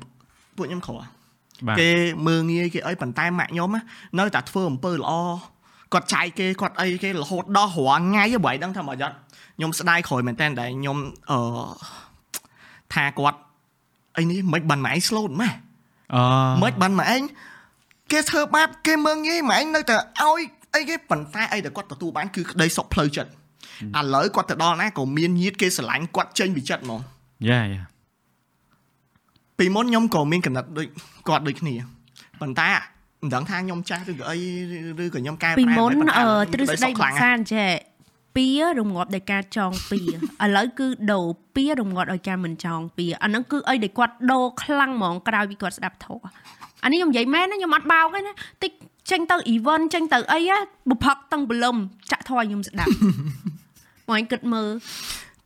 [0.58, 0.94] ពួកខ្ញុំក្រ
[1.68, 1.90] បាទគេ
[2.28, 3.82] មើងងាយគេអីប៉ុន្តែម៉ាក់ខ្ញុំណា
[4.20, 5.12] នៅតែធ្វើអំពើល្អ
[5.94, 9.16] គាត់ចែកគេគាត់អីគេរហូតដល់រាល់ថ្ងៃហ៎បើឲ្យដឹងថាមកយត់
[9.58, 10.98] ខ្ញុំស្ដាយក្រោយមែនតើដែលខ្ញុំ
[11.32, 11.40] អឺ
[12.94, 13.40] ថាគាត់
[14.18, 15.54] អីនេះមិនបានម៉ែឯង slow ម៉េះ
[16.16, 16.22] អូ
[16.64, 17.22] មិនបានម៉ែឯង
[18.12, 20.42] គេធ្វើបាបគេមើងងាយម៉ែឯងនៅតែឲ្យ
[20.76, 23.32] អីគេប៉ុន្តែអីដែលគាត់ទទួលបានគឺក្តីសុខផ្លូវចិត្ត
[23.98, 27.02] ឥឡូវគាត់ទៅដល់ណាក៏មានញាតគេស្រឡាញ់គាត់ចេញពីចិត្តហ្មង
[27.50, 27.84] យ៉ាយ៉ា
[29.58, 30.88] ពីមុនខ្ញុំក៏មានកំណត់ដូច
[31.28, 31.76] គាត់ដូចគ្នា
[32.42, 32.70] ប៉ុន្តែ
[33.26, 34.38] មិនដឹងថាខ្ញុំចាស់ឬក៏អី
[35.04, 37.70] ឬក៏ខ្ញុំកែប្រែពីមុនប៉ុន្តែអឺខ្ញុំទ្រឹស្ដីខ្បលាំងកសានចេះ
[38.36, 38.48] ពៀ
[38.80, 46.22] រងាប់ដោយការចងពៀឥឡូវគឺដូរពៀរងាប់ដោយការមិនចងពៀអាហ្នឹងគឺអីដែលគាត់ដូរខ្លាំងហ្មងក្រោយពីគាត់ស្ដាប់ធម៌
[46.84, 48.72] អានេះខ្ញុំនិយាយមែនណាខ្ញុំអត់បោកទេណាតិច
[49.12, 50.58] ចេញទៅ event ចេញទៅអីណា
[50.90, 51.76] បុផឹកតឹងបលឹម
[52.12, 52.90] ចាក់ធម៌ឲ្យខ្ញុំស្ដាប់
[54.08, 54.70] មកឯងគិតមើល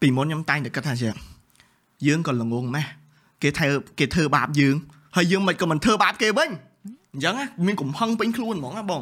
[0.01, 1.09] ពីមុនខ្ញុំតែងតែគិតថាជា
[2.07, 2.85] យើងក៏ល្ងងម៉េះ
[3.41, 3.69] គេធ្វើ
[3.99, 4.75] គេធ្វើបាបយើង
[5.15, 6.49] ហើយយើងមិនក៏មិនធ្វើបាបគេវិញ
[7.13, 9.01] អញ្ចឹងណាមានកំហឹងពេញខ្លួនហ្មងណាបង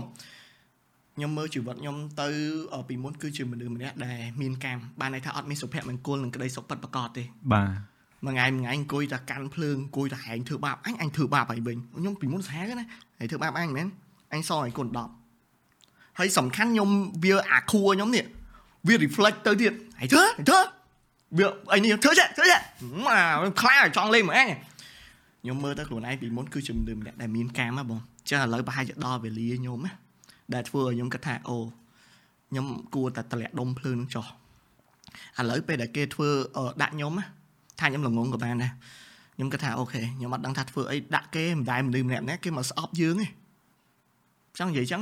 [1.15, 2.27] ខ្ញុំមើលជីវិតខ្ញុំទៅ
[2.73, 7.69] អឺពីមុនគឺជាមនុស្សម្នាក់ដែលមានកម្មបានន័យថាអត់មានសុភមង្គលនិងក្តីសុខពិតប្រាកដទេបាទ
[8.25, 12.85] មួយថ្ងៃមួយថ្ងៃអង្គុយតែកាន់ភ្លើងអង្គុយតែហែងធ្វើបាបអញអញធ្វើបាបហើយវិញខ្ញុំពីមុនសាហាវណា
[13.19, 13.87] ហើយធ្វើបាបអញមែន
[14.33, 14.89] អញសងឲ្យកូន
[15.53, 16.89] 10ហើយសំខាន់ខ្ញុំ
[17.23, 18.25] វាអាខួរខ្ញុំនេះ
[18.87, 20.59] វា reflect ទៅទៀតហើយធ្វើហើយធ្វើ
[21.37, 22.59] វាអីនេះធ្វើចេះធ្វើចេះ
[23.05, 23.07] ម
[23.51, 24.47] កខ្លាចចង់លេងមកអញ
[25.41, 29.91] ខ្ញុំមើលទៅខ្លួនឯងពីមុនគឺជំនឿម្នាក់ដែលមានកាមហ៎បងចឹងឥឡូវប្រហែលជាដល់វេលាខ្ញុំណា
[30.53, 31.57] ដែលធ្វើឲ្យខ្ញុំគិតថាអូ
[32.49, 32.65] ខ្ញុំ
[32.95, 34.25] គួរតែតម្លាក់ដុំភ្លើងនឹងចុះ
[35.39, 36.29] ឥឡូវពេលដែលគេធ្វើ
[36.81, 37.25] ដាក់ខ្ញុំណា
[37.79, 38.71] ថាខ្ញុំល្ងងក៏បានដែរ
[39.35, 43.27] ខ្ញុំគិតថាអូខេខ្ញុំអត់ដឹងថាធ្វើអីដាក់គេមិនដែលមនុស្សម្នាក់ម្នាក់គេមកស្អប់យើងទេ
[44.59, 45.01] ចង់និយាយចឹង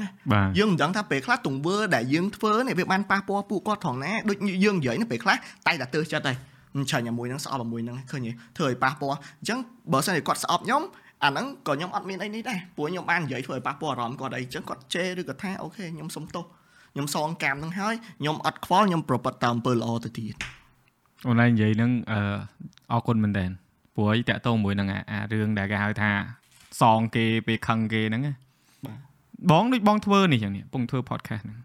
[0.58, 6.38] យើងមិនដឹងថាពេលខ្លះទង្វើដែលយើងធ្វើនេះវាបានប៉ះពាល់ពួកគាត់ត្រង់ណាដូចយើងនិយាយនេះពេលខ្លះតែតែទើសចិត្តហើយ
[6.92, 9.60] ចាញ់មួយហ្នឹងស្អប់មួយហ្នឹងឃើញទេធ្វើឲ្យប៉ះពាល់អញ្ចឹង
[9.92, 10.82] បើសិនជាគាត់ស្អប់ខ្ញុំ
[11.24, 16.46] អាហ្នឹងក៏ខ្ញុំអត់មានអីនេះដែរព្រោះខ្ញុំបាននិយាយធ្វើឲ្យប៉ះពាល់អារម្មណ៍គាត់អីអញ្ចឹងគាត់ជេរឬក៏ថាអូខេខ្ញុំសុំទោស
[16.94, 20.36] ខ្ញុំសងកាមហ្នឹងហើយខ្ញុំអត់ខ្វល់ខ្ញុំប្រព្រឹត្តតាមអំពើល្អទៅទៀត
[21.28, 22.20] អូនឯងនិយាយហ្នឹងអឺ
[22.92, 23.46] អរគុណមែនតើ
[23.96, 26.12] ព្រោះឲ្យតាក់ទងមួយនឹងអារឿងដែលគេហៅថា
[26.82, 28.22] សងគេពេលខឹងគេហ្នឹង
[28.86, 28.98] បាទ
[29.52, 31.58] បងដូចបងធ្វើនេះចឹងនេះពងធ្វើ podcast ហ្នឹង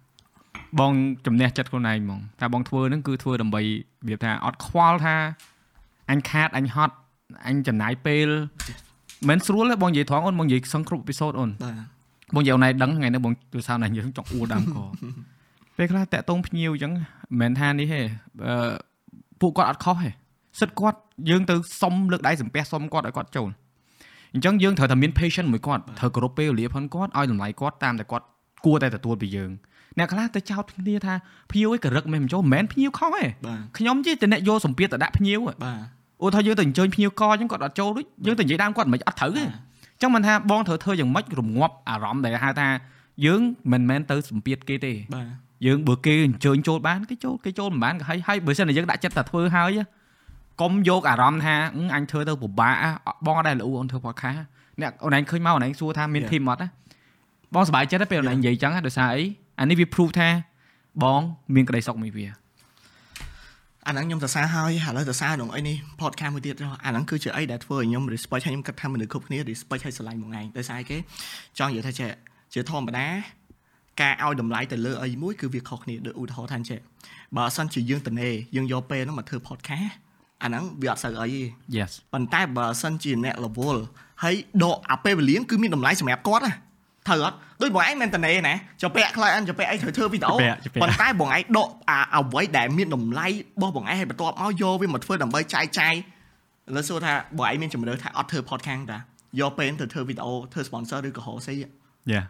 [0.78, 0.92] បង
[1.26, 3.66] ជំនះចិត្តខ្លួនឯងហ្មងតែបងធ្វើហ្នឹងគឺធ្វើដើម្បីរ
[4.06, 5.16] បៀបថាអត់ខ្វល់ថា
[6.10, 6.94] អញខាតអញហត់
[7.48, 8.28] អញចំណាយពេល
[9.28, 14.78] មិនស្រួលទេបងនិយាយត្រង់អូនបងនិយាយសឹងគ្រប់អេពីសូតអូនបាទបងនិយាយអូនឯងដឹងថ្ងៃនេះបងទូរស័ព្ទណៃយើងចង់អួលដើមក
[15.76, 17.02] ពេលខ្លះតាក់តងភ្ញៀវអញ្ចឹងមិន
[17.40, 18.00] មែនថានេះទេ
[18.46, 18.72] អឺ
[19.40, 20.10] ពួកគាត់អត់ខុសទេ
[20.60, 20.98] សិតគាត់
[21.30, 23.48] យើងទៅសុំលើកដៃសំពះសុំគាត់ឲ្យគាត់ចូល
[24.34, 28.26] អញ្ចឹងយើងត្រូវតែមាន patient មួយគាត់ត្រូវគោរពពេលវេលាផងគាត់ឲ្យតម្លៃគាត់តាមតែគាត់
[28.64, 29.50] គួរតែទទួលពីយើង
[29.98, 31.14] អ្នកខ្លះទៅចោទគ្នាថា
[31.50, 33.24] ភ្ញៀវឯងក៏រឹកមិនចូលមិនមែនភ្ញៀវខុសទេ
[33.78, 35.56] ខ្ញុំជិះតែអ្នកយកសម្ពាធទៅដាក់ភ្ញៀវបាទ
[36.22, 42.68] អូថាយើងទៅអញ្ជើញភ្ញៀវកអញ្ចឹងគាត់អត់ចូលដូចយើងទៅនិយាយដើមគាត់មិនអត់ត្រូវទេអញ្ចឹងមិនថាបងត្រូវធ្វើយ៉ាងម៉េចរងាប់អារម្មណ៍ដែលហៅថា
[43.26, 43.40] យើង
[43.72, 45.26] មិនមែនទៅសម្ពាធគេទេបាទ
[45.66, 49.80] យើងបើគេអញ្ជើញចូលបានគេចូលគេចូលមិនបានក៏ហើយហើយបើសិនតែយើងដាក់ចិត្តតែធ្វើហើយ
[50.60, 51.54] កុំយកអារម្មណ៍ថា
[51.96, 52.74] អញធ្វើទៅពិបាក
[53.26, 54.38] បងអត់ដែរលូអូនធ្វើ podcast
[54.80, 56.68] អ្នកអូនឯងឃើញមកអូនឯងសួរថាមានធីមអត់ណា
[57.54, 59.24] បងសប្បាយចិត្តទេពេលអូនឯងនិយាយចឹងដោយសារអី
[59.60, 60.28] អានេះវា prove ថា
[61.02, 61.20] បង
[61.54, 62.26] មានក្តីសុខមួយវា
[63.86, 66.54] អាហ្នឹងខ្ញុំសរសើរហើយឥឡូវសរសើរក្នុងអីនេះ podcast មួយទៀត
[66.84, 70.96] អាហ្នឹងគឺជាអីដែលធ្វើឲ្យខ្ញុំ respect ហើយខ្ញុំគិតថាមនុស្សគ្រប់គ្នា respect ហើយស្រឡាញ់មកឯងដោយសារអីគេ
[71.58, 72.06] ចង់និយាយថាជា
[72.54, 73.06] ជាធម្មតា
[74.00, 76.80] ការឲ្យតម្លៃទៅលើអីមួយគឺវាខុសគ្នាដូចឧទាហរណ៍ថាអញ្ចឹង
[77.36, 79.92] បើអសិនជាយើងតនេយើងយកពេលហ្នឹងមកធ្វើ podcast
[80.42, 81.42] អាហ្នឹងវាអត់សូវអីទេ
[81.76, 83.76] Yes ប៉ុន្តែបើសិនជាអ្នក level
[84.22, 86.52] ហើយដកអាពេលវេលាគឺមានតម្លៃសម្រាប់គាត់ណា
[87.08, 90.36] ត្រូវអត់ដូចបងឯងមែនតនេណាចុះពាក់ខ្លះអញចុះពាក់អីត្រូវធ្វើវីដេអូ
[90.82, 95.94] ប៉ុន្តែបងឯងដកអាអ្វីដែលមានតម្លៃរបស់បងឯងឲ្យបន្ទាប់មកយកវាមកធ្វើដើម្បីចែកចាយ
[96.76, 98.98] លើសួរថាបងឯងមានជំរឿថាអត់ធ្វើ podcast តា
[99.40, 102.22] យកពេលទៅធ្វើវីដេអូធ្វើ sponsor ឬក៏ហោស៊ីយ៉ា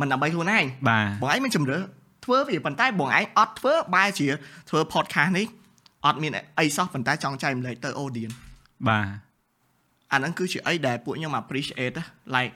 [0.00, 1.78] មិនដើម្បីខ្លួនឯងបាទបងឯងមានជំរឿ
[2.24, 4.28] ធ្វើវាប៉ុន្តែបងឯងអត់ធ្វើបែរជា
[4.68, 5.46] ធ្វើ podcast នេះ
[6.06, 8.36] អត់មានអីសោះប៉ុន្តែចង់ចែកម្លែកទៅ audience
[8.88, 9.06] បាទ
[10.12, 11.98] អាហ្នឹងគឺជាអីដែលពួកខ្ញុំ appreciate
[12.36, 12.52] like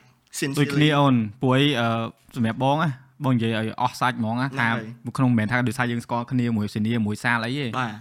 [0.58, 1.64] ដូចគ្នាអូនព្រោះអី
[2.36, 2.90] សម្រាប់បងណា
[3.24, 4.68] បងនិយាយឲ្យអស់សាច់ហ្មងណាថា
[5.16, 7.92] ក្នុងមិនមែនថាដោយសារយើងស្គាល់គ្នាមួយសេនីមួយសាលអីទេបាទ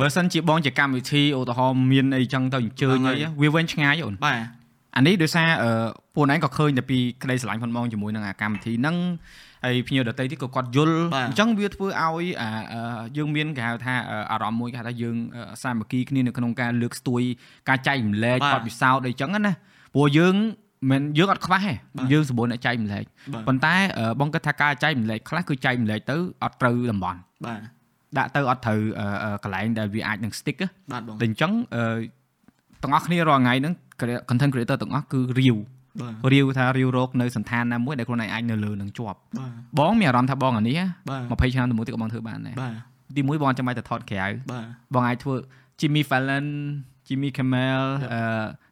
[0.00, 4.38] បើសិនជាបងជាកម្មវិធីឧទាហរណ៍មានអីចឹងទៅអញ្ជើញអីវាវិញឆ្ងាយអូនបាទ
[4.96, 5.48] អានេះដោយសារ
[6.14, 8.96] ពួកឯងក៏ឃើញតែពីក្តីស្រឡាញ់ផងបងជាមួយនឹងអាកម្មវិធីហ្នឹង
[9.64, 12.24] ហើយភ្ញៀវដតីទៀតក៏គាត់យល់អញ្ចឹងវាធ្វើឲ្យ
[13.16, 13.94] យើងមានគេហៅថា
[14.32, 15.16] អារម្មណ៍មួយគេហៅថាយើង
[15.62, 17.22] សាមគ្គីគ្នានៅក្នុងការលើកស្ទួយ
[17.68, 19.52] ការចែកម្លែកបទពិសោធន៍អីចឹងណា
[19.94, 20.34] ព្រោះយើង
[20.90, 21.72] មិនយើងអត់ខ្វះទេ
[22.12, 23.04] យើងសម្បូរអ្នកចែកម្លែក
[23.48, 23.74] ប៉ុន្តែ
[24.20, 27.60] បងគិតថាការចែកម្លែកខ្លះគឺចែកម្លែកទៅអត់ត្រូវតំបន់បាទ
[28.18, 28.80] ដាក់ទៅអត់ត្រូវ
[29.42, 30.58] កន្លែងដែលវាអាចនឹង stick
[30.92, 31.52] បាទបងតែអញ្ចឹង
[32.82, 33.74] ទាំងអស់គ្នារាល់ថ្ងៃហ្នឹង
[34.28, 35.56] content creator ទាំងអស់គឺរាវ
[36.32, 39.18] រាវថារាវរកនៅសន្តានណាមួយដែលខ្លួនឯងអាចនៅលើនឹងជាប់
[39.78, 40.80] បងមានអារម្មណ៍ថាបងអានេះ
[41.18, 42.56] 20ឆ្នាំទៅមុខទៀតក៏បងធ្វើបានដែរ
[43.16, 44.26] ទីមួយបងចាំបាច់ទៅថតក្រៅ
[44.94, 45.34] បងអាចធ្វើ
[45.80, 46.46] Jimmy Fallon
[47.06, 48.20] Jimmy Kimmel អឺ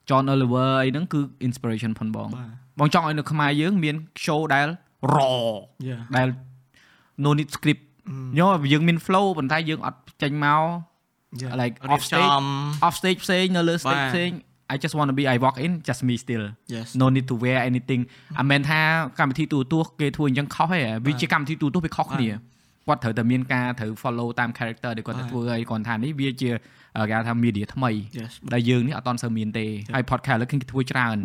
[0.09, 2.29] John Oliver អីហ្នឹងគឺ inspiration ផងបង
[2.79, 4.69] បងចង់ឲ្យនៅខ្មែរយើងមាន show ដែល
[5.15, 5.47] raw
[6.17, 6.29] ដែល
[7.25, 7.83] no need script
[8.39, 10.63] យកយើងមាន flow ប៉ុន្តែយើងអត់ចេញមក
[11.61, 12.31] like off stage
[12.87, 14.31] off stage ផ្សេងនៅលើ stage ផ្សេង
[14.75, 16.45] I just want to be I walk in just me still
[16.75, 16.87] yes.
[17.01, 18.03] no need to wear anything
[18.41, 18.81] អាមែនថា
[19.19, 22.29] កម្មវិធីទូទស្សន៍គេធ្វើអញ្ចឹងខុសទេវាជាកម្មវិធីទូទស្សន៍វាខុសគ្នា
[22.87, 26.51] គាត់ត្រូវតែមានការត្រូវ follow តាម character ដែលគាត់ទៅធ្វើឲ្យគាត់ថានេះវាជា
[27.09, 27.91] គេហៅថា media ថ្មី
[28.55, 31.17] ដែលយើងនេះអត់តន់សូវមានទេហើយ podcast លើគេធ្វើច្រើន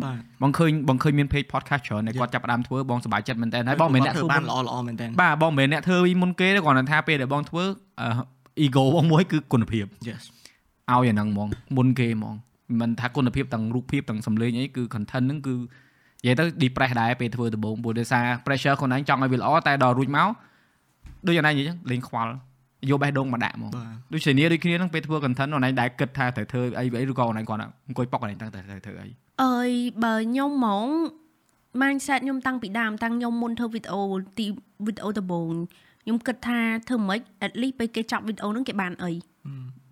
[0.42, 7.64] បងឃើញបងឃើញមាន page podcast ច្រើនដែលគាត់ចាប់ផ្ដើមធ្វើបងសប្បាយចិត្តមែនតើហើយបងមិនមែនអ្នកធ្វើបានល្អល្អមែនតើបាទបងមិនមែនអ្នកធ្វើមុនគេទេគ្រាន់តែថាពេលដែលបងធ្វើ
[8.64, 10.22] ego បងមួយគឺគុណភាព yes
[10.90, 12.34] ឲ្យអាហ្នឹងហ្មងមុនគេហ្មង
[12.80, 15.54] មិនថាគុណភាពទាំងរូបភាពទាំងសំឡេងអីគឺ content ហ្នឹងគឺ
[16.22, 20.28] និយាយទៅ depress ដែរពេលធ្វើដំបូងព្រោះដោយសារ pressure ខ្លួនឯងចង់ឲ្យវាល្អតែដល់រួចមក
[21.26, 22.32] ដូចយ៉ាងណានិយាយចឹងលេងខ្វល់
[22.90, 23.70] យកបេះដូងមកដាក់ហ្មង
[24.12, 29.08] ដូចជានេះដូចគ្នាហ្នឹងពេលធ្វើ content អូនឯងដែរគិតថាត្រូវធ្វើអីអីឬក៏អូនឯងគាត់អង្គុយប៉ុកអូនឯងតាំងតែត្រូវធ្វើអី
[29.44, 29.70] អើយ
[30.04, 30.86] បើខ្ញុំហ្មង
[31.80, 34.00] mindset ខ្ញុំតាំងពីដើមតាំងខ្ញុំមុនធ្វើវីដេអូ
[34.38, 34.46] ទី
[34.86, 35.50] វីដេអូដំបូង
[36.02, 39.10] ខ្ញុំគិតថាធ្វើម៉េច at least ពេលគេចាប់វីដេអូហ្នឹងគេបានអី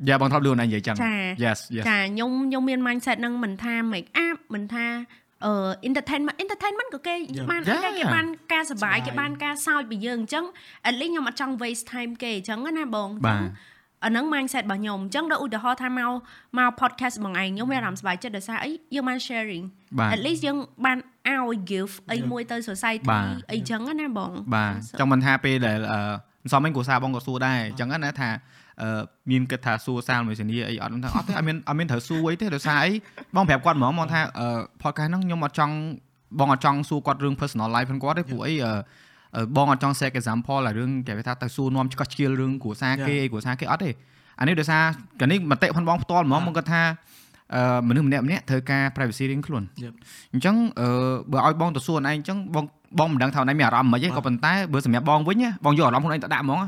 [0.09, 0.97] យ៉ាបងធ្លាប់លឿនឯងនិយាយចឹង
[1.45, 4.87] Yes yes ចាខ្ញុំខ្ញុំមាន mindset ហ្នឹងមិនថាម៉េចអាមិនថា
[5.45, 5.53] អឺ
[5.89, 7.15] entertainment entertainment ក៏គេ
[7.51, 10.45] បានអីគេបានការសប្បាយគេបានការសើចពីយើងអញ្ចឹង
[10.89, 13.43] at least ខ្ញុំអត់ចង់ waste time គេអញ្ចឹងណាបងបាទ
[14.05, 16.13] អាហ្នឹង mindset របស់ខ្ញុំអញ្ចឹងដល់ឧទាហរណ៍ថាមក
[16.59, 19.65] មក podcast បងឯងខ្ញុំមានអារម្មណ៍សប្បាយចិត្តដោយសារអីយើងបាន sharing
[20.15, 23.07] at least យើងបានឲ្យ give អីមួយទៅ society
[23.53, 26.01] អីចឹងណាបងបាទចង់មិនថាពេលដែលអឺ
[26.43, 28.70] មិនសមវិញគ្រូសាបងក៏សួរដែរអញ្ចឹងណាថាអឺ
[29.31, 32.93] មានគិតថាសួរសាលមួយសនីអីអត់ថាអត់ទេអត់មានអត់មានត្រូវសួរអីទេដោយសារអី
[33.37, 34.49] បងប្រាប់គាត់ហ្មងមកថាអឺ
[34.83, 35.75] podcast ហ្នឹងខ្ញុំអត់ចង់
[36.39, 43.91] បងអត់ចង់សួរគាត់រឿង personal life ផងគាត់ទេព្រោះអីអឺបងអត់ចង់ set example ឲ្យរឿងគេថាទៅសួរនាំឆ្កោះឆ្កៀលរឿងគ្រួសារគេអីគ្រួសារគេអត់ទេ
[44.41, 44.83] អានេះដោយសារ
[45.21, 46.83] កានេះមតិផងបងផ្ទាល់ហ្មងមកគាត់ថា
[47.55, 49.63] អឺមនុស្សម្នាក់ម្នាក់ត្រូវការ privacy រៀងខ្លួន
[50.33, 50.89] អញ្ចឹងអឺ
[51.33, 52.65] បើឲ្យបងទៅសួរខ្លួនឯងអញ្ចឹងបង
[52.99, 56.59] បងមិនដឹងថាខ្លួនឯងមានអារម្មណ៍មិនទេក៏ប៉ុន្តែបើសម្រាប់បងវិញបងយកអារម្មណ៍ខ្លួនឯងទៅដាក់ហ្មង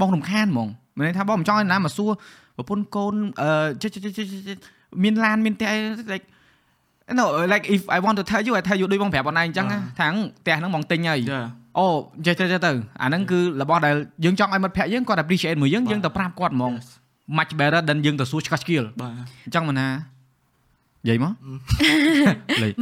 [0.00, 2.10] បងរំខានហ្មង មានន័យថាបងមិនចង់ឲ្យណាមកសួរ
[2.56, 3.50] ប្រពន្ធកូនអឺ
[5.02, 5.70] មានឡានមានផ្ទះ
[6.12, 6.26] like
[7.18, 9.66] no like if i want to tell you i tell you ដូចបងប្រាប់បងឯងអញ្ចឹង
[10.00, 10.08] ថា
[10.40, 11.20] ផ្ទះហ្នឹងបងទិញហើយ
[11.78, 11.86] អូ
[12.26, 12.70] ចេះចេះទៅ
[13.02, 16.72] អាហ្នឹងគឺរបស់ដែលយើងចង់ឲ្យមិត្តភក្តិយើងគាត់ appreciate មួយយើងយើងទៅប្រាប់គាត់ហ្មង
[17.38, 19.12] much better than យើងទៅសួរឆ្កឹះឆ្កៀលបាទ
[19.44, 19.88] អញ្ចឹងមិនណា
[21.04, 21.32] និយាយមក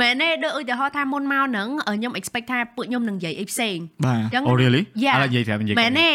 [0.01, 6.11] មែនទេដូចឧទាហរណ៍ថាមុនមកហ្នឹងខ្ញុំ expect ថាពួកខ្ញុំនឹងនិយាយអីផ្សេងបាទអញ្ចឹង Oh really ឥឡូវនិយាយប្រាប់និយាយមែនទេ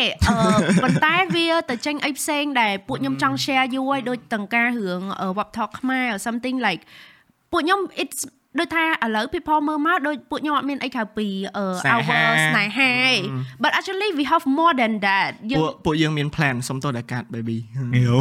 [0.83, 5.01] ប៉ុន្តែវាទៅចេញអីផ្សេងដែលពួកខ្ញុំចង់ share យូរហើយដូចទាំងការរឿង
[5.37, 6.81] web talk ខ្មែរ or something like
[7.51, 8.19] ពួកខ្ញុំ it's
[8.59, 11.27] ដូចថាឥឡូវ people មើលមកដូចពួកខ្ញុំអត់មានអីក្រៅពី
[11.61, 12.93] our ស្នេហា
[13.63, 15.29] but actually we have more than that
[15.59, 17.57] ពួកពួកយើងមាន plan សុំទោសដែលកាត់ baby
[17.95, 18.17] ងាវ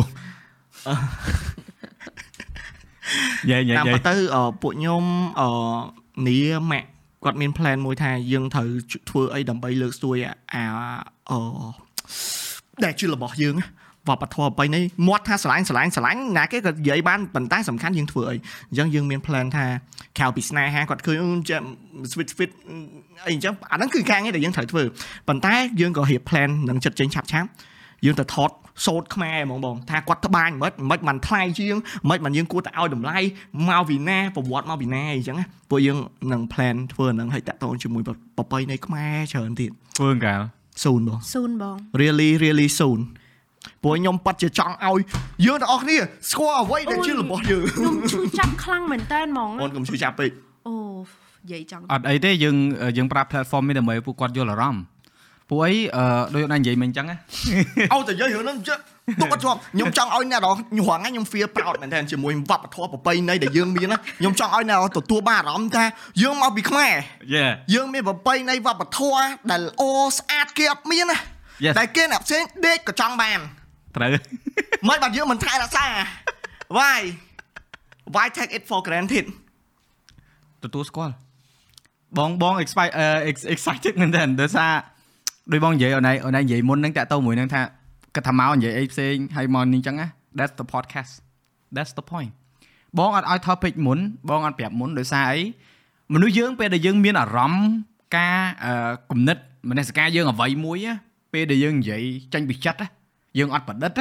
[3.50, 4.14] យាយយាយតាមទៅ
[4.62, 5.02] ពួកខ្ញុំ
[5.40, 5.48] អឺ
[6.26, 6.36] នី
[6.70, 6.88] ម៉ាក់
[7.24, 8.68] គាត់មាន plan មួយថាយើងត្រូវ
[9.10, 10.16] ធ្វើអីដើម្បីលើកស្ទួយ
[10.54, 10.64] អា
[11.30, 11.38] អឺ
[12.84, 13.56] ដែលជារបស់យើង
[14.08, 18.36] វប្បធម៌ប្រពៃណីមាត់ថាស្រឡាញ់ស្រឡាញ់ស្រឡាញ់ណាគេក៏និយាយបានប៉ុន្តែសំខាន់យើងធ្វើអី
[18.70, 19.66] អញ្ចឹងយើងមាន plan ថា
[20.18, 21.18] ក្រៅពីស្នេហាគាត់ឃើញ
[22.12, 22.50] switch fit
[23.26, 24.82] អីអញ្ចឹងអាហ្នឹងគឺការងារដែលយើងត្រូវធ្វើ
[25.28, 27.48] ប៉ុន្តែយើងក៏រៀប plan នឹងចិត្តចេញឆាប់ឆាប់
[28.04, 28.50] យើងទៅថត
[28.84, 31.76] សូត្រខ្មែរហ្មងបងថាគាត់ត្បាញមិនមិនមិនថ្លៃជាង
[32.10, 33.18] មិនមិនយើងគួរតែឲ្យតម្លៃ
[33.68, 35.36] មកពីណាប្រវត្តិមកពីណាអីចឹង
[35.70, 35.98] ពួកយើង
[36.32, 38.02] នឹង plan ធ្វើនឹងឲ្យតាក់ទងជាមួយ
[38.36, 40.42] ប្រពៃណីខ្មែរច្រើនទៀតធ្វើកាល
[40.82, 43.00] soon បង soon បង really really soon
[43.82, 45.00] ព្រោះខ្ញុំប៉ັດជាចង់ឲ្យ
[45.46, 45.98] យើងទាំងអស់គ្នា
[46.30, 50.30] ស្គាល់អ្វីដែលជារបស់យើងខ្ញុំឈឺចាប់ខ្លាំងមែនតើហ្មងអូនកុំឈឺចាប់ពេក
[50.68, 50.74] អូ
[51.44, 52.56] និយាយចង់អត់អីទេយើង
[52.96, 54.82] យើងប្រើ platform នេះដើម្បីពួកគាត់យល់អារម្មណ៍
[55.48, 57.06] ពួកអីអឺដូចណានិយាយមិញអញ្ចឹង
[57.92, 58.58] អូតែនិយាយរឿងហ្នឹង
[59.20, 65.84] ទុកអត់ជាប់ខ្ញុំចង់ឲ្យអ្នកដល់ញ៉ាំខ្ញុំ feel proud មែនតើជាមួយវប្បធម៌ប្រពៃណីដែលយើងមានណាខ្ញុំចង់ឲ្យអ្នកទទួលបានអារម្មណ៍ថា
[66.22, 66.92] យើងមកពីខ្មែរ
[67.74, 69.82] យើងមានប្រពៃណីវប្បធម៌ដែលល្អ
[70.16, 71.18] ស្អាតគេអត់មានណា
[71.78, 73.40] តែគេអ្នកផ្សេងដេកក៏ចង់បាន
[73.96, 74.10] ត្រូវ
[74.88, 75.86] មិនបាត់យើងមិនថែរក្សា
[76.76, 76.98] why
[78.14, 79.26] why take it for granted
[80.64, 81.14] ទទួលស្គាល់
[82.18, 82.54] បងបង
[83.54, 84.72] excited មែនតើដោយសារ
[85.52, 87.60] ដោយបងនិយាយអូនឯងអូនឯងនិយាយមុនហ្នឹងតាក់ទងមួយហ្នឹងថា
[88.14, 91.12] គាត់ថាមកនិយាយអីផ្សេងហើយមកនេះអញ្ចឹងណា that's the podcast
[91.76, 92.30] that's the point
[92.98, 95.40] បងអត់ឲ្យ topic មុនបងអត់ប្រាប់មុនដោយសារអី
[96.14, 97.68] មនុស្សយើងពេលដែលយើងមានអារម្មណ៍
[98.16, 98.38] ការ
[99.10, 99.36] គំនិត
[99.70, 100.78] មនសិការយើងអ្វីមួយ
[101.32, 102.80] ពេលដែលយើងនិយាយចាញ់ពីចិត្ត
[103.38, 103.98] យើងអត់ប្រឌិត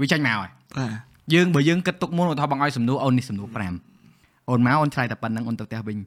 [0.00, 0.92] វាចាញ់មកហើយបាទ
[1.34, 3.48] យើងបើយើងគិតទុកមុនឧទាហរណ៍បងឲ្យសំណួរអូននេះសំណួរ
[4.02, 5.98] 5អូនមកអូនឆ្លើយតែប៉ុណ្្នឹងអូនទៅផ្ទះវិញ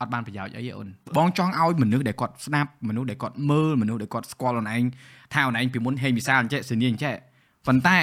[0.00, 4.82] អត់បានប្រយោជន៍អីទេអូនបងចង់ឲ្យមនុស្សដែលគាត់ស្ដាប់មនុស្សដែលគាត់មើលមនុស្សដែលគាត់ស្គាល់អូនឯង
[5.32, 7.14] ថាអូនឯងពីមុនហេងវិសាលអញ្ចឹងសេនីអញ្ចឹង
[7.66, 7.98] ប៉ុន្តែ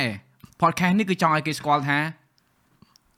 [0.62, 1.98] podcast នេះគឺចង់ឲ្យគេស្គាល់ថា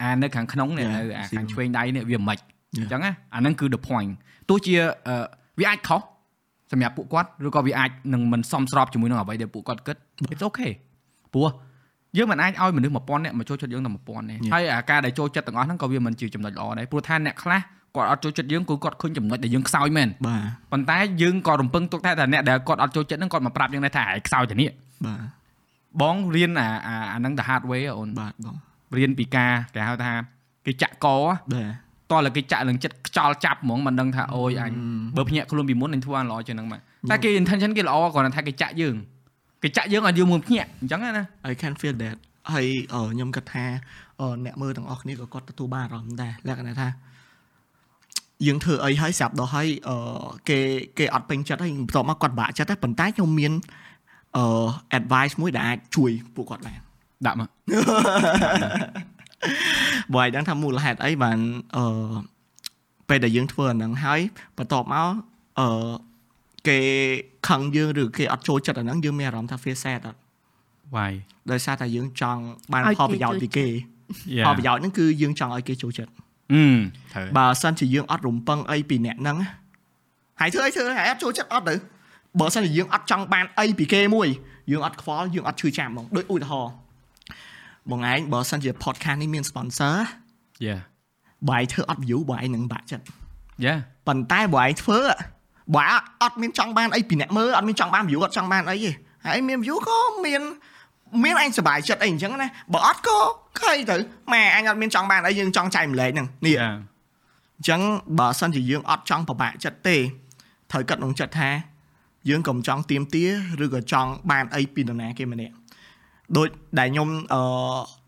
[0.01, 2.37] អានៅខាងក្នុងនេះនៅអាខាងឆ្វេងដៃនេះវាមិន
[2.77, 4.11] អញ្ចឹងណាអាហ្នឹងគឺ the point
[4.49, 4.75] ទោះជា
[5.59, 6.01] វាអាចខុស
[6.71, 9.97] សម្រាប់ពួកគាត់ឬក៏វាអាចនឹងមិនសមស្របជាមួយនឹងអ្វីដែលពួកគាត់គិត
[10.33, 10.71] it's okay
[11.33, 11.49] ព្រោះ
[12.17, 17.61] យើងមិនអាចឲ្យមនុស្ស1000នាក់មកចូលចិត្តយើងតែ1000ទេហើយអាការដែលចូលចិត្តទាំងអស់ហ្នឹងក៏វាមិនជាចំណុចល្អដែរព្រោះថាអ្នកខ្លះ
[17.95, 20.41] គាត់អត់ចូលចិត្តយើងគឺគាត់ឃើញចំណុចដែលយើងខ្សោយមែនបាទ
[20.71, 24.69] ប៉ុន្តែយើងក៏រំពឹងទុកថាអ្នកដែលគាត់អត់ចូលចិត្តហ្នឹងគាត់មកប្រាប់យើងដែរថាឯងខ្សោយតែនេះ
[25.05, 25.19] បាទ
[26.01, 26.67] បងរៀនអា
[27.13, 28.55] អាហ្នឹង the hard way អូនបាទបង
[28.97, 30.13] រៀនពីការគេហៅថា
[30.65, 31.07] គេចាក់ក
[31.53, 34.71] បាទតោះលើគេចាក់នឹងចិត្តខ្យល់ចាប់ហ្មងមិនដឹងថាអូយអញ
[35.17, 36.79] បើភ្ញាក់ខ្លួនពីមុនអញធ្វើអាល្អជាងហ្នឹងមក
[37.11, 38.95] តែគេ intention គេល្អគ្រាន់តែថាគេចាក់យើង
[39.63, 42.15] គេចាក់យើងឲ្យយើងមួយភ្ញាក់អញ្ចឹងណា I can feel that
[42.53, 42.67] ហើយ
[43.11, 43.65] ខ្ញុំគិតថា
[44.45, 46.87] អ្នកមើលទាំងអស់គ្នាក៏គាត់ទទួលបានអារម្មណ៍ដែរលក្ខណៈថា
[48.47, 49.67] យើងធ្វើអីហើយស្រាប់ដល់ហើយ
[50.49, 50.59] គេ
[50.97, 53.51] គេអត់ពេញចិត្តហើយបន្ទាប់មកគាត់បាក់ចិត្តតែប៉ុន្តែខ្ញុំមាន
[54.37, 54.45] អឺ
[54.99, 56.79] advice មួយដែលអាចជួយពួកគាត់បាន
[57.25, 57.49] ដាក់មក
[60.13, 61.37] បើឲ្យដឹងថាមូលហេតុអីបាន
[61.75, 62.11] អឺ
[63.09, 64.19] ពេលដែលយើងធ្វើអាហ្នឹងហើយ
[64.57, 65.07] បន្ទាប់មក
[65.59, 65.67] អឺ
[66.67, 66.79] គេ
[67.49, 70.19] ខឹងយើងឬគេអត់ចូលចិត្តអាហ្នឹងយើងមានអារម្មណ៍ថា feel sad អត់
[70.95, 71.11] why
[71.51, 72.41] ដោយសារតែយើងចង់
[72.73, 73.67] បានផលប្រយោជន៍ពីគេ
[74.45, 76.11] ផលប្រយោជន៍ហ្នឹងគឺយើងចង់ឲ្យគេចូលចិត្ត
[76.53, 76.65] អឺ
[77.37, 79.37] បើសិនជាយើងអត់រំពឹងអីពីអ្នកហ្នឹង
[80.39, 81.75] ហើយធ្វើអីធ្វើហើយអត់ចូលចិត្តអត់ទៅ
[82.39, 84.27] បើសិនជាយើងអត់ចង់បានអីពីគេមួយ
[84.71, 86.73] យើងអត់ខ្វល់យើងអត់ឈឺចាប់ហ្មងដូចឧទាហរណ៍
[87.89, 89.95] បងឯងបើសិនជា podcast នេះមាន sponsor
[90.65, 90.77] យ៉ា
[91.49, 93.05] បើឯងធ្វើអត់ view បើឯងនឹងបាក់ចិត្ត
[93.65, 93.75] យ៉ា
[94.07, 94.99] ប៉ុន្តែបើឯងធ្វើ
[95.75, 95.83] បើ
[96.21, 98.91] អត់មានចង់បានអីពីអ្នកមើលអត់មានចង់បាន view អត់ចង់បានអីទេ
[99.25, 100.41] ហើយមាន view ក៏មាន
[101.23, 103.17] មានអញសុបាយចិត្តអីអញ្ចឹងណាបើអត់ក៏
[103.59, 103.95] ខៃទៅ
[104.33, 107.81] ម៉ែអញអត់មានចង់បានអីយើងចង់ចែកម្លែកហ្នឹងនេះអញ្ចឹង
[108.19, 109.97] បើសិនជាយើងអត់ចង់ប្របាក់ចិត្តទេ
[110.71, 111.49] ត្រូវកាត់ក្នុងចិត្តថា
[112.29, 113.25] យើងកុំចង់ទៀមទា
[113.63, 115.53] ឬក៏ចង់បានអីពីនរណាគេម្នាក់
[116.37, 116.47] ដូច
[116.79, 117.41] ដែលខ្ញុំអឺ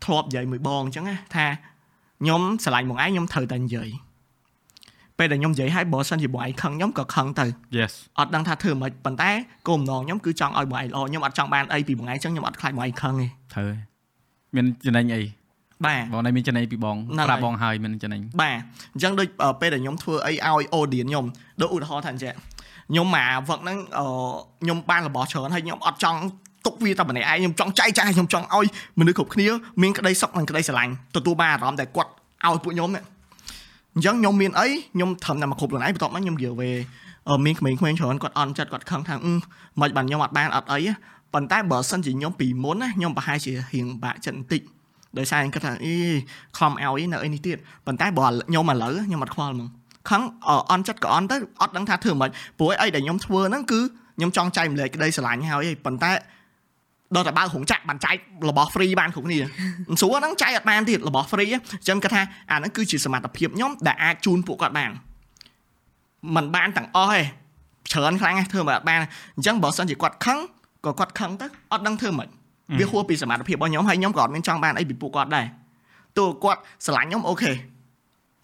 [0.04, 1.46] ធ្លាប់និយាយមួយបងអញ្ចឹងណាថា
[2.20, 3.88] ខ្ញុំស្រឡាញ់បងឯងខ្ញុំត្រូវតែនិយាយ
[5.18, 7.46] ពេលដែលខ្ញុំនិយាយឲ្យបើសិនជាបងឯងខឹងខ្ញុំក៏ខឹងទៅ
[7.78, 9.30] Yes អត់ដឹងថាធ្វើមិនប៉ុន្តែ
[9.68, 13.70] គោលបំណងខ្ញុំគឺចង់ឲ្យបងឯងល្អខ្ញុំអត់ចង់បានអីពីបងឯងអញ្ចឹងខ្ញុំអត់ខ្លាចបងឯងខឹងទេត្រូវ
[14.54, 15.22] មានចំណេញអី
[15.86, 16.96] បាទបងឯងមានចំណេញពីបង
[17.28, 18.56] ប្រាប់បងហើយមានចំណេញបាទ
[18.94, 19.28] អញ្ចឹងដូច
[19.60, 21.24] ពេលដែលខ្ញុំធ្វើអីឲ្យ audience ខ្ញុំ
[21.60, 22.34] ដូចឧទាហរណ៍ថាអញ្ចឹង
[22.90, 23.78] ខ្ញុំមកវឹកហ្នឹង
[24.62, 26.18] ខ្ញុំបានរបស់ច្រើនហើយខ្ញុំអត់ចង់
[26.66, 28.66] ទុកវាតែម្នាក់ឯងខ្ញុំចង់ចែកចាយខ្ញុំចង់ឲ្យ
[29.00, 29.48] មនុស្សគ្រប់គ្នា
[29.82, 32.10] មានក្តីសុខនិងក្តីស្រឡាញ់ទទួលបានអារម្មណ៍ដែលគាត់
[32.46, 33.04] ឲ្យពួកខ្ញុំនេះ
[33.98, 36.70] អញ្ចឹងខ្ញុំមានអីខ្ញុំត្រឹមតែមកគ្រប់ខ្លួនឯងបន្ទាប់មកខ្ញុំនិយាយវេ
[37.44, 39.14] មានក្មេងៗច្រើនគាត់អន់ចិត្តគាត់ខឹងថា
[39.80, 40.80] មិនបានខ្ញុំអត់បានអត់អី
[41.34, 44.62] ប៉ុន្តែបើសិនជាខ្ញុំពីមុនណាខ្ញុំប្រហែលជារៀងបាក់ចិត្តបន្តិច
[45.18, 45.94] ដោយសារខ្ញុំគិតថាអី
[46.58, 49.68] ខំឲ្យនៅអីនេះទៀតប៉ុន្តែបើខ្ញុំឥឡូវខ្ញុំអត់ខ្វល់ហ្មង
[50.10, 50.22] ខឹង
[50.70, 53.80] អន់ចិត្តក៏អន់ទៅអត់ដឹងថាធ្វើមិនព្រោះអីដែលខ្ញុំធ្វើហ្នឹងគឺ
[54.16, 56.12] ខ្ញុំចង់ចែកម្លែកក្តីស្រឡាញ់ហើយប៉ុន្តែ
[57.14, 58.16] ដល់តែបើហងចាក់បានចែក
[58.48, 59.38] របស់ free បានគ្រប់គ្នា
[60.00, 64.90] ស្រួលហ្នឹងចែកអត់បានទៀតរបស់ free អញ្ចឹងគាត់ថាអាហ្នឹងគឺជាសមត្ថភាពខ្ញុំដែលអាចជូនពួកគាត់បាន
[66.34, 67.22] มันបានទាំងអស់ទេ
[67.92, 69.00] ច្រើនខ្លាំងណាស់ធ្វើមិនអត់បាន
[69.36, 70.38] អញ្ចឹងបើសិនជាគាត់ខឹង
[70.84, 72.28] ក៏គាត់ខឹងទៅអត់ដឹងធ្វើមិន
[72.78, 75.46] វាហួសពីសមត្ថភាពរបស់ខ្ញុំហើយខ្ញុំក៏អត់មានចង់បានអីពីពួកគាត់ដែរ
[76.18, 77.52] ទោះគាត់ស្រឡាញ់ខ្ញុំអូខេ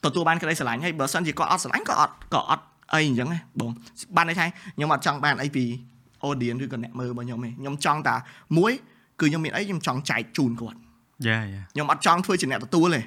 [0.04, 3.70] ទទួលបានក្តីស្រឡាញ់ហើយបើសិនជាគាត់អត់ស្រឡាញ់ក៏អត់ក៏អត់អីអញ្ចឹងណាបង
[4.16, 5.64] បានន័យថាខ្ញុំអត់ចង់បានអីពី
[6.28, 8.16] audience ឬក៏អ្នកមើលរបស់ខ្ញុំទេខ្ញុំចង់តែ
[8.58, 8.72] មួយ
[9.20, 10.78] គឺខ្ញុំមានអីខ្ញុំចង់ចែកជូនគាត់
[11.26, 13.00] យ៉ាយ៉ាខ្ញុំអត់ចង់ធ្វើជាអ្នកទទួលទេ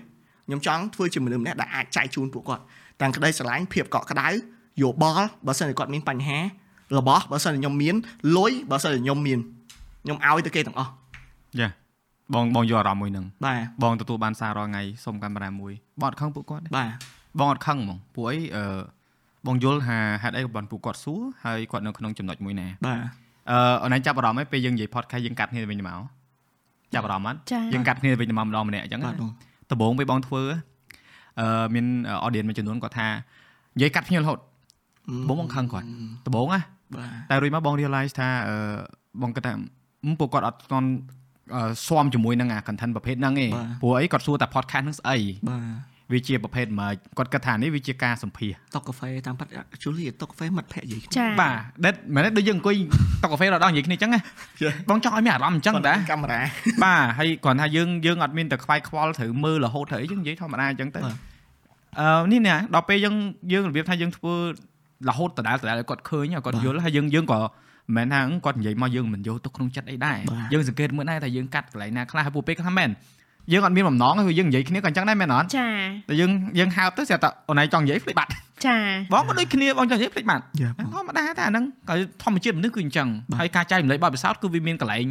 [0.48, 2.64] ខ្ញុំចង់ធ្វើជាមនុស្សម្នាក់ដែលអាចចែកជូនពួកគាត់
[3.02, 4.28] ទាំងក្តីស្រឡាញ់ភាពកក់ក្ដៅ
[4.82, 6.40] យោបល់បើសិនជាគាត់មានបញ្ហា
[6.98, 7.96] របស់បើសិនជាខ្ញុំមាន
[8.38, 9.40] លុយបើសិនជាខ្ញុំមាន
[10.04, 10.92] ខ្ញុំឲ្យទៅគេទាំងអស់
[11.60, 11.70] យ៉ា
[12.34, 16.90] បងបងយកអារម្មណ៍មួយនឹងបាទបងទទួលបានសាររាល់ថ្ងៃសុំកាមេរ៉ាមួយបងអត់ខឹងពួកគាត់ទេបាទ
[17.40, 18.64] បងអត់ខឹងហ្មងពួកអីអឺ
[19.48, 23.00] បងយល់ថាហេតុអីក៏បានពួកគាត់សួរហើយគាត់នៅក្នុងចំណុចមួយណាបាទ
[23.52, 26.00] អឺអូនឯងចាប់អារម្មណ៍ហើយពេលយើងនិយាយ podcast យើងកាត់គ្នាវិញមក
[26.94, 27.40] ចាប់អារម្មណ៍អត់
[27.74, 29.02] យើងកាត់គ្នាវិញមកម្ដងម្នាក់អញ្ចឹង
[29.72, 30.44] ដំបូងពេលបងធ្វើ
[31.40, 31.86] អឺមាន
[32.26, 34.40] audience មួយចំនួនគាត់ថានិយាយកាត់ភ្ញៀវរហូត
[35.30, 35.88] បងបងខឹងគាត់
[36.26, 36.62] ដំបូងណា
[37.30, 38.56] តែរួចមកបង realize ថាអឺ
[39.22, 39.54] បងគិតថា
[40.20, 40.88] ពួកគាត់អត់ស្គាល់
[41.88, 45.18] ស៊ាំជាមួយនឹងអា content ប្រភេទហ្នឹងឯងព្រោះអីគាត់សួរតែ podcast ហ្នឹងស្អី
[45.50, 51.56] បាទ វាជាប្រភេទ merge គាត់គិតថានេះវាជាការសម្ភាសតុកកាហ្វេតាមពិត actually តុកកាហ្វេមិត្តភ័ក្តិនិយាយគ្នាបាទ
[51.86, 52.76] ដិតមែនទេដូចយើងអង្គុយ
[53.24, 54.20] តុកកាហ្វេដល់និយាយគ្នាអញ្ចឹងណា
[54.90, 56.42] បងចង់ឲ្យមានអារម្មណ៍អញ្ចឹងតាកាមេរ៉ា
[56.84, 61.02] បាទហើយគ្រាន់ថាយើងយើងអត់មានតែខ្វាយខ្វល់ត្រូវមើលរហូតត្រូវអីយើងនិយាយធម្មតាអញ្ចឹងទៅ
[62.00, 63.16] អឺនេះណាដល់ពេលយើង
[63.52, 64.34] យើងរបៀបថាយើងធ្វើ
[65.10, 70.18] រហូតដដែលដដែលគាត់ឃើញគាត់យល់ហើយយើងយើងក៏មិនមែនថាគាត់និយាយមកយើងមិនយកទុកក្នុងចិត្តអីដែរ
[70.54, 72.90] យើងសង្កេតមើលដែរថាយើងកាត់កន្លែងណាខ្លះហើយពួកពេលគាត់ថាមែន
[73.52, 75.68] យើងអត់មានបំណងគឺយើងនិយាយគ្នាក៏អញ្ចឹងដែរមែនអត់ចា
[76.10, 78.30] តែយើងយើងហៅទៅស្រាប់តែអូនឯងចង់និយាយភ្លេចបាត់
[78.66, 78.78] ចា
[79.14, 80.44] បងក៏ដូចគ្នាបងចង់និយាយភ្លេចបាត់
[80.94, 81.94] ធម្មតាតែអាហ្នឹងក៏
[82.24, 83.08] ធម្មជាតិមនុស្សគឺអញ្ចឹង
[83.40, 85.06] ហើយការចែករំលែកបទពិសោធន៍គឺវាមានកន្លែង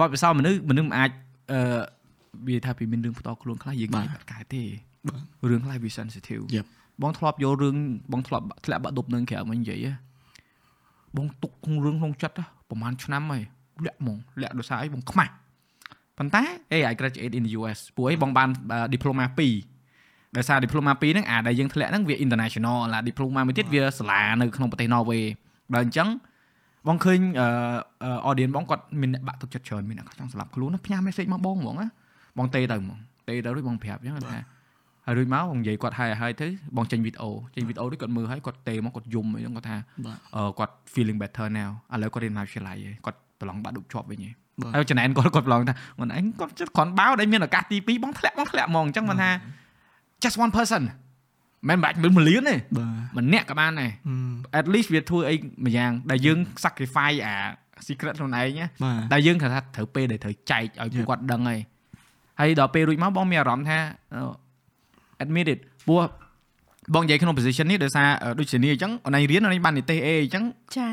[0.00, 1.10] បទពិសោធន៍មនុស្សមនុស្សមិនអាច
[1.52, 1.60] អឺ
[2.48, 4.62] វាថាពីមានរឿងផ្ទាល់ខ្លួនខ្លះយើងនិយាយបាត់កែទេ
[5.50, 6.42] រឿងខ្លះវា sensitive
[7.02, 7.76] បងធ្លាប់យករឿង
[8.12, 9.86] បងធ្លាប់ធ្លាក់បាក់ដប់នឹងក្រៅមកនិយាយ
[11.16, 12.40] បងទុកក្នុងរឿងក្នុងចិត្ត
[12.70, 13.42] ប្រហែលឆ្នាំហើយ
[13.84, 15.32] លាក់ហ្មងលាក់ដោយសារអីបងខ្មាស់
[16.20, 16.42] ប៉ុន្តែ
[16.72, 18.48] hey I graduate in the US ពួកអីបងបាន
[18.94, 19.24] diploma
[19.80, 25.24] 2ដោយសារ diploma 2ហ្នឹងអាដែលយើងធ្លាក់ហ្នឹងវា international ឡា diploma មួយទៀតវាសាលានៅក្នុងប្រទេស Norway
[25.74, 26.08] ដល់អញ្ចឹង
[26.88, 27.20] បងឃើញ
[28.28, 31.88] audience បងគាត់មានអ្នកបាក់ទឹកចិត្តច្រើនមានអ្នកចង់ស្លាប់ខ្លួនផ្ញើ message មកបងហ្មងណា
[32.38, 32.98] បងទេទៅហ្មង
[33.28, 34.40] ទេទៅរួចបងប្រាប់អញ្ចឹងថា
[35.06, 36.46] ហើយរួចមកបងនិយាយគាត់ហើយហើយទៅ
[36.76, 39.76] បងចេញវីដេអូចេញវីដេអូដូចគាត់មើលហើយគាត់ទេមកគាត់យំអីហ្នឹងគាត់ថា
[40.58, 44.32] គាត់ feeling better now ឥឡូវគាត់រៀនមហាវិទ្យាល័យគាត់ប្រឡងបាក់ឌុបជាប់វិញឯង
[44.74, 49.30] ហើយចំណែនគាត់គាត់ប្រឡងថាខ្លួនឯងគាត់ចិត្តគ្រាន់បោដែលមានឱកាសទី2បងធ្លាក់បងធ្លាក់ហ្មងអញ្ចឹងមិនថា
[50.22, 50.82] just one person
[51.68, 52.54] មិនបាច់មើលមួយលានទេ
[53.18, 53.90] ម្នាក់ក៏បានដែរ
[54.60, 55.34] at least វាធ្វើអី
[55.64, 57.34] មួយយ៉ាងដែលយើង sacrifice អា
[57.88, 58.60] secret ខ្លួនឯង
[59.12, 61.60] ដែលយើងគាត់ថាត្រូវពេលដែលត្រូវចែកឲ្យពួកគាត់ដឹងហើយ
[62.40, 63.78] ហើយដល់ពេលរួចមកបងមានអារម្មណ៍ថា
[65.24, 66.02] admit it ព្រោះ
[66.94, 70.44] បងនិយាយក្នុង position នេះដោយសារដូចជានេះអញ្ចឹងអូនឯងរៀនអូនឯងបាននិទេស A អញ្ចឹង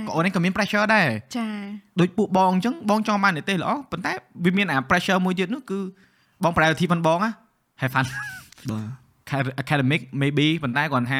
[0.07, 1.45] ក៏អូនឯងក៏មាន pressure ដែរចា
[1.99, 4.11] ដូចពួកបងអញ្ចឹងបងចង់បាននិទេសល្អប៉ុន្តែ
[4.45, 5.79] វាមានអា pressure មួយទៀតនោះគឺ
[6.43, 7.31] បង priority ផងបងណា
[7.81, 8.05] have fun
[8.69, 8.79] បា
[9.41, 11.19] ទ academic maybe ប៉ុន្តែគាត់ថា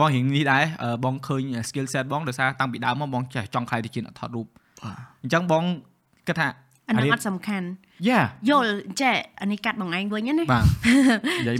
[0.00, 0.62] បងរៀងនេះដែរ
[1.04, 4.46] បងឃើញ skill set បងដោយសារតាំងពីដើមមកបងចេះចង់ខ្លាយទៅជាអ្នកថតរូប
[5.22, 5.64] អញ្ចឹងបង
[6.26, 6.48] គិតថា
[6.88, 7.66] អានេះអត់សំខាន់
[8.08, 8.70] យ៉ាយល់
[9.00, 10.64] ចេះអានេះកាត់បងឯងវិញណាបាទ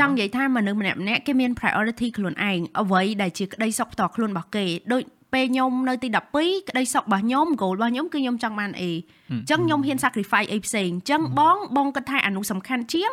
[0.00, 5.02] ចង់និយាយថាមនុស្សម្នាក់ម្នាក់គេមាន priority ខ្លួនឯងអ្វីដែលជាក្តីសុខផ្ទាល់ខ្លួនរបស់គេដូច
[5.34, 6.08] ពេលខ្ញុំនៅទី
[6.38, 8.90] 12ក្តីសុខរបស់ខ្ញុំ goal របស់ខ្ញុំគឺខ្ញុំចង់បានអី
[9.30, 13.12] អញ្ចឹងខ្ញុំហ៊ាន sacrifice អីផ្សេងអញ្ចឹងបងបងគិតថាអានោះសំខាន់ជាង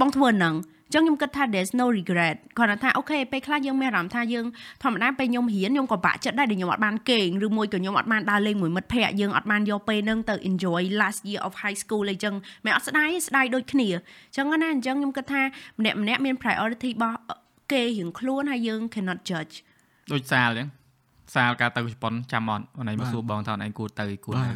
[0.00, 0.54] បងធ្វើហ្នឹង
[0.92, 4.46] ចឹងខ្ញុំគិតថា there's no regret គាត់ថាអូខេពេលខ្លះយើងមានអារម្មណ៍ថាយើង
[4.82, 13.88] ធម្មតាពេលខ្ញុំរៀនខ្ញុំក៏បាក់ចិត្តដែរដែលខ្ញុំអត់បានគេងឬមួយក៏ខ្ញុំអត់បានដើរលេងមួយមិត្តភ័ក្តិយើងអត់បានយកពេលហ្នឹងទៅ enjoy last year of high school អីចឹងមិនអត់ស្ដាយស្ដាយដូចគ្នា
[14.36, 15.42] ចឹងណាអញ្ចឹងខ្ញុំគិតថា
[15.80, 17.18] ម្នាក់ម្នាក់មាន priority របស់
[17.72, 19.54] គេរៀងខ្លួនហើយយើង cannot judge
[20.12, 20.68] ដូចសាលចឹង
[21.34, 24.48] សាលការទៅជប៉ុនចាំអត់អូនឯងមកសួរបងថាអូនឯងគួរទៅគួរទៅ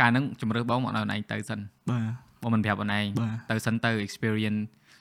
[0.00, 3.04] ការហ្នឹងជំរឿបងមកអូនឯងទៅសិនបាទបងមិនប្រាប់អូនឯង
[3.50, 4.60] ទៅសិនទៅ experience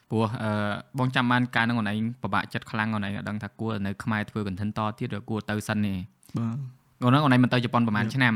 [0.10, 0.52] ព្រោះអឺ
[1.00, 5.98] បងចាំបានការនឹងអូនឯងពិបាកចិត្តខ្លាំងអូនឯងអត់ដឹងថាគួរនៅខ្មែរធ្វើ content តទៀតឬគួរទៅសិននេះ
[6.38, 6.58] បាទ
[7.04, 8.34] អូនហ្នឹងអូនឯងមិនទៅជប៉ុនប្រហែលឆ្នាំ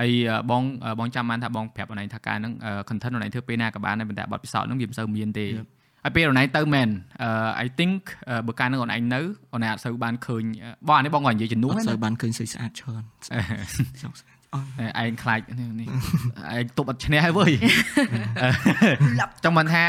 [0.00, 0.10] ហើយ
[0.50, 0.62] បង
[0.98, 2.52] បងចាំបានថាបងប្រាប់អូនឯងថាការហ្នឹង
[2.88, 5.46] content អូនឯងធ្វើពេលណាក៏បានដែរប៉ុន្តែបទពិសោធន៍ហ្នឹងវាមិនសូវមានទេ
[6.04, 6.88] ហើយពេលអូនឯងទៅមែន
[7.64, 8.00] I think
[8.46, 9.20] បើការនឹងអូនឯងនៅ
[9.52, 10.42] អូនឯងអត់សូវបានឃើញ
[10.86, 13.02] បងអានេះបងក៏និយាយជំនួសអត់សូវបានឃើញស្អីស្អាតច្រើន
[15.02, 15.40] ឯងខ្លាច
[15.80, 15.88] នេះ
[16.56, 17.52] ឯងទប់អត់ឈ្នះហើយវើយ
[19.44, 19.82] ចង់មិនថា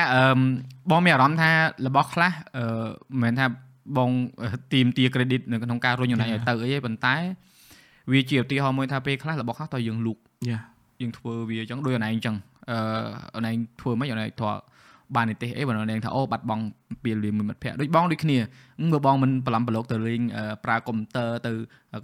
[0.92, 1.52] បងមានអារម្មណ៍ថា
[1.88, 2.32] របស់ខ្លះ
[3.12, 3.46] មិនមែនថា
[3.98, 4.12] បង
[4.74, 7.16] ទីមទា credit នៅក្នុងការរុញអូនឯងឲ្យទៅអីទេប៉ុន្តែ
[8.12, 10.18] វាជាឧទាហរណ៍មួយថាពេលខ្លះរបស់ខ្លះតើយើងលូក
[11.02, 12.36] យើងធ្វើវាអញ្ចឹងដូចអូនឯងអញ្ចឹង
[12.72, 12.78] អឺ
[13.36, 14.62] អូនឯងធ្វើមិនអូនឯងធ្លាប់
[15.16, 16.64] បាននិទេសអីបើនាងថាអូបាត់បង់
[17.04, 18.38] ពេលលេងមួយមិត្តភ័ក្តិដូចបងដូចគ្នា
[18.92, 20.22] មើលបងមិនប្រឡំប្រឡូកទៅលេង
[20.66, 21.52] ប្រើកុំព្យូទ័រទៅ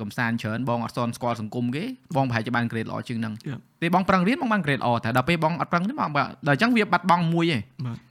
[0.02, 1.84] កំសាន្តច្រើនបងអត់សនស្គាល់សង្គមគេ
[2.16, 3.34] បងប្រហែលជាបាន grade ល្អជាងហ្នឹង
[3.82, 7.62] ពេលបងប្រឹងរៀនបងបាន grade ល្អតែដល់ពេលបងអត់ប្រឹងទេបងដល់អញ្ចឹងវាបាត់បង់មួយឯង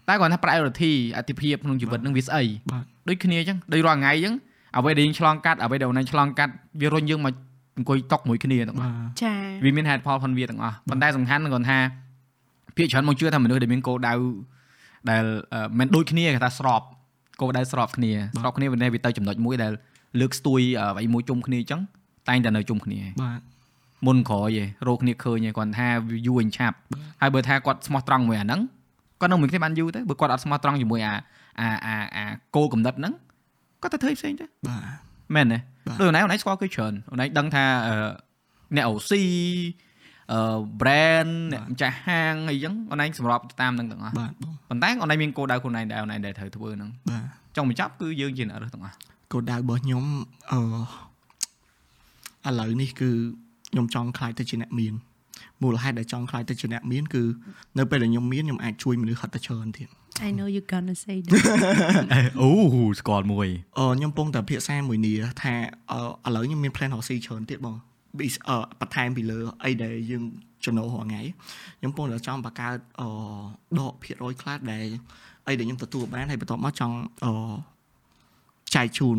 [0.08, 2.42] តែគាត់ថា priority អតិភិបក្នុងជីវិតនឹងវាស្អី
[3.08, 4.34] ដូចគ្នាអញ្ចឹងដូចរាល់ថ្ងៃអញ្ចឹង
[4.78, 7.34] អ្វីដែលយើងឆ្លងកាត់អ្វីដែលអូនឆ្លងកាត់វារុញយើងមក
[7.76, 8.92] អង្គុយតុកមួយគ្នាទាំងអស់
[9.22, 9.34] ចា
[9.64, 11.78] វាមានហេតុផលផងវាទាំងអស់ប៉ុន្តែសំខាន់គាត់ថា
[12.76, 14.14] ភាគច្រើនមកជឿថាមនុស្សដែលមានគោលដៅ
[15.10, 15.24] ដែល
[15.78, 16.82] មិនដូចគ្នាគេថាស្រប
[17.40, 19.72] គោលដៅស្របគ្នាស្របគ្នាវាវាទៅចំណុចមួយដែល
[20.20, 21.80] លើកស្ទួយអ្វីមួយជុំគ្នាអញ្ចឹង
[22.28, 23.40] តែងតែនៅជុំគ្នាបាទ
[24.06, 25.88] មុនក្រោយឯងរកគ្នាឃើញឯងគាត់ថា
[26.26, 26.76] យូរអញឆាប់
[27.20, 28.60] ហើយបើថាគាត់ស្មោះត្រង់មួយអាហ្នឹង
[29.20, 31.14] គាត់នៅមួយគ្នាបានយូរទៅបើគាត់អត់ស្មោះត្រង់ជាមួយអា
[31.60, 32.24] អាអាអា
[32.56, 33.12] គោលកំណត់ហ្នឹង
[33.82, 34.82] គាត់ទៅធ្វើផ្សេងទៅបាទ
[35.34, 35.58] មែនទេ
[36.00, 37.64] ដូចអូនឯងអូនឯងស្គាល់គេច្រើនអូនឯងដឹងថា
[38.76, 39.28] អ្នកអូស៊ីអឺ
[40.80, 44.32] brand អ្នកម្ចាស់ហាងអីចឹងអូនឯងសម្របតាមនឹងទាំងអស់បាទ
[44.68, 47.24] ប៉ុន្តែអូនឯងមានគោលដៅខ្លួនឯងដែរអូនឯងដែលត្រូវធ្វើហ្នឹងបាទ
[47.56, 48.96] ចង់បញ្ចប់គឺយើងជាអ្នករើសទាំងអស់
[49.32, 50.04] គោលដៅរបស់ខ្ញុំ
[50.52, 50.60] អឺ
[52.48, 53.10] ឥឡូវនេះគឺ
[53.72, 54.94] ខ្ញុំចង់ខ្លាយទៅជាអ្នកមាន
[55.62, 57.22] មូលហេតុដែលចង់ខ្លាយទៅជាអ្នកមានគឺ
[57.78, 59.88] នៅពេលដែលខ្ញុំមានខ្ញុំអាចជួយមនុស្សហត់ទៅច្រើនទៀត
[60.28, 61.34] I know you gonna say that
[62.40, 62.48] អូ
[63.00, 63.48] ស្គាល់មួយ
[63.78, 65.54] អឺខ្ញុំពងតែភាសាមួយនេះថា
[66.26, 67.76] ឥឡូវខ្ញុំមាន plan រកស៊ីច្រើនទៀតបង
[68.80, 70.22] បន្ថែមពីលើអីដែលយើង
[70.64, 71.22] ចំណូលរាល់ថ្ងៃ
[71.78, 73.02] ខ្ញុំពងតែចង់បង្កើតអ
[73.78, 74.84] ដកភាគរយខ្លះដែល
[75.46, 77.26] អីដែលខ្ញុំទទួលបានហើយបន្ទាប់មកចង់អ
[78.74, 79.18] ចែកជូន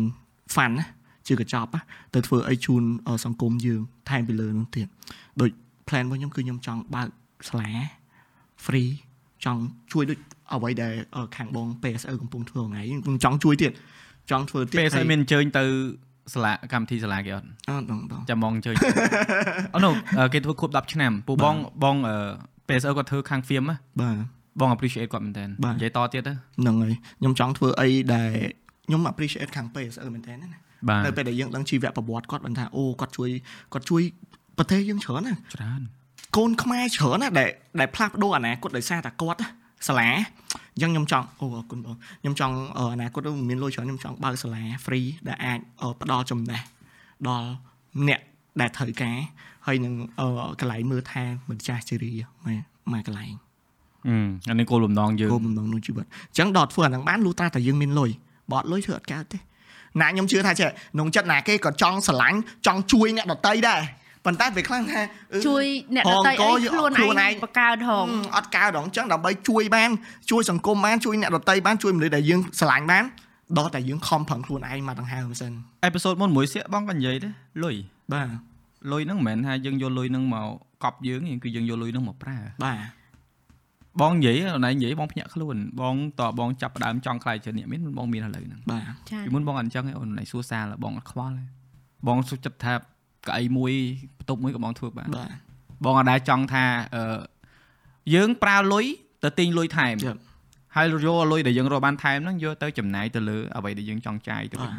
[0.54, 0.84] fun ណា
[1.26, 1.70] ជាកញ្ចប់
[2.14, 2.82] ទៅធ្វើអីជូន
[3.24, 4.86] សង្គមយើងថែមពីលើនោះទៀត
[5.40, 5.50] ដូច
[5.88, 7.08] plan របស់ខ្ញុំគឺខ្ញុំចង់បើក
[7.48, 7.70] សាលា
[8.64, 8.90] free
[9.44, 9.60] ចង់
[9.92, 10.18] ជួយដូច
[10.54, 10.94] អ្វីដែល
[11.36, 13.72] ខាងបង PSO កំពុងធ្វើថ្ងៃខ្ញុំចង់ជួយទៀត
[14.30, 15.64] ចង់ធ្វើទៀត PSO មានអញ្ជើញទៅ
[16.34, 18.76] សាលាកម្មវិធីសាលាគេអត់អត់បងបងចាំមកអញ្ជើញ
[19.74, 19.90] អូណូ
[20.32, 21.96] គេធ្វើខួប10ឆ្នាំពូបងបង
[22.68, 23.64] PSO គាត់ធ្វើខាង film
[24.00, 24.16] បាទ
[24.60, 28.30] បង appreciate គាត់មែនតើនិយាយតទៀតទៅហ្នឹងហើយខ្ញុំចង់ធ្វើអីដែល
[28.86, 30.48] ខ្ញុំ appreciate ខាង PSO មែនតើណា
[31.04, 33.30] នៅពេលដែលយើងដឹងជីវប្រវត្តិគាត់បានថាអូគាត់ជួយ
[33.72, 34.02] គាត់ជួយ
[34.58, 35.80] ប្រទេសយើងច្រើនណាច្រើន
[36.36, 37.48] កូនខ្មែរច្រើនណាដែល
[37.80, 39.40] ដែលផ្លាស់ប្ដូរអនាគតដោយសារតែគាត់
[39.88, 40.08] សាលា
[40.74, 45.58] អញ្ចឹងខ្ញុំចង់អូអរគុណបងខ្ញុំចង់អនាគតមានលុយច្រើនខ្ញុំចង់បើកសាលា free ដែលអាច
[46.00, 46.60] ផ្ដល់ចំណេះ
[47.28, 47.48] ដល់
[48.08, 48.20] អ្នក
[48.60, 49.16] ដែលត្រូវការ
[49.66, 49.94] ហើយនឹង
[50.60, 52.12] កន្លែងមើលថែមិនចាស់ជរា
[52.46, 52.60] មក
[52.92, 53.32] មកកន្លែង
[54.08, 54.16] អឺ
[54.50, 58.10] អានេះគោលបំណងយើងគោលបំណងក្នុងជីវិតអញ្ចឹងដល់ធ្វើអានឹងបានលុះត្រាតែយើងមានលុយ
[58.52, 59.38] បើអត់លុយធ្វើអត់កើតទេ
[60.00, 63.80] ណាខ្ញុំជឿថាចេះក្នុងចិត្តណាគេក៏ចង់ស្រឡាញ់ចង់ជួយអ្នកដតីដែរ
[64.26, 65.00] ប៉ុន្តែពេលខ្លះថា
[65.46, 66.90] ជួយអ្នកដទៃអីខ្លួន
[67.26, 69.90] ឯងបង្កើតហងអត់កើតហងអញ្ចឹងដើម្បីជួយបាន
[70.30, 73.04] ជួយសង្គមបានជួយអ្នកដទៃបានជួយមនុស្សដែលយើងស្រឡាញ់បាន
[73.58, 75.52] ដល់តែយើងខំប្រឹងខ្លួនឯងមកដង្ហើមសិន
[75.84, 77.32] អេពីសូតមុនមួយសៀកបងក៏និយាយដែរ
[77.64, 77.76] លុយ
[78.12, 78.28] បាទ
[78.92, 80.48] លុយហ្នឹងមិនមែនថាយើងយកលុយហ្នឹងមក
[80.84, 82.78] កប់យើងគឺយើងយកលុយហ្នឹងមកប្រើបាទ
[84.00, 88.84] បងនិយាយអូនឯងនិយាយបងភ្ញាក់ខ្លួនបងតបងចាប់ដើមចង់ខ្លាយជាអ្នកមានបងមានឥឡូវហ្នឹងបាទ
[89.24, 91.34] ពីមុនបងអត់អញ្ចឹងអូនឯងសួរសាលបងអត់ខ្វល់
[92.06, 92.74] បងសុខចិត្តថា
[93.28, 93.72] កៅអីមួយ
[94.18, 95.30] បន្ទប់មួយក៏បងធ្វើបានបាទ
[95.84, 97.18] បងអត់ដែរចង់ថាអឺ
[98.14, 98.84] យើងប្រើលុយ
[99.24, 99.94] ទៅទិញលុយថែម
[100.76, 104.72] ហើយយកលុយដែលយើងរកបានថែមហ្នឹងយកទៅចំណាយទៅលើអ្វីដែលយើងចង់ចាយទៅវិញ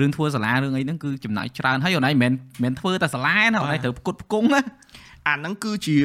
[0.00, 4.62] រឿងធ្វើសាលារឿងអីហ្នឹងគឺចំណាយច្រើនហើយអូនឯងមិនមែនធ្វើតែសាលាណាអូនឯងត្រូវផ្គត់ផ្គង់ណា
[5.28, 5.96] អាហ្នឹងគឺជា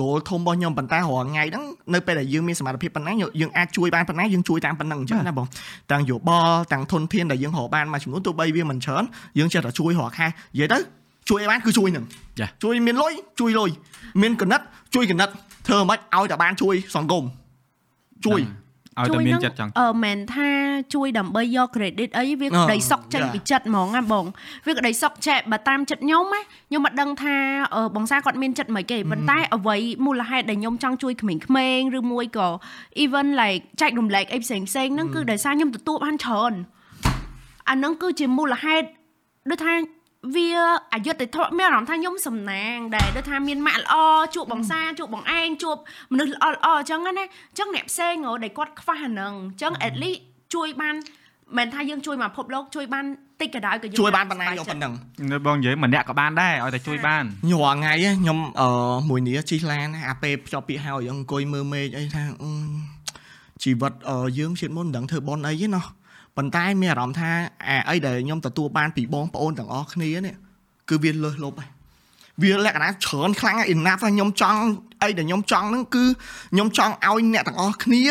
[0.00, 5.46] goal ធំរបស់ខ្ញុំប៉ុន្តែរាល់ថ្ងៃហ្នឹងនៅពេលដែលយើងមានសមត្ថភាពប៉ុណ្ណាយើងអាចជួយបានប៉ុណ្ណាយើងជួយតាមប៉ុណ្ណឹងអញ្ចឹងណាបង
[5.92, 9.04] ទាំងយោបល់ទាំងធនធានដែលយើងរកបានមួយចំនួនទោះបីវាមិនច្រើន
[9.38, 10.78] យើងចេះតែជួយរាល់ខែនិយាយទៅ
[11.28, 12.04] ជួយឲ្យបានគឺជួយនឹង
[12.62, 13.70] ជួយមានលុយជួយលុយ
[14.22, 14.60] មានកណិត
[14.94, 15.28] ជួយកណិត
[15.66, 17.24] ធ្វើមិនឲ្យតែបានជួយសង្គម
[18.26, 18.40] ជួយ
[18.98, 20.50] ឲ្យតែមានចិត្តចង់អឺមិនថា
[20.94, 24.24] ជួយដើម្បីយក credit អីវាក្តីសុកចេញពីចិត្តហ្មងណាបង
[24.66, 27.36] វាក្តីសុកចែកបើតាមចិត្តខ្ញុំណាខ្ញុំមិនដឹងថា
[27.96, 29.76] បងសាគាត់មានចិត្តមិនគេប៉ុន្តែអ្វី
[30.06, 32.48] មូលហេតុដែលខ្ញុំចង់ជួយក្មេងៗឬមួយក៏
[33.04, 36.52] even like ចែករំលែកអីផ្សេងផ្សេងហ្នឹងគឺដោយសារខ្ញុំទទួលបានច្រើន
[37.70, 38.86] អាហ្នឹងគឺជាមូលហេតុ
[39.50, 39.74] ដូចថា
[40.34, 40.48] វា
[40.94, 43.94] អយុត្តិធម៌មានអារម្មណ៍ថាខ្ញុំសំណាងដែលដូចថាមានម៉ាក់ល្អ
[44.34, 45.76] ជួបបងសាជួបបងឯងជួប
[46.12, 50.20] មនុស្សល្អល្អអញ្ចឹងណាអញ្ចឹងអ្នកផ្សេងដែលគាត់ខ្វះអាហ្នឹងអញ្ចឹង at least
[50.54, 50.94] ជួយបាន
[51.58, 53.04] មិនថាយើងជួយមកភពលោកជួយបាន
[53.40, 54.92] តិចក៏ដោយក៏ជួយបានប៉ុណ្ណាយកប៉ុណ្ណឹង
[55.46, 58.68] បងនិយាយម្នាក់ក៏បានដែរឲ្យតែជួយបានញ័រថ្ងៃខ្ញុំអឺ
[59.10, 62.22] មួយនេះជីឡានអាពេលភ្ជាប់ពាក្យហៅអង្គុយមើលមេឃអីថា
[63.62, 63.92] ជីវិត
[64.38, 65.84] យើងជាតិមុនមិនដឹងធ្វើបនអីទេណោះ
[66.36, 67.30] ប៉ុន្តែមានអារម្មណ៍ថា
[67.68, 70.36] អាអីដែលខ្ញុំទទួលបានពីបងប្អូនទាំងអស់គ្នានេះ
[70.88, 71.70] គឺវាលើសលប់ហើយ
[72.42, 74.60] វាលក្ខណៈច្រើនខ្លាំង enough ខ្ញុំចង់
[75.02, 76.04] អីដែលខ្ញុំចង់ហ្នឹងគឺ
[76.52, 78.02] ខ្ញុំចង់ឲ្យអ្នកទាំងអស់គ្នា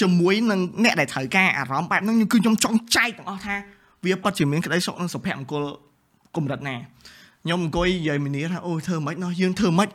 [0.00, 3.56] ជាមួយនឹងអ្នកដែលត្រូវការអារម្មណ៍បែបហ្នឹងគឺខ្ញុំចង់ចែកទាំងអស់ថា
[4.04, 5.64] វាពិតជាមានក្តីសុខនិងសុភមង្គល
[6.36, 6.76] កម្រិតណា
[7.44, 9.88] ខ្ញុំអង្គុយនិយាយមីនីថាអូធ្វើម៉េចណោះយើងធ្វើម៉េច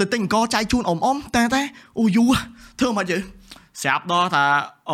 [0.00, 1.62] ទៅទិញអង្គចែកជូនអ៊ំអ៊ំតែតែ
[1.98, 2.24] អូយូ
[2.80, 3.18] ធ្វើម៉េចយើ
[3.82, 4.44] ស្រាប់ដល់ថា
[4.90, 4.92] អ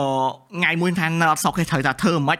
[0.56, 2.38] ថ្ងៃមួយថានៅអត់សុខទេត្រូវថាធ្វើមិន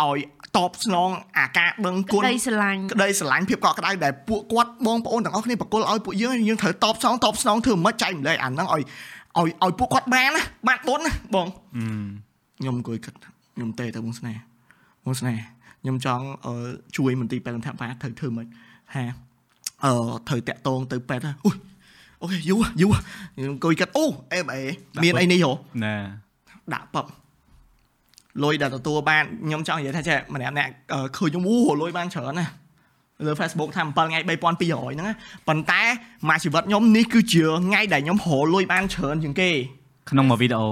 [0.00, 0.18] ឲ្យ
[0.56, 8.82] តបស្នងអាការដឹងគុណក្តីស្រឡាញ់ក្តីស្រឡាញ់ភាពកក់ក្ដៅដែលពួកគាត់បងប្អូនទាំងអស់គ្នាបកគលឲ្យពួកយើងយើងត្រូវតបស្នងតបស្នងធ្វើមិនចែកម្លែកអាហ្នឹងឲ្យ
[9.38, 11.46] ឲ្យឲ្យពួកគាត់បានណាបានបុនណាបង
[12.58, 13.14] ខ្ញុំអង្គុយគិត
[13.54, 14.40] ខ្ញុំទេទៅបងស្នេហ៍
[15.04, 15.42] បងស្នេហ៍
[15.82, 16.24] ខ្ញុំចង់
[16.96, 18.46] ជួយមន្ទីរពេទ្យរដ្ឋបាលត្រូវធ្វើមិន
[18.94, 19.04] ហា
[19.84, 19.92] អឺ
[20.28, 21.56] ត្រូវតាក់តងទៅពេទ្យអូយ
[22.22, 22.88] អូខេយូយូ
[23.38, 24.62] អង្គុយកាត់អូអេបអេ
[25.02, 25.52] មានអីនេះហ៎
[25.84, 25.94] ណា
[26.72, 27.06] ដាក់ប៉ប
[28.42, 30.72] លុយដែលទទួលបានខ្ញុំចង់និយាយថាចេះម្នាក់ម្នាក់
[31.16, 32.46] ឃើញខ្ញុំអូលុយបានច្រើនណា
[33.26, 35.08] លើ Facebook ថា7ថ្ងៃ3200ហ្នឹង
[35.48, 35.82] ប៉ុន្តែ
[36.28, 39.50] មួយជីវិតខ្ញុំនេះគឺជាថ្ងៃដែលខ្ញុំរលុយបានច្រើនជាងគេ
[40.10, 40.68] ក្នុងមួយវីដេអូ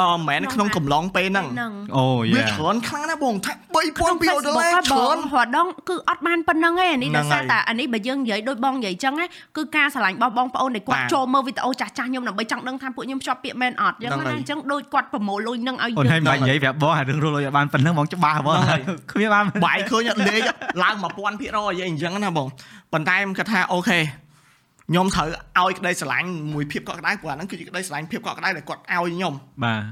[0.00, 1.46] អឺមិនមែនក្នុងកំឡុងពេលហ្នឹង
[1.96, 9.14] អូយ៉ាវាច្រើនខ្លាំងណាស់បងថា3200ដុល្លារច្រើនរដងគឺអត់បានប៉ុណ្្នឹងឯងអានេះដោយសារតែអានេះបើយើងនិយាយដូចបងនិយាយចឹង
[9.56, 18.58] គឺការឆ្លាញ់របស់បងប្អូនដែលគាត់ចូលមើលវីដេអូចាស់ចាស់ខ្ញុំដើម្បីចង់ដឹងថាពួកខ្ញុំជាប់ពាក្យមែនអត់ចឹងណាអញ្ចឹងដូចគាត់ប្រមូលលុយនឹងឲ្យយើងអូនហើយមិននិយាយប្រាប់បងអារឿងរលុយឲ្យបានប៉ុណ្្នឹងបងច្បាស់បង
[19.12, 20.40] គ្មានបានបាយឃើញអត់លេង
[20.82, 22.46] ឡើង1000%អញ្ចឹងណាបង
[22.92, 23.98] ប៉ុន្តែខ្ញុំគិតថាអូខេ
[24.88, 25.26] ខ្ញុំត្រូវ
[25.58, 29.34] ឲ្យក្តីស្រឡាញ់មួយភាពកក់ក្ដៅព្រោះអាហ្នឹងគឺជាក្តីស្រឡាញ់ភាពកក់ក្ដៅដែលគាត់ឲ្យខ្ញុំ
[29.64, 29.82] បាទ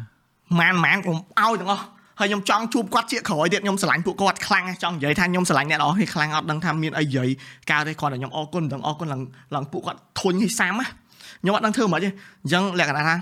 [0.60, 1.84] ម៉ានម៉ានខ្ញុំឲ្យទាំងអស់
[2.20, 7.28] ហើយខ្ញុំចង់ជួបគាត់ជាក្រោយទៀតខ្ញុំស្រឡាញ់ពួកគាត់ខ្លាំងចង់និយាយថាខ្ញុំស្រឡាញ់អ្នកនរនេះខ្លាំងអត់ដឹងថាមានអីនិយាយ
[7.70, 9.22] កើតទេគាត់តែខ្ញុំអរគុណទាំងអរគុណឡើង
[9.54, 13.16] ឡើងពួកគាត់ធុញឲ្យសាមខ្ញុំអត់ដឹងធ្វើមិនទេអញ្ចឹងលក្ខណៈថា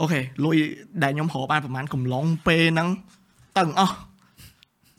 [0.00, 0.56] អូខេលុយ
[1.02, 2.88] ដែលខ្ញុំរកបានប្រហែលកំឡុងពេលហ្នឹង
[3.58, 3.94] ទៅអស់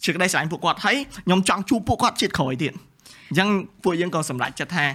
[0.04, 0.96] ជាក្តីស្រឡាញ់ពួកគាត់ហើយ
[1.26, 2.74] ខ្ញុំចង់ជួបពួកគាត់ជាតិក្រោយទៀត
[3.34, 3.50] អញ្ចឹង
[3.84, 4.86] ពួកយើងក៏សម្រេចចិត្តថា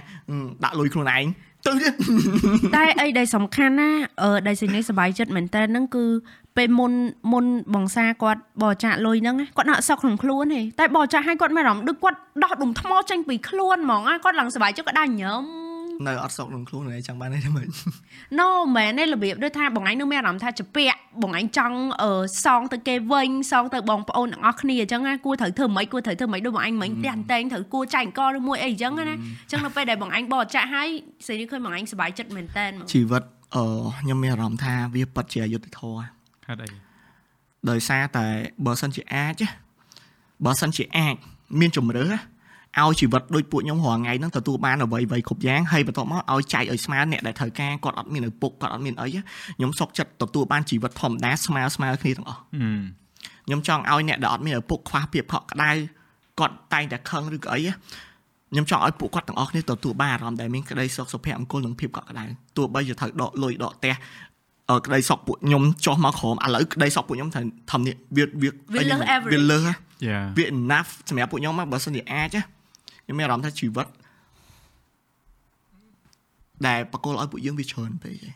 [0.63, 1.25] ដាក់លុយខ្លួនឯង
[1.65, 1.93] ទៅទៀត
[2.75, 3.89] តែអីដែលសំខាន់ណា
[4.23, 6.05] អឺដែលសេចក្តីសប្បាយចិត្តមែនតើហ្នឹងគឺ
[6.57, 6.93] ពេលមុន
[7.33, 15.43] មុនបងសាគាត់បោចាក់លុយហ្នឹងគាត់ដាក់សក់ក្នុងខ្លួនទេតែបោចាក់ឲ្យគាត់មានអារម្មណ៍ដូចគាត់ដោះដុំថ្មចេញពីខ្លួនហ្មងគាត់ឡើងសប្បាយចិត្តគាត់ដាក់ញ៉ាំ
[16.07, 17.67] នៅអត់សុកក្នុងខ្លួនឯងចង់បានទេមិន
[18.39, 21.77] No មែនទេរបៀបដូចថាបងឯងនឹងមានអារម្មណ៍ថាជពាក់ បងឯងចង់
[22.45, 30.89] សងទៅគេវិញសងទៅបងប្អូនទាំងអស់គ្នាអញ្ចឹងណាគួរត្រូវធ្វើម៉េចគួរត្រូវធ្វើម៉េចដូចបងឯងមិញផ្ទះតែងត្រូវគួរចែកអង្គឬមួយអីអញ្ចឹងណាអញ្ចឹងនៅពេលដែលបងឯងបោចាក់ឲ្យ
[31.27, 33.23] សេរីឃើញបងឯងសប្បាយចិត្តមែនតើជីវិត
[33.55, 33.65] អឺ
[33.99, 35.97] ខ្ញុំមានអារម្មណ៍ថាវាពិតជាអយុត្តិធម៌
[36.47, 36.69] ហេតុអី
[37.69, 38.25] ដោយសារតែ
[38.65, 39.41] បើសិនជាអាច
[40.45, 41.15] បើសិនជាអាច
[41.59, 42.05] មានជំរឿ
[42.77, 52.41] ឲ្យជីវិតដូចពួកខ្ញុំរាល់ថ្ងៃហ្នឹងទទួលបានអ្វីអ្វីគ្រប់យ៉ាងហើយបន្ទាប់មកឲ្យចែកឲ្យស្មើអ្នកដែលត្រូវការគាត់អត់មានឪពុកគាត់អត់មានអីខ្ញុំសុកចិត្តទទួលបានជីវិតធម្មតាស្មើស្មើគ្នាទាំងអស់
[53.45, 55.71] ខ្ញុំចង់ឲ្យអ្នកដែលអត់មានឪពុកខ្វះភាពខកក្តៅ
[56.39, 57.59] គាត់តែងតែខឹងឬក៏អី
[58.51, 62.23] ខ្ញុំចង់ឲ្យពួកគាត់ទាំងអស់គ្នាទទួលបានអារម្មណ៍ដែលមានក្តីសុខសុភមង្គលនិងភាពកក់ក្ដៅ
[62.57, 63.93] ទោះបីជាត្រូវដកលុយដកផ្ទះ
[64.85, 68.99] ក្តីសុខពួកខ្ញុំចុះមកក្រោមឥឡូវក្តីសុខពួកខ្ញុំត្រូវធំនេះវាវាវាលើស
[69.33, 69.69] វាលើស
[70.37, 72.37] វា enough សម្រាប់ពួកខ្ញុំបើសិនជាអាច
[73.09, 73.87] ខ្ញុំមានអារម្មណ៍ថាជីវិត
[76.67, 78.33] ដែលបកគលឲ្យពួកយើងវាច្រើនពេកឯង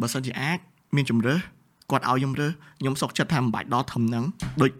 [0.00, 0.58] បើសិនជាអាច
[0.96, 1.34] មានជំរឿ
[1.90, 2.48] គាត់ឲ្យខ្ញុំរើ
[2.80, 4.24] ខ្ញុំសុខចិត្តថាមិនបាច់ដល់ធំហ្នឹង
[4.62, 4.70] ដូច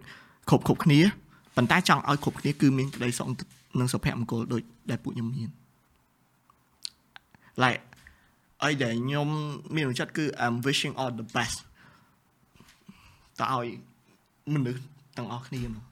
[0.49, 1.01] គ្រប់គ្រប់គ្នា
[1.57, 3.27] ប៉ុន្តែចង់ឲ្យគ្រប់គ្នាគឺមានក្តីសុខ
[3.79, 5.51] និងសុភមង្គលដូចដែលពួកខ្ញុំមាន
[7.63, 7.83] like
[8.63, 9.29] អីដែលខ្ញុំ
[9.75, 11.57] មានចិត្តគឺ I'm wishing all the best
[13.39, 13.67] ទៅឲ្យ
[14.55, 14.83] មនុស្ស
[15.17, 15.85] ទាំងអស់គ្នាមក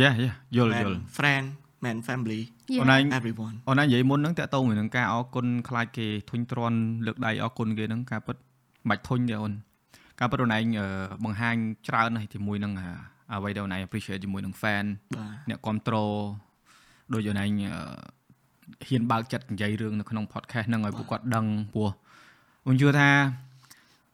[0.00, 1.46] Yeah yeah យល់យល់ friend
[1.84, 2.40] man family
[2.80, 8.44] អូនឯង everyone អូនឯងនិយាយមុនហ្នឹងតាក់ទងមួយនឹងការអរគុណខ្លាចគេធុញទ្រាន់លើកដៃអរគុណគេហ្នឹងការពិតមិ
[8.86, 9.52] នបាច់ធុញទេអូន
[10.20, 10.64] ការពិតអូនឯង
[11.24, 11.56] បង្ហាញ
[11.88, 12.72] ច្រើនណាស់ជាមួយនឹង
[13.32, 14.84] អ្វីដែលអូនឯង appreciate ជាមួយនឹង fan
[15.48, 16.10] អ្នកគ្រប់ត្រូល
[17.12, 17.50] ដូចអូនឯង
[18.88, 21.90] ហ៊ានបើកចិត្តនិយាយរឿងនៅក្នុង podcast ហ្នឹងឲ្យពួកគាត់ដឹងព្រោះ
[22.62, 23.10] ខ្ញុំជឿថា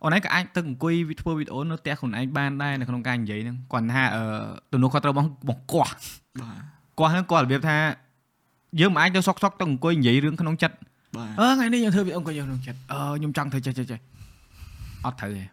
[0.03, 4.23] អូនឯងក៏អាចទៅអង្គុយធ្វើវីដេអូនៅផ្ទះខ្លួនឯងបានដែរនៅក្នុងការនិយាយហ្នឹងគាត់ថាអឺ
[4.73, 5.89] ទំនួលខុសត្រូវរបស់បង្កោះ
[6.41, 7.77] បាទ គាត់ហ្នឹងគាត់របៀបថា
[8.81, 10.77] យើងមិនអាចទៅសុកសុកទៅអង្គុយនិយាយរឿងក្នុងចិត្ត
[11.17, 14.01] បាទអឺថ្ងៃនេះយើងធ្វើវីដេអូអង្គុយក្នុងចិត្តអឺខ្ញុំចង់ធ្វើចេះចេះចេះ
[15.07, 15.45] អត់ត្រូវទេ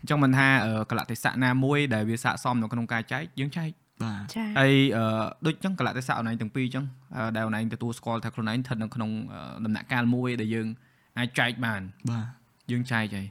[0.00, 0.46] អញ្ចឹងមិនថា
[0.90, 3.70] កលៈទេសៈណាមួយដែលវាស័កសមនៅក្នុងការចែកយើងចែក
[4.02, 4.72] បាទចា៎ហើយ
[5.46, 6.84] ដូចចឹងកលៈទេសៈអនឡាញទាំងពីរចឹង
[7.36, 9.10] ដែលអនឡាញទទួលស្គាល់ថាខ្លួនឯងស្ថិតនៅក្នុង
[9.64, 10.66] ដំណាក់កាលមួយដែលយើង
[11.18, 12.26] អាចចែកបានបាទ
[12.70, 13.26] យើងចែកហើយ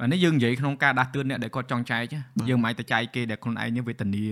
[0.00, 2.02] បាទនេះយើងនិយាយក្នុងការដាស់តឿនអ្នកដែលគាត់ចង់ចែក
[2.48, 4.24] យើងមិនអាចទៅចែកគេដែលខ្លួនឯងនេះវេទនា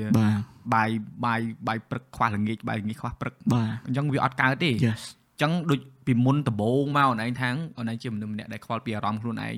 [0.75, 0.91] បាយ
[1.25, 9.57] បាយបាយព្រឹកខ្វះល្ងាចបាយល្ងាចខ្វះព្រឹកបាទអញ្ចឹងវាអត់កើតទេអញ្ចឹងដូចពីមុនដំបូងមកអូនឯងថាងអូនឯងជាមនុស្សម្នាក់ដែលខ្វល់ពីអារម្មណ៍ខ្លួនឯង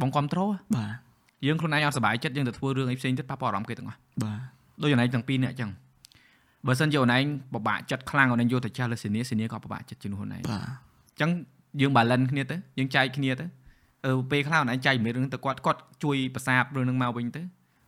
[0.00, 0.92] បងគ្រប់ត្រូលបាទ
[1.46, 4.38] យើងខ្លួនឯងអត់សុបាយចិត្តយើងទៅធ្វើរឿងអីផ្សេងទៀតប៉ះពាល់អារម្មណ៍គេទាំងអស់បាទ
[4.82, 5.70] ដូចអូនឯងទាំងពីរនាក់អញ្ចឹង
[6.66, 11.30] បើសិនជាអូនឯងពិបាកចិត្តខ្លាំងអូនឯងយកទៅចាស់លើសេនីសេនីក៏ពិបាកចិត្តជំនួសអូនឯងបាទអញ្ចឹង
[11.80, 13.61] យើង balance គ្នាទៅយើងចែកគ្នាទៅអឺ
[14.30, 17.42] ពេលខ្លះអូនឯងចែកមានរឿងទៅគាត់គាត់ជួយប្រសាបរឿងនឹងមកវិញទៅ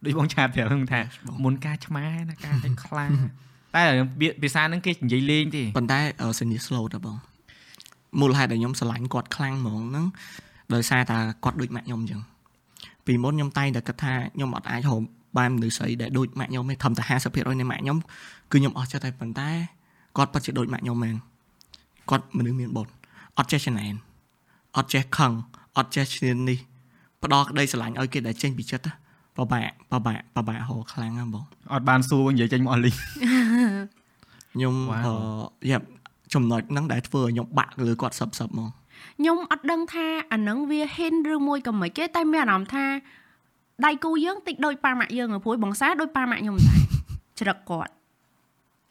[0.04, 1.00] ដូចបងឆាតប្រាប់ហ្នឹងថា
[1.44, 3.10] មុនការឆ្មាណាការតែខ្លាំង
[3.74, 3.82] តែ
[4.42, 5.98] ភាសាហ្នឹងគេនិយាយលេងទេប៉ុន្តែ
[6.38, 7.16] សេនី slow ទៅបង
[8.20, 10.06] មូលហេតុដែលខ្ញុំស្រឡាញ់គាត់ខ្លាំងហ្មងហ្នឹង
[10.74, 12.20] ដោយសារតែគាត់ដូចម៉ាក់ខ្ញុំអញ្ចឹង
[13.06, 14.96] ពីមុនខ្ញុំតែងតែគិតថាខ្ញុំអត់អាចហៅ
[15.38, 17.98] បានមនុស្សស្អីដែលដូចម៉ាក់ខ្ញុំទេត្រឹមតែ50%នៃម៉ាក់ខ្ញុំ
[18.52, 19.50] គឺខ្ញុំអស់ចិត្តតែប៉ុន្តែ
[20.16, 21.14] គាត់ពិតជាដូចម៉ាក់ខ្ញុំមែន
[22.10, 22.92] គាត់មនុស្សមានបុណ្យ
[23.38, 23.86] អត់ចេះច្នៃ
[24.76, 25.32] អត់ចេះខឹង
[25.78, 26.58] អត់ចេះឈ្នាននេះ
[27.22, 28.88] ផ្ដោក្តីស្រឡាញ់ឲ្យគេដែលចេញពីចិត្ត
[29.38, 32.90] បបាក់បបាក់បបាក់ហោខ្លាំងហ្នឹងបងអត់បានសួរនិយាយចេញមកអស់លី
[34.54, 35.14] ខ្ញុំអឺ
[35.70, 35.78] យ៉ា
[36.34, 38.70] ចំណុចហ្នឹងដែលធ្វើឲ្យខ្ញុំបាក់លើគាត់សឹបសឹបមក
[39.18, 42.84] ខ្ញុំអត់ដឹងថាអានឹងវាហិនឬមួយក៏មិនគេតែមានអារម្មណ៍ថា
[43.84, 46.80] ដៃគូយើងតិចដូចប៉ាម៉ាក់យើងព្រោះបងសាដូចប៉ាម៉ាក់ខ្ញុំដែរ
[47.40, 47.92] ច្រឹកគាត់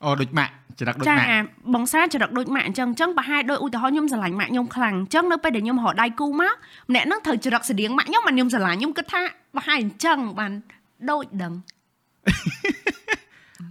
[0.06, 1.38] អូដូចម៉ាក់ច្រឹកដូចម៉ាក់ចា
[1.74, 6.34] បងសាច្រឹកដូចម៉ាក់អញ្ចឹងអញ្ចឹងប្រហែលដូចឧទាហរណ៍ខ្ញុំស្រឡាញ់ម៉ាក់ខ្ញុំខ្លាំងអញ្ចឹងនៅពេលដែលខ្ញុំរកដៃគូមក
[6.90, 9.22] ម្នាក់ហ្នឹងត្រូវច្រឹកស្តៀងម៉ាក់ខ្ញុំមិនខ្ញុំស្រឡាញ់ខ្ញុំគិតថា
[9.56, 10.52] ប្រហែលអញ្ចឹងបាន
[11.10, 11.54] ដូចដឹង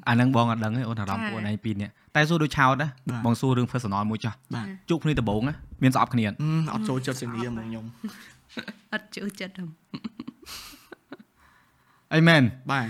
[0.09, 2.89] អាហ្នឹងបងអត់ដឹងទេអូនអារម្មណ៍ពួកឯងពីរនាក់តែសួរដូចឆោតណា
[3.25, 4.37] បងសួររឿង personal មួយចាស់
[4.89, 5.41] ជួបគ្នាដំបូង
[5.83, 6.25] មានស្អប់គ្នា
[6.75, 7.85] អត់ចូលចិត្តសេនីហ្មងខ្ញុំ
[8.95, 9.71] អត់ចូលចិត្តហ្មង
[12.15, 12.87] អីមែនបាទ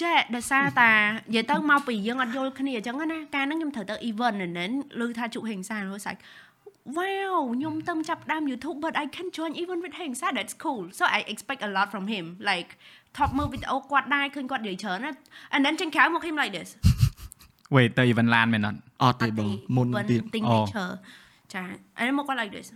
[0.00, 4.70] ចេះដោយសារតានិយាយទៅមកពីយើងអត់យល់គ្នាអញ្ចឹងណាកាលហ្នឹងខ្ញុំត្រូវទៅ event ហ្នឹង
[5.00, 6.20] ឮថាជក់ហេងសារួចសាច់
[6.96, 11.20] wow ខ្ញុំទៅចាប់ដើម YouTube but I can join even with him so that's cool so I
[11.32, 12.70] expect a lot from him like
[13.16, 15.12] top មើលវីដេអូគាត់ដែរឃើញគាត់និយាយច្រើនណា
[15.54, 16.68] and then ចេញក្រៅមកខ្ញុំ like this
[17.74, 20.92] wait ទៅ event ឡានមែនអត់អត់ទេបងមុនទៀត nature
[21.54, 21.62] ចា
[21.98, 22.68] and then មកគាត់ like this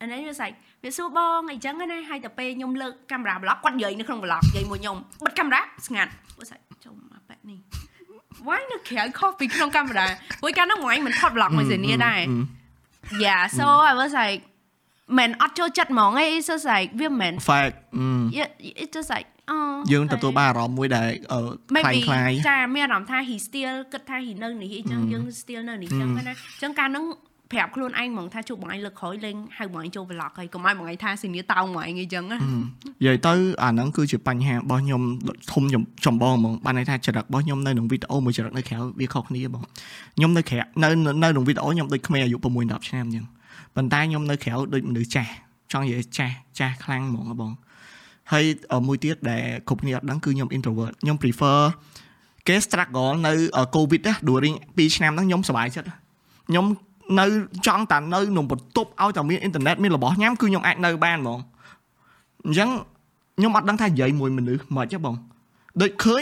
[0.00, 7.59] and then he was like វាសួរបងអីចឹងណាហើយតែពេលខ្ញុំលើកកាមេរ៉ា vlog គាត់និយាយនៅក្នុង vlog និយាយមួយខ្ញុំបិទកាមេរ៉ាស្ងាត់គាត់ស្អាតចុំអាប៉ែនេះ
[8.47, 10.07] why នៅក្រៅខុសពីក្នុងកាមេរ៉ា
[10.41, 12.21] ព្រោះកាលនោះមួយមិនថត vlog មួយសេនីដែរ
[13.23, 14.41] yeah so i was like
[15.17, 17.75] មិនអត់ចូលចិត្តហ្មងឯង it's just like វាមិន fact
[18.37, 18.49] yeah
[18.81, 19.53] it's just like អ
[19.91, 21.09] យើងទទួលបានអារម្មណ៍មួយដែល
[21.71, 27.03] ខ្លាំងខ្លាយចាមានអារម្មណ៍ថា he still គិតថា he នៅនេះអញ្ចឹងយើង still នៅនេះអញ្ចឹងណាអញ្ចឹងការនឹង
[27.51, 35.01] ប្រាប់ខ្លួនឯងហ្មងថាជួបបងឯងលើកក្រោយលេងហៅបងឯងចូល vlog ហើយកុំឲ្យបងឯងថាសញ្ញាតោងបងឯងអីចឹងណានិយាយទៅអាហ្នឹងគឺជាបញ្ហារបស់ខ្ញុំ
[35.51, 35.63] ធំ
[36.05, 39.63] ចម្បងហ្មងបានន័យថាចរិតរបស់ខ្ញុំនៅក្នុងវីដេអូមួយចរិតនៅក្រៅវាខុសគ្នាបង
[40.17, 40.89] ខ្ញុំនៅក្រៅនៅ
[41.23, 42.39] នៅក្នុងវីដេអូខ្ញុំដូចក្មេងអាយុ6
[42.69, 43.25] 10ឆ្នាំអញ្ចឹង
[43.75, 45.31] ប៉ុន្តែខ្ញុំនៅក្រៅដូចមនុស្សចាស់
[45.71, 47.51] ចង់និយាយចាស់ចាស់ខ្លាំងហ្មងបង
[48.31, 48.45] ហើយ
[48.87, 51.59] មួយទៀតដែលគ្រប់គ្នាអត់ដឹងគឺខ្ញុំ introvert ខ្ញុំ prefer
[52.47, 53.33] គេ struggle នៅ
[53.75, 55.89] covid ណា during 2ឆ្នាំហ្នឹងខ្ញុំសប្បាយចិត្ត
[56.49, 56.65] ខ្ញុំ
[57.17, 57.25] នៅ
[57.67, 61.39] ចង់តែនៅក្នុងបន្ទប់ឲ្យតែមានអ៊ីនធឺណិតមានរបស់ញ៉ាំគឺខ្ញុំអាចនៅបានហ្មង
[62.45, 62.69] អញ្ចឹង
[63.37, 65.15] ខ្ញុំអត់ដឹងថានិយាយមួយមនុស្សមិនទេបង
[65.81, 66.21] ដូចឃើញ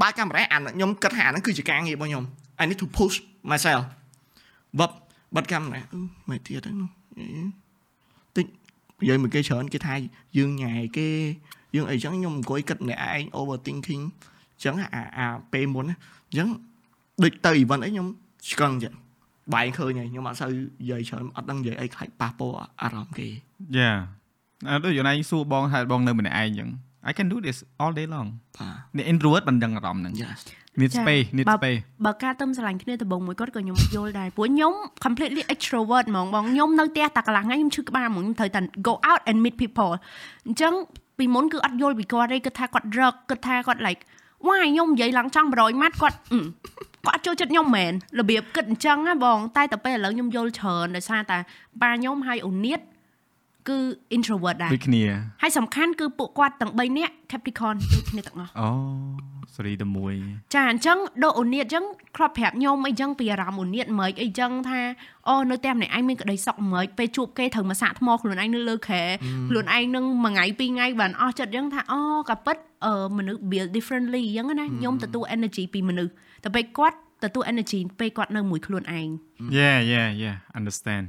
[0.00, 2.24] បើកាមេរ៉ាអាខ្ញុំគិតថាហ្នឹងគឺជាការងាររបស់ខ្ញុំ
[2.60, 3.16] I need to push
[3.50, 3.82] myself
[4.78, 4.90] បប
[5.36, 5.82] បិទកាមេរ៉ា
[6.28, 6.90] មិនទៀតហ្នឹង
[8.36, 8.46] តិច
[9.00, 9.94] និយាយមួយគេច្រើនគេថា
[10.36, 11.08] យើងញ៉ែគេ
[11.74, 16.48] យើងអីចឹងខ្ញុំអង្គុយគិតម្នាក់ឯង overthinking អញ្ចឹងអាអាពេលមុនអញ្ចឹង
[17.22, 18.06] ដូចទៅ event អីខ្ញុំ
[18.50, 18.94] ឆ្កឹងចឹង
[19.54, 23.28] បែងឃើញហើយខ្ញុំអត់សូវនិយាយច្រើនអត់ដឹងនិយាយអីខ្លាចប៉ះពាល់អារម្មណ៍គេ
[23.76, 23.90] យ៉ា
[24.70, 26.70] អត់ដូចយូរណៃសួរបងថាបងនៅម្នាក់ឯងអញ្ចឹង
[27.10, 28.28] I can do this all day long
[28.94, 30.40] បាទ introvert មិនដឹងអារម្មណ៍ហ្នឹង Yes
[30.80, 34.72] need space need space បើការទៅស្រឡាញ់គ្នាដំបូងមួយគាត់ក៏ខ្ញុំយល់ដែរព្រោះខ្ញុំ
[35.04, 39.92] completely extrovert ហ្មងបងខ្ញុំនៅផ្ទះតែកន្លះថ្ងៃខ្ញុំឈឺក្បាលហ្មងខ្ញុំត្រូវតែ go out and meet people
[40.46, 40.72] អញ្ចឹង
[41.18, 44.00] ពីមុនគឺអត់យល់ពីគាត់ទេគិតថាគាត់រកគិតថាគាត់ like
[44.46, 46.16] វ៉ាខ្ញុំនិយាយឡើងចង់100ម៉ាត់គាត់
[47.06, 51.38] គាត់ចូលចិត្តខ្ញុំមែនរបៀបគិតអញ្ចឹងណាបង តែទៅពេលឥឡូវខ្ញុំយល់ច្រើនដោយសារតែ
[51.82, 52.80] ប៉ាខ្ញុំហើយអូនៀត
[53.68, 53.78] គឺ
[54.16, 55.02] introvert ដែរដូចគ្នា
[55.42, 58.70] ហើយសំខាន់គឺពួកគាត់ទាំង3នាក់ Capricorn ដូចគ្នាទាំងអស់អូ
[59.56, 60.14] សេរីតែមួយ
[60.54, 61.84] ចាអញ្ចឹងដូចអូនៀតអញ្ចឹង
[62.16, 64.80] គ្រាប់ប្រាប់ខ្ញុំអីចឹងពីអារម្មណ៍អូនៀតមិនអីចឹងថា
[65.28, 69.02] អូនៅតែម្នាក់ឯងមានក្តីសុខមិនពេលជួបគេត្រូវមកសាក់ថ្មខ្លួនឯងនៅលើខែ
[69.48, 76.12] ខ្លួនឯងនឹងមួយថ្ងៃពីរថ្ងៃបានអស់ចិត្តចឹងថាអូក៏ពិតអឺមនុស្ស build differently ចឹងណាខ្ញុំទទួល energy ពីមនុស្ស
[76.44, 79.08] តែពេលគាត់ទទួល energy ពេលគាត់នៅមួយខ្លួនឯង
[79.58, 81.04] Yeah yeah yeah understand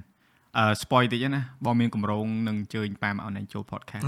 [0.58, 4.04] អឺ spoil តិចណាបងមានកម្រងនឹងអញ្ជើញប៉ាមកអនឡាញចូល podcast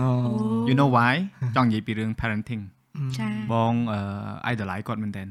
[0.70, 1.14] you know why
[1.56, 2.64] ចង់និយាយពីរឿង parenting
[3.18, 4.00] ចាបងអឺ
[4.54, 5.24] idolize គាត់មែនតើ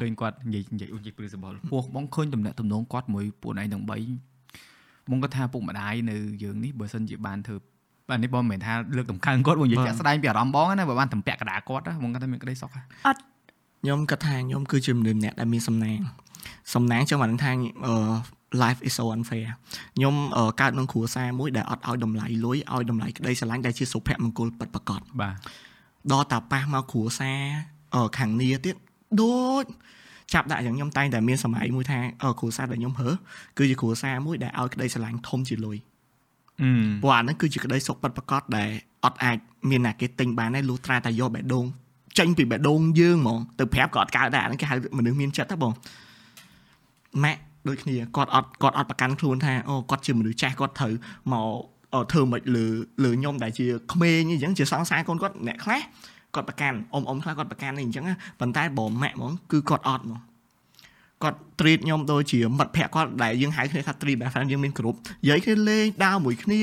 [0.00, 3.90] ឃើញគាត់និយាយនិយាយនិយាយ principle ពោះបងឃើញតំណែងតំណងគាត់មួយពួកឯងទាំង3
[5.10, 7.56] បងគាត់ថាពុកម្ដាយនៅយើងនេះបើសិនជាបានធ្វើ
[8.08, 12.70] បាទនេះបងមិនមែនថាលើកតម្កើងគាត់បងនិយាយចាក់ស្ដែងពីអារម្មណ៍បងណាបើបានតម្ពាក់កដាគាត់បងគាត់ថាមានក្តីសុខ
[13.06, 13.20] អត់
[13.82, 15.98] ខ្ញុំគាត់ថាខ្ញុំគឺជាមនុស្សម្នាក់ដែលមានសំណាង
[16.74, 17.52] សំណាងចឹងបានថា
[17.86, 17.94] អឺ
[18.62, 19.48] life is so unfair
[19.96, 20.14] ខ្ញុំ
[20.60, 25.36] កើតក្នុងគ្រួសារមួយដែលអត់ឲ្យតម្លៃលុយឲ្យតម្លៃក្តីស្រឡាញ់ដែលជាសុភមង្គលពិតប្រាកដបាទ
[26.12, 27.40] ដល់តាប៉ះមកគ្រួសារ
[28.18, 28.76] ខាងនីទៀត
[29.22, 29.64] ដូច
[30.34, 31.98] ចាប់ដាក់យ៉ាងខ្ញុំតែងតែមានសម័យមួយថា
[32.40, 33.10] គ្រួសារដែលខ្ញុំហើ
[33.58, 35.76] គឺជាគ្រួសារមួយដែលឲ្យក្តីស្រឡាញ់ធំជាលុយ
[37.02, 38.70] ព្រោះអាហ្នឹងគឺជាក្តីសុខពិតប្រាកដដែល
[39.04, 39.36] អត់អាច
[39.70, 41.66] មានណាគេទិញបានទេលុះត្រាតែយកបេះដូង
[42.18, 45.72] ចេញពីបេះដូងយើងហ្មងទៅប្រាប់ក៏អត់កើតដែរអាហ្នឹងគេហៅមនុស្សមានចិត្តហ្នឹងបង
[47.24, 50.92] ម៉ាក់ ដូចគ្នាគាត់អត់គាត់អត់ប្រកាន់ខ្លួនថាអូគាត់ជាមនុស្សចាស់គាត់ត្រូវ
[51.32, 52.66] មកធ្វើមិនលើ
[53.04, 55.80] លើខ្ញុំដែលជាក្មេងអញ្ចឹងជាសង្សារកូនគាត់អ្នកខ្លះ
[56.34, 58.04] គាត់ប្រកាន់អ៊ំអ៊ំខ្លះគាត់ប្រកាន់អីអញ្ចឹង
[58.40, 60.20] ប៉ុន្តែបងម៉ាក់ហ្មងគឺគាត់អត់ហ្មង
[61.22, 66.60] គាត់ treat ខ្ញុំដូចជាមិត្តភក្តិគាត់ដែលយើងហៅគ្នាថា treat best friend យើងមានគ្រប់និយាយគ្នាលេងដើរមួយគ្នា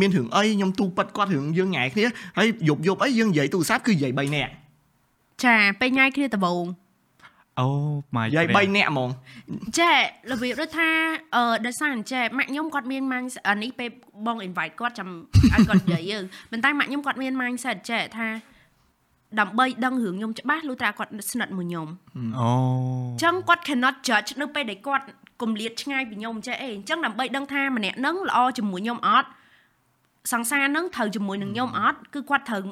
[0.00, 2.04] មានរឿងអីខ្ញុំទូប៉ិតគាត់រឿងយើងញ៉ែគ្នា
[2.38, 4.52] ហើយយប់យប់អីយើងនិយាយទូរស័ព្ទគឺនិយាយ3នាក់
[5.44, 6.64] ចាពេលញ៉ៃគ្នាដំបូង
[7.60, 7.68] អូ
[8.16, 9.10] ម៉ាយយាយ3នាក់ហ្មង
[9.78, 9.96] ចេះ
[10.32, 10.88] របៀបដូចថា
[11.34, 13.88] អឺដោយសារអញ្ចេះម៉ាក់ខ្ញុំគាត់មាន mindset នេះពេល
[14.26, 15.08] បង invite គាត់ចាំ
[15.52, 16.12] ឲ្យគាត់និយាយ
[16.50, 18.28] ប៉ុន្តែម៉ាក់ខ្ញុំគាត់មាន mindset ចេះថា
[19.40, 21.88] ដើម្បីដឹងរឿងខ្ញុំច្បាស់លុះត្រាគាត់ស្និទ្ធមួយខ្ញុំ
[22.38, 22.50] អូ
[23.12, 25.04] អញ្ចឹងគាត់ cannot judge នៅពេលដែលគាត់
[25.42, 29.28] គម្លាតឆ្ងាយពីខ្ញុំចេះអីអញ្ចឹងដើម្បីដឹងថាម្នាក់នឹងល្អជាមួយខ្ញុំអត់
[30.32, 32.62] សង្សារនឹងត្រូវជាមួយនឹងខ្ញុំអត់គឺគាត់ត្រូវ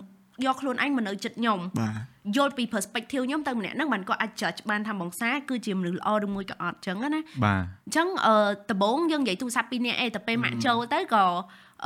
[0.45, 1.95] យកខ្លួនឯងមកនៅចិត្តខ្ញុំបាទ
[2.37, 8.35] យល់ពី perspective ខ្ញុំទៅម្នាក់ហ្នឹងបានគាត់អាច judge បានថាបងសាគឺជាមនុស្សល្អឬមួយក៏អត់ចឹងណាបាទអញ្ចឹងអឺ
[8.71, 11.25] ដំបូងយើងនិយាយទូរស័ព្ទពីរនាក់អីតែពេលម៉ាក់ចូលទៅក៏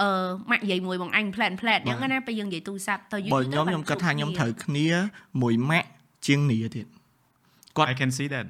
[0.00, 0.08] អឺ
[0.50, 4.88] ម៉ាក់និយាយមួយបងអញ plan plan អញ្ចឹងណាពេលយើងនិយាយទូរស័ព្ទទៅយូរទៅខ្ញុំខ្ញុំគិតថាខ្ញុំត្រូវគ្នា
[5.42, 5.88] មួយម៉ាក់
[6.26, 6.86] ជាងនីទៀត
[7.76, 8.46] គាត់ I can see that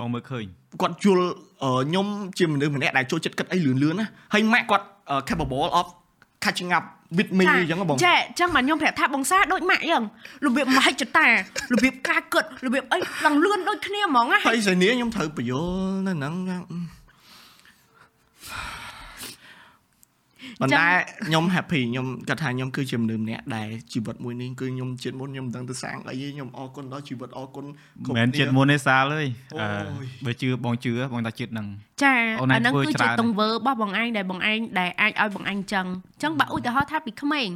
[0.00, 0.44] បងមើលឃើញ
[0.80, 1.26] គាត់យល់
[1.62, 2.06] ខ្ញុំ
[2.38, 4.86] ជាមនុស្សម្នាក់ដែលចូលចិត្តគិតអីលឿនលឿនណាហើយម៉ាក់គាត់
[5.28, 5.86] capable of
[6.44, 6.84] catching up
[7.18, 10.02] with me អញ្ចឹងបងចាអញ្ចឹងបាទខ្ញុំប្រាប់ថាបងសាដូចម៉ាក់អញ្ចឹង
[10.46, 16.34] របៀបមហិច្ឆតារបៀបការគិតរបៀបអីឡើងលឿនដូចគ្នាហ្មងណាហើយសេនីខ្ញុំត្រូវបញ្យល់នៅហ្នឹង
[20.60, 20.86] ប៉ុន្តែ
[21.26, 27.64] ខ្ញុំ happy ខ្ញុំគាត់ថាខ្ញុំគឺជាមនុស្សម្នាក់ដែលជីវិតមួយនេះគឺខ្ញុំជាតិមុនខ្ញុំមិនដឹងទៅសាងអីទេខ្ញុំអរគុណដល់ជីវិតអរគុណ
[28.04, 29.28] គ្រប់មិនជាតិមុនទេសាលអើយ
[30.24, 31.66] បើជឿបងជឿបងថាជាតិនឹង
[32.02, 35.86] ចាអាហ្នឹងគឺជាទង្វើរបស់បងឯងដែលបងឯងដែលអាចឲ្យបងឯងចឹង
[36.22, 37.48] ចឹងបើឧទាហរណ៍ថាពីក្មេង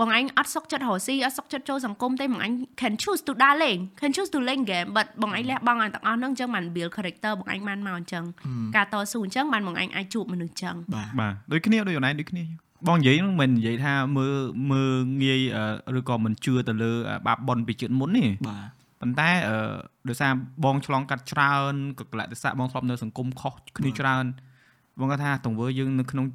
[0.00, 8.24] បងឯងអត់សុកចិត្តរស់ស៊ីអត់សុកចិត្តចូលសង្គមទេបងឯង can choose to ដើរលេង can choose to លេង game but បងឯងលះបង់ឲ្យទាំងអស់ហ្នឹងអញ្ចឹងបាន build character បងឯងបានមកអញ្ចឹង
[8.76, 10.74] ការតស៊ូអញ្ចឹងបានបងឯងអាចជួបមនុស្សអញ្ចឹង
[11.20, 12.44] បាទដូចគ្នាដូចអូនឯងដូចគ្នា
[12.86, 14.36] បងនិយាយហ្នឹងមិននិយាយថាមើល
[14.70, 15.40] មើលងាយ
[15.98, 16.92] ឬក៏មិនជឿទៅលើ
[17.26, 19.56] បាបប៉ុនពីជាតិមុនទេបាទប៉ុន្តែអឺ
[20.08, 20.32] ដោយសារ
[20.64, 24.24] បងឆ្លងកាត់ច្រើនក៏កលៈទេសៈបងធ្លាប់នៅសង្គមខុសគ្នាច្រើន
[24.98, 26.26] បងគាត់ថាទង្វើយើងនៅក្នុង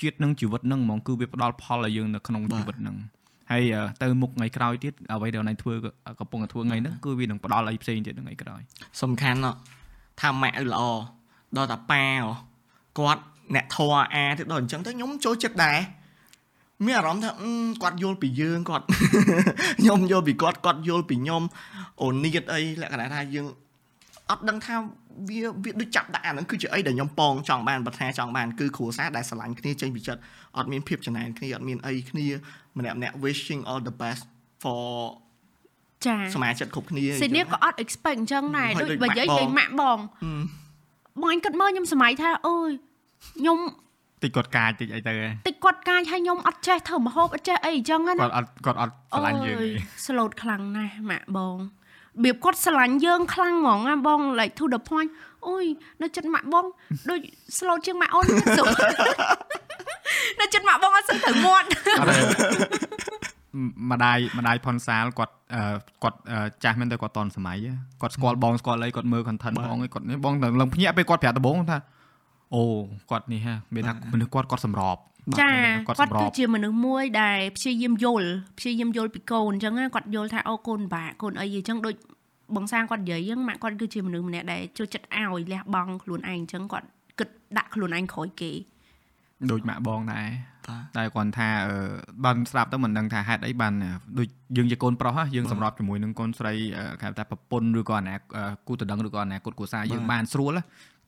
[0.00, 2.96] ជាតិនឹងជីវិតនឹងហ្មងគឺវាផ្ដល់ផលឲ្យយើងនៅក្នុងជីវិតនឹង
[3.50, 3.62] ហើយ
[4.02, 5.74] ទៅមុខថ្ងៃក្រោយទៀតអ្វីដែលណៃធ្វើ
[6.20, 8.60] កំពុងតែធ្វើថ្ងៃហ្នឹងគឺវានឹងផ្ដល់អីផ្សេងទៀតថ្ងៃក្រោយ
[9.02, 9.38] សំខាន់
[10.20, 10.82] ថាម៉ាក់ល្អ
[11.56, 12.04] ដល់តាប៉ា
[12.98, 13.22] គាត់
[13.54, 15.78] អ្នកធរអាទៅដល់អញ្ចឹងទៅខ្ញុំចូលចិត្តដែរ
[16.86, 17.30] មានអារម្មណ៍ថា
[17.82, 18.84] គាត់យល់ពីយើងគាត់
[19.80, 21.42] ខ្ញុំយល់ពីគាត់គាត់យល់ពីខ្ញុំ
[22.02, 23.46] អូនៀតអីលក្ខណៈថាយើង
[24.30, 24.74] អត់ដឹងថា
[25.28, 30.20] វាវាដូចចាប់ដាក់អាហ្នឹងគឺជាអីដែលខ្ញុំប៉ងចង់បានប្រាថ្នាចង់បានគឺគ្រួសារដែលស្រឡាញ់គ្នាចេញពីចិត្ត
[30.56, 32.26] អត់មានភាពចំណែនគ្នាអត់មានអីគ្នា
[32.78, 34.24] ម្នាក់ម្នាក់ wishing all the best
[34.62, 34.84] for
[36.06, 39.98] ចាសមាជិកគ្រប់គ្នាសេនេះក៏អត់ expect អញ្ចឹងដែរដូចបើនិយាយនិយាយម៉ាក់បង
[41.20, 42.70] បងអញគិតមើលខ្ញុំសម័យថាអើយ
[43.38, 43.58] ខ្ញុំ
[44.22, 45.12] តិចគាត់កាចតិចអីទៅ
[45.48, 49.68] តិចគាត់កាចហើយខ្ញុំអត់ចេះធ្វើម្ហូបអត់ចេះអីអញ្ចឹងណាគាត់អត់គាត់អត់ស្រឡាញ់យើងទេ
[50.04, 51.56] slot ខ្លាំងណាស់ម៉ាក់បង
[52.16, 55.10] របៀបគាត់ស្រឡាញ់យើងខ្លាំងហ្មងណាបង like to the point
[55.46, 55.64] អូយ
[56.02, 56.64] នៅចិត្តម៉ាក់បង
[57.10, 57.20] ដូច
[57.56, 58.26] slot ជាងម៉ាក់អូន
[58.58, 58.66] សុំ
[60.40, 61.68] នៅចិត្តម៉ាក់បងអត់សឹងទៅមាត់
[63.90, 65.34] ម្ដាយម្ដាយផុនសាលគាត់
[66.02, 66.18] គាត់
[66.64, 67.56] ចាស់មែនតែគាត់តនសម័យ
[68.00, 71.78] គាត់ស្គាល់បងស្គាល់អីគាត់មើល content បងអីគាត់បងឡើងភ្ញាក់ពេលគាត់ប្រាប់ដំបងថា
[72.54, 72.62] អូ
[73.10, 74.96] គាត់នេះហ่าមានថាមនុស្សគាត់គាត់សម្រប
[75.40, 75.52] ចា
[75.98, 78.28] គាត់គឺជាមនុស្សមួយដែលព្យាយាមយល់
[78.58, 81.94] ព្យាយាមយល់ពីកូនអញ្ចឹងគាត់យល់ថាអូកូនបាក់កូនអីអញ្ចឹងដូច
[82.56, 86.86] បងសាងគាត់និយាយអញ្ចឹងម៉ាក់គាត់គឺជាមនុស្សម្នាក់ដែលចូលចិត្តឲ្យលះបង់ខ្លួនឯងអញ្ចឹងគាត់
[87.18, 88.52] គិតដាក់ខ្លួនឯងក្រោយគេ
[89.50, 90.28] ដូចម៉ាក់បងដែរ
[90.96, 91.48] តែគាត់ថា
[92.24, 93.72] បានស្ដាប់ទៅមិនដឹងថាហេតុអីបាន
[94.18, 96.52] ដូចយើងជាកូនប្រុសយើងសម្របជាមួយនឹងកូនស្រី
[97.02, 98.14] គេថាប្រពន្ធឬក៏អនា
[98.68, 100.52] គូតដឹងឬក៏អនាគតគ្រួសារយើងបានស្រួល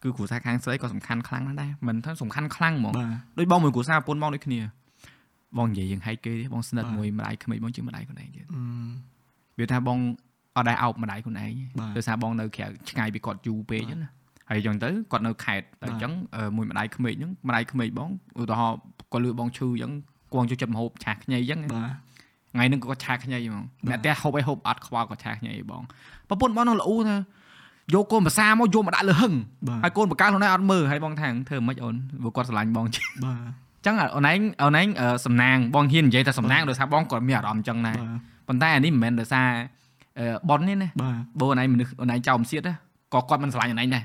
[0.03, 2.95] គឺគ្រួសារខាងស្រីក៏សំខាន់ខ្លាំងណាស់ដែរមិនថាសំខាន់ខ្លាំងហ្មង
[3.39, 4.61] ដូចបងមួយគ្រួសារប្រពន្ធបងដូចគ្នា
[5.59, 8.47] បងនិយាយយើងហែកគេបងស្និទ្ធមួយម្ដាយក្មេកបងជាម្ដាយខ្លួនឯងទៀត
[9.59, 9.99] វាថាបង
[10.57, 11.53] អត់ដែរអោបម្ដាយខ្លួនឯង
[11.97, 14.11] ដោយសារបងនៅក្រៅឆ្ងាយពីគាត់យូរពេកណា
[14.49, 16.13] ហើយអញ្ចឹងទៅគាត់នៅខេតតែអញ្ចឹង
[16.57, 18.11] មួយម្ដាយក្មេកហ្នឹងម្ដាយក្មេកបង
[18.41, 18.79] ឧទាហរណ៍
[19.13, 19.93] គាត់លឺបងឈឺអញ្ចឹង
[20.33, 21.91] គួងចូលចិត្តមហូបឆាខ្ញីអញ្ចឹងបាទ
[22.53, 25.83] ថ្ងៃហ្នឹងគាត់ឆាខ្ញីហ្មងអ្នកផ្ទះហូបអីហូបអត់ខ្វល់គាត់ឆាខ្ញីបង
[26.29, 27.17] ប្រពន្ធបងនឹងល្អថា
[27.95, 29.33] យកកូនភាសាមកយកមកដាក់លើហឹង
[29.83, 32.87] ហើយកូនបកាខ្លួនឯងអត់មើលហើយបងថាធ្វើមិនអូនព្រោះគាត់ស្រឡាញ់បង
[33.25, 33.39] បាទ
[33.87, 34.89] ចឹងអូនឯងអូនឯង
[35.27, 37.97] សំណាងបងហ៊ាននិយាយថាសំណាងដោយសារបងគាត់មានអារម្មណ៍ចឹងដែរ
[38.49, 39.49] ប៉ុន្តែអានេះមិនមែនដោយសារ
[40.51, 40.89] បននេះណា
[41.41, 42.63] បើអូនឯងមនុស្សអូនឯងចោលមសៀត
[43.15, 44.05] ក៏គាត់មិនស្រឡាញ់អូនឯងដែរ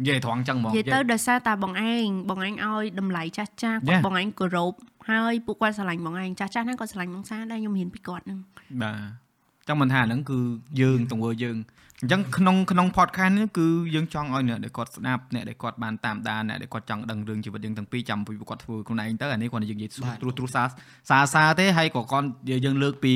[0.00, 4.72] និយាយត្រង់ចឹងហ្មងនិយាយទៅដោយសារតាបងឯងបងឯងឲ្យតម្លៃចាស់ចាស់គាត់បងឯងគោរព
[5.10, 8.38] ហើយពួកគាត់ស្រឡាញ់បងឯងចាស់ចាស់ហ្នឹងគាត់ស្រឡាញ់បងសាដែរខ្ញុំហ៊ានពីគាត់ហ្នឹង
[8.82, 10.38] បាទចឹងមិនថាហ្នឹងគឺ
[10.80, 11.56] យើងទង្វើយើង
[12.02, 19.90] អញ្ចឹងក្នុងក្នុង podcast នេះគឺយើងចង់ឲ្យអ្នកដែលគាត់ស្ដាប់អ្នកដែលគាត់បានតាមដានអ្នកដែលគាត់ចង់ដឹងរឿងជីវិតយើងទាំងពីរចាំពីគាត់ធ្វើខ្លួនឯងទៅអានេះគាត់យើងនិយាយ
[20.22, 20.66] ត្រួសត្រួសសារ
[21.10, 22.26] សារសារទេហើយក៏គាត់
[22.64, 23.14] យើងលើកពី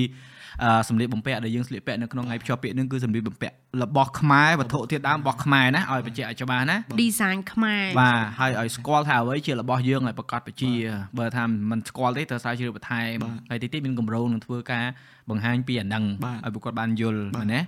[0.89, 10.73] សម្លៀកបំពាក់ដែលយើងស្លៀកពាក់នៅក្នុងថ្ងៃភ្ជាប់ពាក្យនឹងគឺសម្លៀកបំពាក់របស់ខ្មែរវត្ថុធាតុដើមរបស់ខ្មែរណាឲ្យបញ្ជាក់ឲ្យច្បាស់ណា design ខ្មែរបាទហើយឲ្យស្គាល់ថាអ្វីជារបស់យើងឲ្យប្រកាសបជា
[11.19, 14.85] បើថាមិនស្គាល់ទេត្រូវស្រាវជ្រាវបន្ថែមហើយតិចតិចមានកម្រងនឹងធ្វើការ
[15.31, 16.05] បង្ហាញពីអានឹង
[16.45, 17.23] ឲ្យពួកគាត់បានយល់
[17.55, 17.61] ណា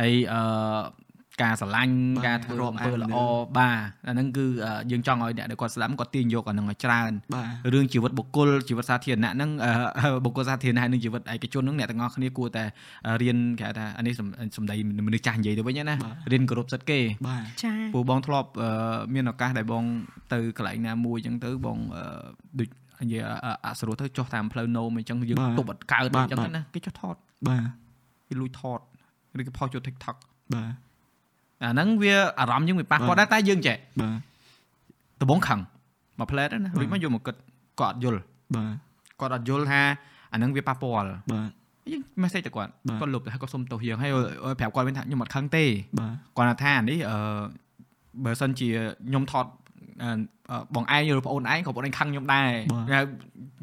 [0.00, 0.40] ហើយអឺ
[1.44, 1.94] ការស្រឡាញ់
[2.26, 3.18] ការធ្វើអំពើល្អ
[3.58, 4.46] បាទអាហ្នឹងគឺ
[4.90, 7.12] យើងចង់ឲ្យអ្នកដែលគាត់ស្ដាប់គាត់ទាញយកអាហ្នឹងឲ្យច្រើន
[7.72, 9.50] រឿងជីវិតបុគ្គលជីវិតសាធារណៈហ្នឹង
[10.24, 12.64] បុគ្គលសាធារណៈនិងជីវិតឯកជនហ្នឹងអ្នកទាំងអស់គ្នាគួរតែ
[13.22, 14.14] រៀនគេថាអានេះ
[14.56, 15.94] សម្ដីមនុស្សចាស់និយាយទៅវិញណា
[16.32, 18.48] រៀនគោរពសិទ្ធិគេបាទចា៎ពូបងធ្លាប់
[19.14, 19.84] មានឱកាសដែលបង
[20.32, 21.78] ទៅកន្លែងណាមួយអញ្ចឹងទៅបង
[22.58, 22.68] ដូច
[23.02, 23.22] និយាយ
[23.66, 27.16] អសរោះទៅចុះតាមផ្លូវណូមអញ្ចឹងយើងទប់អត់កើតអញ្ចឹងណាគេចុះថត
[27.48, 27.62] បាទ
[28.28, 28.80] គេលួចថត
[29.40, 30.16] ឬក៏ផុសចូល TikTok
[30.54, 30.72] បាទ
[31.62, 34.18] អាហ្នឹងវាអារម្មណ៍យើងវាប៉ះពាល់ដែរតែយើងចេះបាទ
[35.20, 35.60] ដំបងខឹង
[36.18, 37.34] មកផ្លែតណារួចមកយកមកគិត
[37.80, 38.20] គាត់អត់យល់
[38.56, 38.74] បាទ
[39.20, 39.80] គាត់អត់យល់ថា
[40.32, 41.50] អាហ្នឹងវាប៉ះពាល់បាទ
[41.92, 44.12] យើង message ទៅគាត់គាត់លុបទៅហើយគាត់សុំទោសយើងហើយ
[44.58, 45.64] ប្រាប់គាត់វិញថាខ្ញុំអត់ខឹងទេ
[45.98, 47.18] បាទគាត់ថានេះអឺ
[48.24, 48.68] បើសិនជា
[49.08, 49.46] ខ្ញុំថត
[50.74, 52.48] បងឯងឬប្អូនឯងក៏បងឯងខឹងខ្ញុំដែរ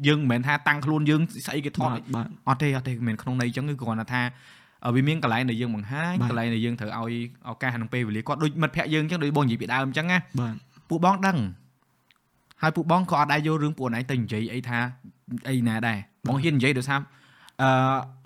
[0.06, 1.90] យើងមិនមែនថាតាំងខ្លួនយើងស្អីគេថត
[2.48, 4.22] អត់ទេអត់ទេមិនមែនក្នុងន័យអញ្ចឹងគឺគ្រាន់តែថា
[4.94, 7.14] វាមានកន្លែងដែលយើងបង្ហាញកន្លែងដែលយើងត្រូវឲ្យ
[7.48, 10.54] ឱកាសក្នុងពេលវេលាគាត់ដូចមិត្តភ័ក្ដិយើងអញ្ចឹងដូចបងនិយាយពីដើមអញ្ចឹងណាបាទ
[10.90, 11.38] ពួកបងដឹង
[12.62, 14.78] ហើយពួកបងក៏អត់ដែរយករឿងពួកឯងទៅនិយាយអីថា
[15.48, 17.00] អីណាដែរបងហ៊ាននិយាយដោយសារ
[17.62, 17.68] អឺ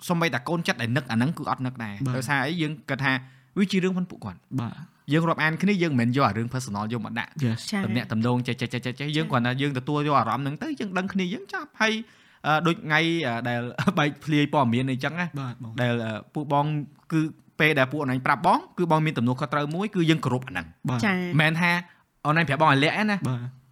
[0.07, 3.11] សំបីតាកូនចិត្តដែលនឹកអាហ្នឹងគឺអត់នឹកដែរដោយសារអីយើងគាត់ថា
[3.57, 4.73] វាជារឿងផងពួកគាត់បាទ
[5.13, 7.31] យើងរាប់អានគ្នាយើងមិនមែនយកអារឿង personal យកមកដាក់
[7.85, 11.93] តំណាក់តំណងចេះចេះចេះចេះយើងគ្រាន់តែយើងទទួលយកអារម្មណ៍ហ្នឹងទៅយើងដឹងគ្នាយើងចាប់ហើយ
[12.67, 12.99] ដូចថ្ងៃ
[13.49, 13.59] ដែល
[13.97, 15.25] បែកភ្លាយព័ត៌មានអីចឹងណា
[15.81, 15.91] ដែល
[16.33, 16.65] ពួកបង
[17.11, 17.21] គឺ
[17.59, 20.65] ពេលដែលពួកអនឡាញប្រាប់បងគឺបងមានទំនួលខុសត្រូវមួយគឺយើងគោរពអាហ្នឹង
[21.05, 21.71] ចា៎មិនថា
[22.25, 23.19] អនឡាញប្រាប់បងឲ្យលាក់ណាអ្នក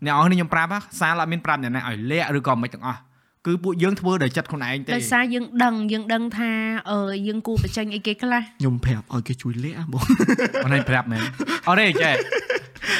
[0.05, 0.69] នរគ្នាខ្ញុំប្រាប់
[0.99, 2.99] សារអត់មានប្រាប់អ្នកណាឲ្យលាក់ឬក៏មិនទាំងអស់
[3.45, 6.51] គឺពួកយើងធ្វើដោយចិត្តខ្លួនឯងទេដោយសារយើងដឹងយើងដឹងថា
[6.91, 10.03] អឺយើងគូបញ្ចេញអីគេខ្លះខ្ញុំប្រាប់ឲ្យគេជួយលាក់បង
[10.65, 11.21] អនឡាញប្រាប់មែន
[11.67, 12.15] អត់ទេចេះ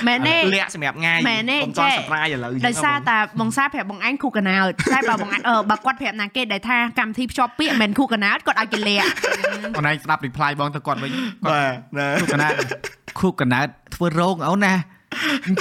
[0.08, 9.08] មែនទេលាក់សម្រាប់ងាយមែនទេខ្ញុំចង់ surprise ឥឡូវដោយសារតែបងសាប្រាប់បងឯងគូកណើតតែបើបងឯងអឺបើគាត់ប្រាប់ណាគេដែលថាកម្មវិធីភ្ជាប់ពាក្យមិនមែនគូកណើតគាត់ឲ្យគេលាក់
[9.78, 11.12] អូនឯងស្ដាប់ reply បងទៅគាត់វិញ
[11.44, 12.54] បាទគូកណើត
[13.20, 14.74] គូកណើតធ្វើរោងអូនណា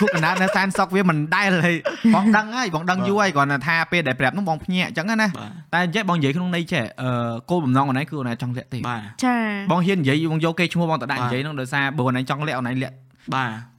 [0.01, 1.77] គូកណាត់នៅសានសុកវាមិនដែលហើយ
[2.15, 5.27] បងដឹងហើយបងដឹងយូរហើយគ្រាន់តែថាពេលដែលប្រាប់នោះបងភ្ញាក់អញ្ចឹងណា
[5.73, 9.37] តែអញ្ចឹងបងនិយាយក្នុងន័យចេះអឺគោលបំណងអូនឯងគឺអូនឯងចង់លាក់ទេចា
[9.71, 12.95] បងហ៊ាននិយាយបងយកគេឈ្មោះបងទៅដាក់និយាយនោះដោយសារបើអូនឯងចង់លាក់អូនឯងលាក់
[13.35, 13.76] បាទ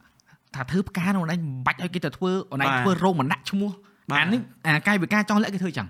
[0.56, 3.72] ថាធ្វើផ្កាអូនឯងមិនបាច់ឲ្យគេទៅធ្វើអូនឯងធ្វើរោងមិនដាក់ឈ្មោះ
[4.15, 5.88] អានេះអាកាយវិការចង់លាក់គេធ្វើចឹង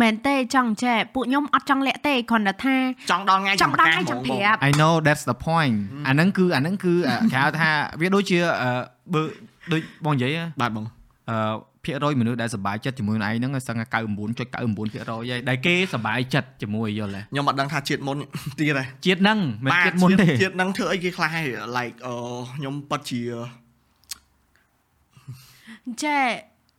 [0.00, 2.76] មែនទេចង់ចែពួកខ្ញុំអត់ចង់លាក់ទេគ្រាន់តែថា
[3.10, 6.94] ចង់ដល់ថ្ងៃចង់ដល់ថ្ងៃចាំប្រាប់ I know that's the point អាហ្នឹងគឺអាហ្នឹងគឺ
[7.32, 7.70] គេហៅថា
[8.00, 8.38] វាដូចជា
[9.12, 9.20] បើ
[9.72, 10.84] ដូចបងនិយាយបាទបង
[11.30, 11.36] អឺ
[11.84, 13.98] ភាគរយមនុស្សដែលសប្បាយចិត្តជាមួយនឹងឯងហ្នឹងសឹងតែ99.99%
[15.10, 18.16] ហើយដែលគេសប្បាយចិត្តជាមួយយល់ទេខ្ញុំអត់ដឹងថាជាតិមុន
[18.60, 21.46] ទៀតទេជាតិហ្នឹងមិនជាតិមុនទេជាតិហ្នឹងធ្វើអីគេខ្លះហើយ
[21.76, 22.14] like អឺ
[22.56, 23.20] ខ្ញុំប៉ັດជា
[26.04, 26.18] ចេ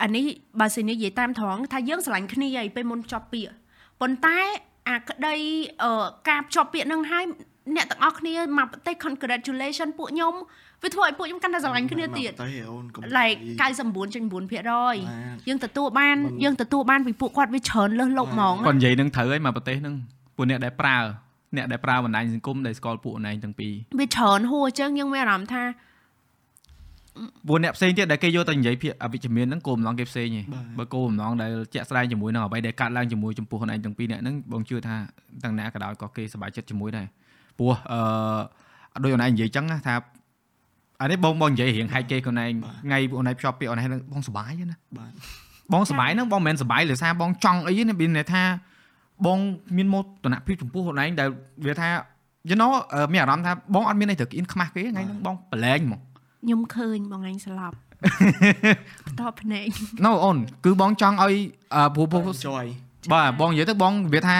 [0.03, 0.25] អានេះ
[0.59, 3.53] បើសិននិយាយតាមត្រង់ថាយើងស្រឡាញ់គ្នាហើយពេលមុនចប់ពាក្យ
[4.01, 4.39] ប៉ុន្តែ
[4.89, 5.35] អាក្តី
[6.29, 7.25] ការភ្ជាប់ពាក្យនឹងហើយ
[7.75, 10.33] អ្នកទាំងអស់គ្នាមកប្រទេស congratulation ពួកខ្ញុំ
[10.83, 12.31] វាធ្វើឲ្យពួកខ្ញុំកាន់តែស្រឡាញ់គ្នាទៀត
[13.17, 19.95] like 99.9%យើងទទួលបានយើងទទួលបានពីពួកគាត់វាច្រើនលើសលប់ហ្មងគាត់និយាយនឹងត្រូវហើយមកប្រទេសហ្នឹង
[20.35, 20.97] ពួកអ្នកដែលប្រើ
[21.55, 25.63] អ្នកដែលប្រើបណ្ដាញសង្គមដែលស្គាល់ពួកអូនឯងទាំងពីរវាច្រើនហួរអញ្ចឹងយើងមានអារម្មណ៍ថា
[27.47, 30.45] ពួកអ្នកផ្សេងទៀតដែលគេយកទៅនិយាយភាគអវិជ្ជមានហ្នឹងគោលបំណងគេផ្សេងឯង
[30.79, 34.95] បើគោលបំណងដែលជាក់ស្ដែងជាមួយនឹងអ្វីដែលកាត់ឡើងជាមួយចំពោះខ្លួនឯងទាំងពីរអ្នកហ្នឹងបងជឿថា
[35.43, 37.05] ទាំងណាក៏ដោយក៏គេសប្បាយចិត្តជាមួយដែរ
[37.57, 37.99] ព្រោះអឺ
[39.03, 39.95] ដោយអូនឯងនិយាយចឹងថា
[41.01, 42.51] អានេះបងបងនិយាយរៀងហែកគេខ្លួនឯង
[42.85, 45.11] ថ្ងៃពួកអូនឯងភ្ជាប់ពាក្យអូនឯងបងសប្បាយណាបាទ
[45.73, 48.43] បងសប្បាយហ្នឹងបងមិនមែនសប្បាយលើសារបងចង់អីទេមានន័យថា
[49.25, 49.37] បង
[49.77, 51.29] មានមោទនភាពចំពោះខ្លួនឯងដែល
[51.65, 51.89] វាថា
[52.49, 52.71] you know
[53.11, 55.99] មានអារម្មណ៍ថាបងអត់មានអីត្រូវគៀនខ្មាស់គេថ្ងៃហ្នឹងបងប្រឡែងហ្មង
[56.43, 57.75] ខ្ញុំឃើញបងអញស្លាប់
[59.19, 59.67] តបភ្នែក
[60.05, 61.35] No អូនគឺបងចង់ឲ្យ
[61.95, 62.23] ព្រោះព្រោះ
[63.13, 64.37] បាទបងនិយាយទៅបងវាថា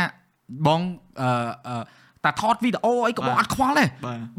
[0.68, 0.80] បង
[1.22, 1.82] អឺ
[2.24, 3.90] តែថតវីដេអូអីក៏បងអត់ខ្វល់ដែរ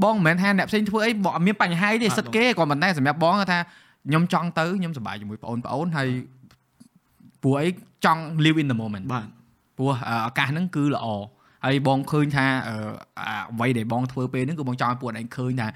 [0.04, 3.58] បងមិនមែនថាអ្នកផ្សេងធ្វើអីបងអត់មានបញ្ហាទេសិតគេក៏ប៉ុន្តែសម្រាប់បងថា
[4.08, 6.08] ខ្ញុំចង់ទៅខ្ញុំសប្បាយជាមួយបងប្អូនហើយ
[7.42, 7.68] ព្រោះអី
[8.04, 9.26] ចង់ live in the moment បាទ
[9.78, 9.90] ព្រោះ
[10.28, 11.06] ឱកាសហ្នឹងគឺល្អ
[11.64, 12.46] ហើយបងឃើញថា
[13.52, 15.68] អ្វីដែលបងធ្វើពេលហ្នឹងគឺបងចង់ឲ្យពួកឯងឃើញថា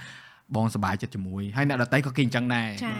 [0.56, 2.92] បងសប្បាយចិត្តជាមួយហើយអ្នកដតីក៏គេអញ្ចឹងដែរចា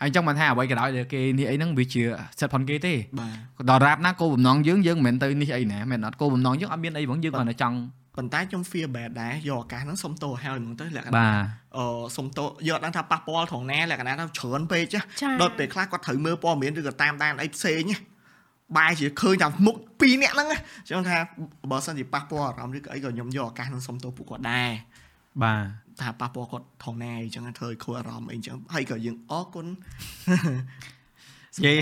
[0.00, 2.02] ហើយអញ្ចឹងមិនថាអ្វីក៏ដោយដែលគេនេះអីហ្នឹងវាជា
[2.40, 3.28] សិទ្ធិផងគេទេបា
[3.68, 7.76] ទដល់រាបណាគោលបំណងយើងយើងមិនមែនទៅនេះអីណាមិនអត់គោលបំណងយើងអត់មានអីហ្មងយើងគ្រាន់តែចង់
[8.16, 11.14] ប៉ុន្តែខ្ញុំ feel bad ដែរយកឱកាសហ្នឹងសុំទោសហើយហ្មងទៅលក្ខណៈ
[11.76, 11.84] អឺ
[12.16, 15.00] សុំទោសយកអត់ដឹងថាប៉ះពាល់ត្រង់ណាលក្ខណៈថាច្រើនពេកចា
[15.40, 17.82] ដល់ពេលខ្លះគាត់ត្រូវមើលព័ត៌មានឬក៏តាមដានអីផ្សេង
[18.76, 21.16] បែរជាឃើញតែមុខពីរនាក់ហ្នឹងអញ្ចឹងថា
[21.70, 24.70] បើសិនជាប៉ះពាល់អារម្មណ៍ឬក៏អីក៏ខ្ញុំយកឱកាសហ្នឹងសុំទោសពួកគាត់ដែរ
[25.42, 29.66] បាទ ថាប៉ះពាល់គាត់ថងណែអញ្ចឹងធ្វើឲ្យខូចអារម្មណ៍អីអញ្ចឹងហើយក៏យើងអរគុណ
[31.58, 31.76] និយាយ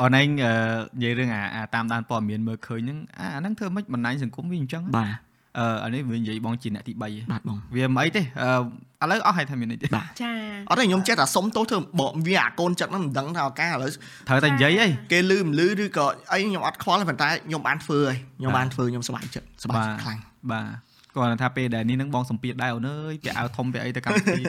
[0.00, 5.10] អូនឯងនិយាយរឿងអាតាមដានព័ត៌មានមើលឃើញហ្នឹងអាហ្នឹងធ្វើមិនបណ្ដាញសង្គមវាអញ្ចឹងបាទ
[5.58, 10.32] អឺអានេះវានិយាយបងជាអ្នកទី3បាទបងវាមិនអីទេអឺឥឡូវអស់ហើយថាមានអីទេបាទចា
[10.70, 13.90] អត់ទេខ្ញុំចេះតែសុំទោសធ្វើបើវាអាកូនចិត្តហ្នឹងមិនដឹងថាឱកាសឥឡូវ
[14.28, 20.18] ត្រូវតែនិយាយអីគេលឺមិនលឺឬក៏អីខ្ញុំអត់ខ្វល់ប៉ុន្តែខ្ញុំបានធ្វើហើយខ្ញុំបានធ្វើខ្ញុំសប្បាយចិត្តសប្បាយចិត្តខ្លាំង
[20.52, 24.42] បាទ គាត់ថាពេលដែលនេះនឹងបងសំពីតដែរអូនអើយពាក់អាវធំពាក់អីទៅកម្មវិធី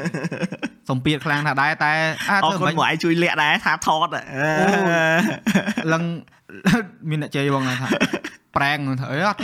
[0.90, 1.94] សំពីតខ្លាំងណាស់ដែរតែ
[2.30, 4.07] អរគុណមកឯងជួយលាក់ដែរថាថត
[5.94, 6.03] លឹង
[7.10, 7.90] មានអ្នកជ័យបងថា
[8.57, 9.40] ប្រែងទៅអីអត់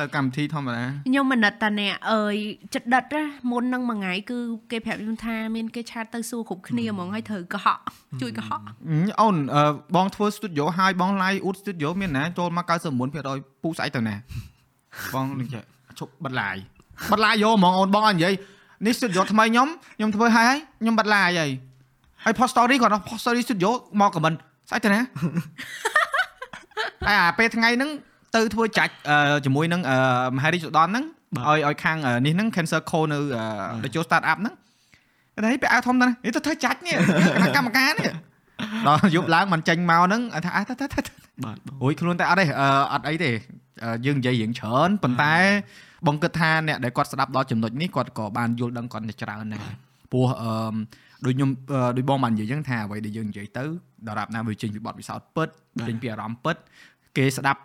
[0.00, 2.36] ទៅកម្មវិធីធម្មតាខ្ញុំមិនណិតតាអ្នកអើយ
[2.74, 3.04] ចិត្តដិត
[3.50, 4.38] មុននឹងមួយថ្ងៃគឺ
[4.70, 7.78] គេប្រាប់ខ្ញុំថាមានគេឆាតទៅសួរគ្រប់គ្នាហ្មងហើយត្រូវកុហក
[8.20, 8.60] ជួយកុហក
[9.20, 9.36] អូន
[9.96, 12.72] បងធ្វើ studio ហើយបង live អ៊ូត studio មានណាចូលមក
[13.14, 14.14] 99%ពូស្អែកទៅណា
[15.14, 15.62] បងនឹងចេះ
[16.02, 16.62] ឈប់បិទ live
[17.10, 18.34] បិទ live យកហ្មងអូនបងអត់និយាយ
[18.86, 21.50] នេះ studio ថ្មីខ្ញុំខ្ញុំធ្វើហើយខ្ញុំបិទ live ហើយ
[22.24, 23.70] ហើយ post story គាត់ post story studio
[24.00, 24.36] មក comment
[24.68, 25.00] ស្អែកទៅណា
[27.06, 27.90] ហើយអាពេលថ្ងៃហ្នឹង
[28.36, 28.92] ទៅធ្វើចាច់
[29.44, 29.80] ជាមួយនឹង
[30.36, 31.04] មហារីសុដនហ្នឹង
[31.36, 31.96] ឲ្យឲ្យខាង
[32.26, 33.18] នេះហ្នឹង cancer co នៅ
[33.84, 34.54] ទៅចូល start up ហ្នឹង
[35.34, 36.96] តែពេលអើធំណាស់នេះទៅធ្វើចាច់នេះ
[37.56, 38.12] កម្មការនេះ
[38.86, 40.86] ដល់យប់ឡើងមិនចេញមកហ្នឹងថាអើទៅទៅ
[41.44, 42.46] បាទអូយខ្លួនតែអត់ទេ
[42.92, 43.30] អត់អីទេ
[44.06, 45.34] យើងនិយាយរៀងច្រើនប៉ុន្តែ
[46.06, 49.62] បងគិតថាអ្នកដែលគាត់ស្ដាប់ដល់ចំណុចនេះគាត់ក៏បានយល់ដឹងគាត់ច្រើនដែរ
[50.12, 50.76] ព្រោះអឺ
[51.24, 51.50] ដូចខ្ញុំ
[51.96, 53.64] ដូចបងបាននិយាយចឹងថាអ្វីដែលយើងនិយាយទៅ
[54.06, 55.48] ដល់រាប់ណាវាចេញពីបទពិសោធន៍ពិត
[55.88, 56.56] ចេញពីអារម្មណ៍ពិត
[57.16, 57.60] គេស្ដាប់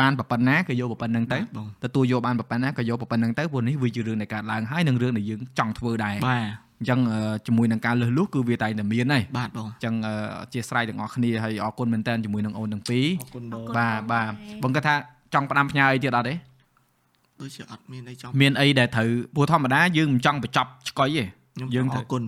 [0.00, 1.38] បានប៉ុណ្ណាក៏យកប៉ុណ្្នឹងទៅ
[1.84, 6.46] ទទួលយកបានប៉ុណ្ណាក៏យកប៉ុណ្្នឹងទៅព្រោះនេះវាជារឿងនៃការឡើងហើយនឹងរឿងដែលយើងចង់ធ្វើដែរបាទ
[6.78, 7.00] អញ្ចឹង
[7.46, 10.08] ជាមួយនឹងការលឺលុះគឺវាតែតែមានហើយបាទបងអញ្ចឹងអ
[10.52, 14.30] ធិស្ឋានទាំងអស់គ្នាហើយអរគុណមែនតើជាមួយនឹងអូនទាំងពីរអរគុណបងបាទបាទ
[14.62, 14.94] បងគាត់ថា
[15.34, 16.34] ចង់ផ្ដាំផ្ញើអីទៀតអត់ទេ
[17.40, 21.24] ដូចជាអត់មានអីចង់មានអីដែលត្រូវព្រោះធម្មតាយើងមិនចង់បញ្ចប់ឆ្កុយទេ
[21.74, 22.22] យើងអរគុណ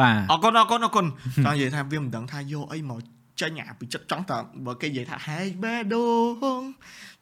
[0.00, 1.06] បាទអរគុណអរគុណអរគុណ
[1.44, 3.00] ចង់និយាយថាវាមិនដឹងថាយកអីមក
[3.40, 4.36] ចេញអាពីចិត្តចង់តែ
[4.66, 6.08] បើគេនិយាយថាហេបេដូ
[6.58, 6.62] ង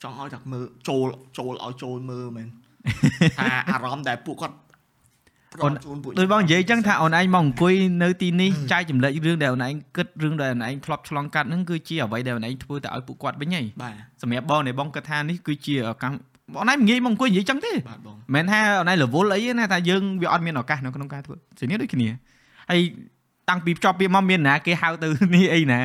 [0.03, 1.07] ចង់ឲ្យតែមើលចូល
[1.39, 2.49] ចូលឲ្យចូលមើលមែន
[3.39, 4.57] ថាអារម្មណ៍ដែលពួកគាត់
[5.63, 5.73] អូន
[6.19, 16.13] ដូចបងនិយាយចឹងថាអូនឯងមកអង្គុយនៅទីនេះចែកចម្លែករឿងដែលអូនឯងគិតរឿងដែលអូនឯងធ្លាប់ឆ្លងកាត់ហ្នឹងគឺជាអ្វីដែលអូនឯងធ្វើទៅឲ្យពួកគាត់វិញហីបាទសម្រាប់បងនៃបងគិតថានេះគឺជាឱកាស
[16.55, 22.09] បងឯងងាយមកអង្គុយនិយាយចឹងទេបាទបងមិនថាអូនឯងរវល់អីណាថាយើងវាអត់មានឱកាសនៅក្នុងការធ្វើជានេះដូចគ្នា
[22.71, 22.81] ហើយ
[23.51, 25.81] តាំងពីភ្ជាប់ពីមកមានណាគេហៅទៅនេះអីណា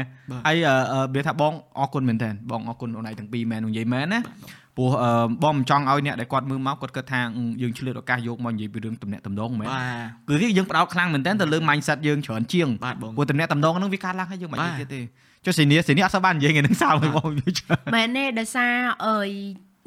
[0.48, 0.58] ហើយ
[1.16, 4.22] វាថាបងអរគុណមែនតើបងអរគុណអូនឯងទាំងពីរមែននិយាយមែនណា
[4.78, 4.90] ព្រោះ
[5.44, 7.20] បងមិនចង់ឲ្យអ្នកដែលគាត់មើលមកគាត់គិតថា
[7.62, 9.68] យើងឆ្លៀតឱកាសយកមកនិយាយពីរឿងតំណែងតំណងមែន
[10.28, 12.70] គឺវាយើងផ្ដោតខ្លាំងមែនតើទៅលើ mindset យើងច្រើនជាង
[13.02, 15.02] ព្រោះតំណែងតំណងហ្នឹងវាកើតឡើងហើយយើងមិននិយាយទៀតទេ
[15.46, 17.30] ចុះសេនីសេនីអត់សូវបាននិយាយថ្ងៃហ្នឹងសើបង
[17.96, 18.74] មែនទេដោយសារ
[19.08, 19.30] អើយ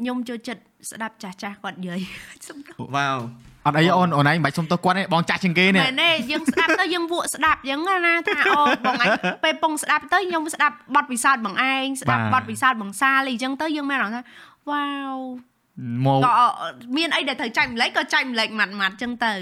[0.00, 2.00] ខ្ញុំចូលចិត្តស្ដាប់ចាស់ចាស់គាត់និយាយ
[2.96, 3.18] វ៉ាវ
[3.66, 9.08] អត់អីអូនអូនឯងមិនបាច់សុំទោសគាត់ទេបងចាស់ជាងគេនេះមែនទេយើងស្ដាប់ទៅយើងវក់ស្ដាប់អញ្ចឹងណាថាអូបងឯង
[9.44, 14.22] ពេលពងស្ដាប់ទៅខ្ញុំស្ដាប់បទពិសោធន៍បងឯងស្ដាប់បទពិសោធន៍បងសាលអីអញ្ចឹងទៅយើងមានអារម្មណ៍ថា
[14.70, 15.16] វ៉ាវ
[16.04, 16.32] មកក៏
[16.96, 19.32] មានអីដែលត្រូវចែកម្លែកក៏ចែកម្លែកម៉ាត់ម៉ាត់ចឹងទៅ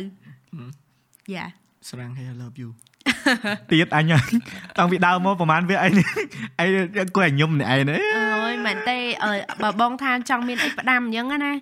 [1.34, 1.46] យ៉ា
[1.90, 2.70] ស្រង hey I love you
[3.70, 4.12] ទៀតអញ
[4.78, 5.88] តាំងពីដើមមកប្រហែលវាអី
[6.58, 6.66] អី
[7.14, 8.27] គួរឲ្យញុំនេះឯងអើយ
[8.68, 8.98] មែនទេ
[9.62, 11.52] បើបងថាចង់មានអីផ្ដាំអញ្ចឹងណា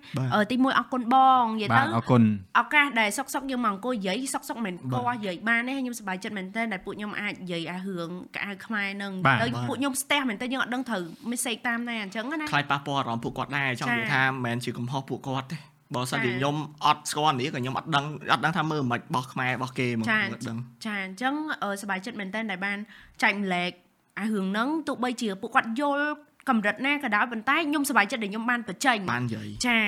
[0.51, 2.21] ទីមួយអរគុណបងនិយាយទៅអរគុណ
[2.59, 9.11] ឱកាសដែលសុកសុកយើងមកអង្គុយនិយាយសុកសុកមិនគាស់និយាយបានទេខ្ញុំសប្បាយចិត្តមែនទែនដែលពួកខ្ញុំអាចនិយាយអារឿងកៅខ្មែរនឹង
[9.41, 11.01] ទៅពួកខ្ញុំស្ទះមែនទែនយើងអត់ដឹងត្រូវ
[11.31, 15.57] message តាមណាអញ្ចឹងណាខ្លាចប៉ះពាល់អារម្មណ៍ពួកគាត់ដែរចង់និយាយថាមិនមែនជាកំហុសពួកគាត់ទេ
[15.95, 16.55] បើសិនជាខ្ញុំ
[16.85, 21.33] អត់ស្គាល់នេះក៏ខ្ញុំអត់ដឹងអត់ដឹងថាមើលមិនបោះខ្មែរបោះគេមកអត់ដឹងចាអញ្ចឹង
[21.81, 22.77] សប្បាយចិត្តមែនតើដែលបាន
[23.23, 23.71] ចែកម្លែក
[24.19, 26.07] អារឿងហ្នឹងទោះបីជាពួកគាត់យល់
[26.49, 29.79] កម្រិតណាក៏ដោយប៉ុន្តែខ្ញុំសប្បាយចិត្តដែលខ្ញុំបានបញ្ចេញបាននិយាយចា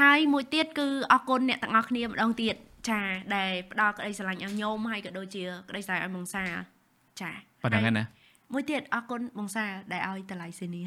[0.00, 2.54] ហើយមួយទៀតគឺអរគុណអ្នកទាំងអស់គ្នាម្ដងទៀត
[2.88, 3.00] ចា
[3.36, 6.44] ដែលផ្ដល់ក្តីស្រឡាញ់ឲ្យខ្ញុំហើយក៏ដូចជាក្តីស្រឡាញ់ឲ្យមងសា
[7.20, 7.30] ចា
[7.62, 8.04] ប៉ុណ្ណឹងណា
[8.52, 10.82] មួយទៀតអរគុណបងសាដែលឲ្យតម្លៃសេនី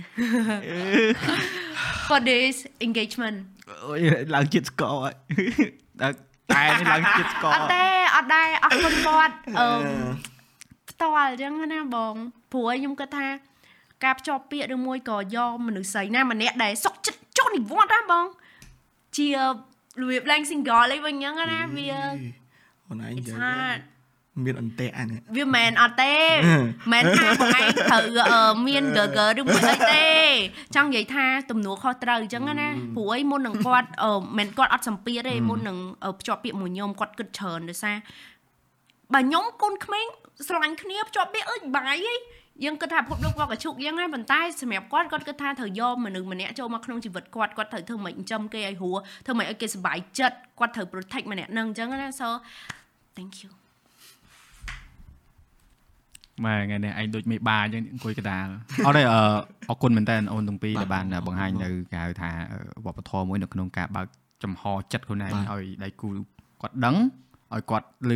[2.08, 2.56] for this
[2.88, 3.38] engagement
[3.86, 4.00] អូយ
[4.36, 5.14] ឡើងចិត្តស្កហើយ
[6.02, 6.10] តែ
[6.52, 9.68] តែនេះឡើងចិត្តស្កអត់ទេអត់ដែរអរគុណគាត់អឺ
[10.90, 12.14] ផ្ទាល់អញ្ចឹងណាបង
[12.52, 13.28] ព្រោះខ្ញុំគិតថា
[14.04, 18.26] ការភ្ជាប់ពាក្យឬមួយក៏យកមនុស្សស្រីណាម្នាក់ដែលសុកចិត្តចុះនិវត្តណាបង
[19.18, 19.38] ជារ
[20.10, 21.90] បៀបឡើង single អីវិញអញ្ចឹងណាវា
[22.88, 23.36] អូនឯងនិយា
[23.74, 23.78] យ
[24.46, 26.14] មានអន្ទាក់អានេះវាមិនអត់ទេ
[26.94, 28.04] មិនថាបងឯងត្រូវ
[28.68, 30.08] មានកើកើឬមួយអីទេ
[30.76, 33.90] ចង់និយាយថាទំនួលខុសត្រូវអញ្ចឹងណាព្រោះអីមុននឹងគាត់
[34.38, 35.78] មិនគាត់អត់សម្ពាធទេមុននឹង
[36.20, 37.96] ភ្ជាប់ពាក្យមួយខ្ញុំគាត់គិតច្រើនដោយសារ
[39.14, 40.06] បើខ្ញុំកូនក្មេង
[40.48, 42.16] ស្រឡាញ់គ្នាភ្ជាប់ពាក្យអើយបាយអី
[42.64, 52.28] យើងគិតថាភពលោកគាត់ក៏ជុកយ៉ាងណាប៉ុន្តែសម្រាប់គាត់គាត់គិតថាត្រូវយកមនុស្សម្នាក់ចូលមកក្នុងជីវិតគាត់គាត់ត្រូវធ្វើមិនចិញ្ចឹមគេឲ្យហួរធ្វើមិនឲ្យគេសុបាយចិត្តគាត់ត្រូវ protect ម្នាក់នឹងអញ្ចឹងណា so
[53.18, 53.50] thank you
[56.46, 58.48] ម៉ែថ្ងៃនេះឯងដូចមេបាអញ្ចឹងអង្គុយកដាល
[58.86, 59.04] អត់ទេ
[59.70, 62.30] អរគុណមែនតើអូនទាំងពីរដែលបានបង្ហាញនៅគេហៅថា
[62.86, 64.08] វប្បធម៌មួយនៅក្នុងការបើក
[64.44, 66.10] ចំហចិត្តខ្លួនឯងឲ្យដៃគូ
[66.62, 66.96] គាត់ដឹង
[67.54, 68.14] ឲ្យគាត់ឮ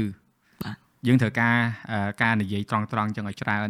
[1.08, 1.56] យើងត្រូវការ
[2.24, 3.70] ការនិយាយត្រង់ត្រង់ចឹងឲ្យច្រើន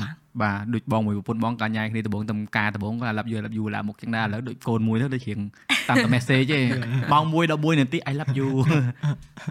[0.00, 5.38] បាទបាទដូចបងមួយប្រពន្ធបងកាញ៉ែគ្នាដំបងតំការដំបងគាត់ love you love you ឡាមុខចឹងដែរឥឡូវដូចកូនមួយទៅដូចរៀង
[5.88, 6.60] តាមតែ message ទេ
[7.12, 8.48] បងមួយ11នាទី I love you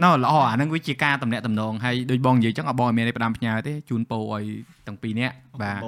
[0.04, 4.44] ណ៎ល្អអាហ្នឹងវាជាការតំណាក់តំណងហើយដូចបងនិយាយចឹងអបងមានផ្ដាំផ្ញើទេជូនពោឲ្យ
[4.88, 5.80] ទាំងពីរនាក់បាទ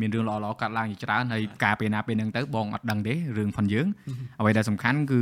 [0.00, 3.86] មានរឿងល្អល្អកាត់ឡើងជាច្រើនហើយការពេលណាពេលហ្នឹងទៅបងអត់ដឹងទេរឿងផងយើង
[4.40, 5.20] អ្វីដែលសំខាន់គឺ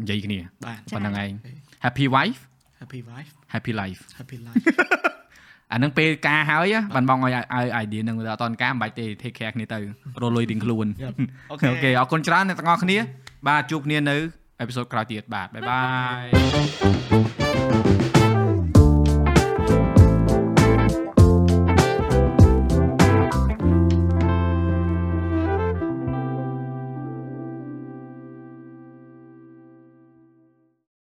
[0.00, 0.38] និយាយគ្នា
[0.92, 1.30] ប៉ុណ្ណឹងឯង
[1.84, 2.40] Happy wife
[2.80, 5.08] Happy wife Happy life Happy life
[5.72, 9.78] អានឹងពេលការហើយបានបងឲ្យឲ្យ idea នឹងអត់តនការមិនបាច់ទេ take care គ្នាទៅ
[10.22, 10.86] រលុយរៀងខ្លួន
[11.50, 12.98] OK OK អរគុណច្រើនអ្នកទាំងអស់គ្នា
[13.48, 14.16] បាទជួបគ្នានៅ
[14.60, 15.84] episode ក្រោយទៀតបាទ bye bye
[17.88, 17.91] យ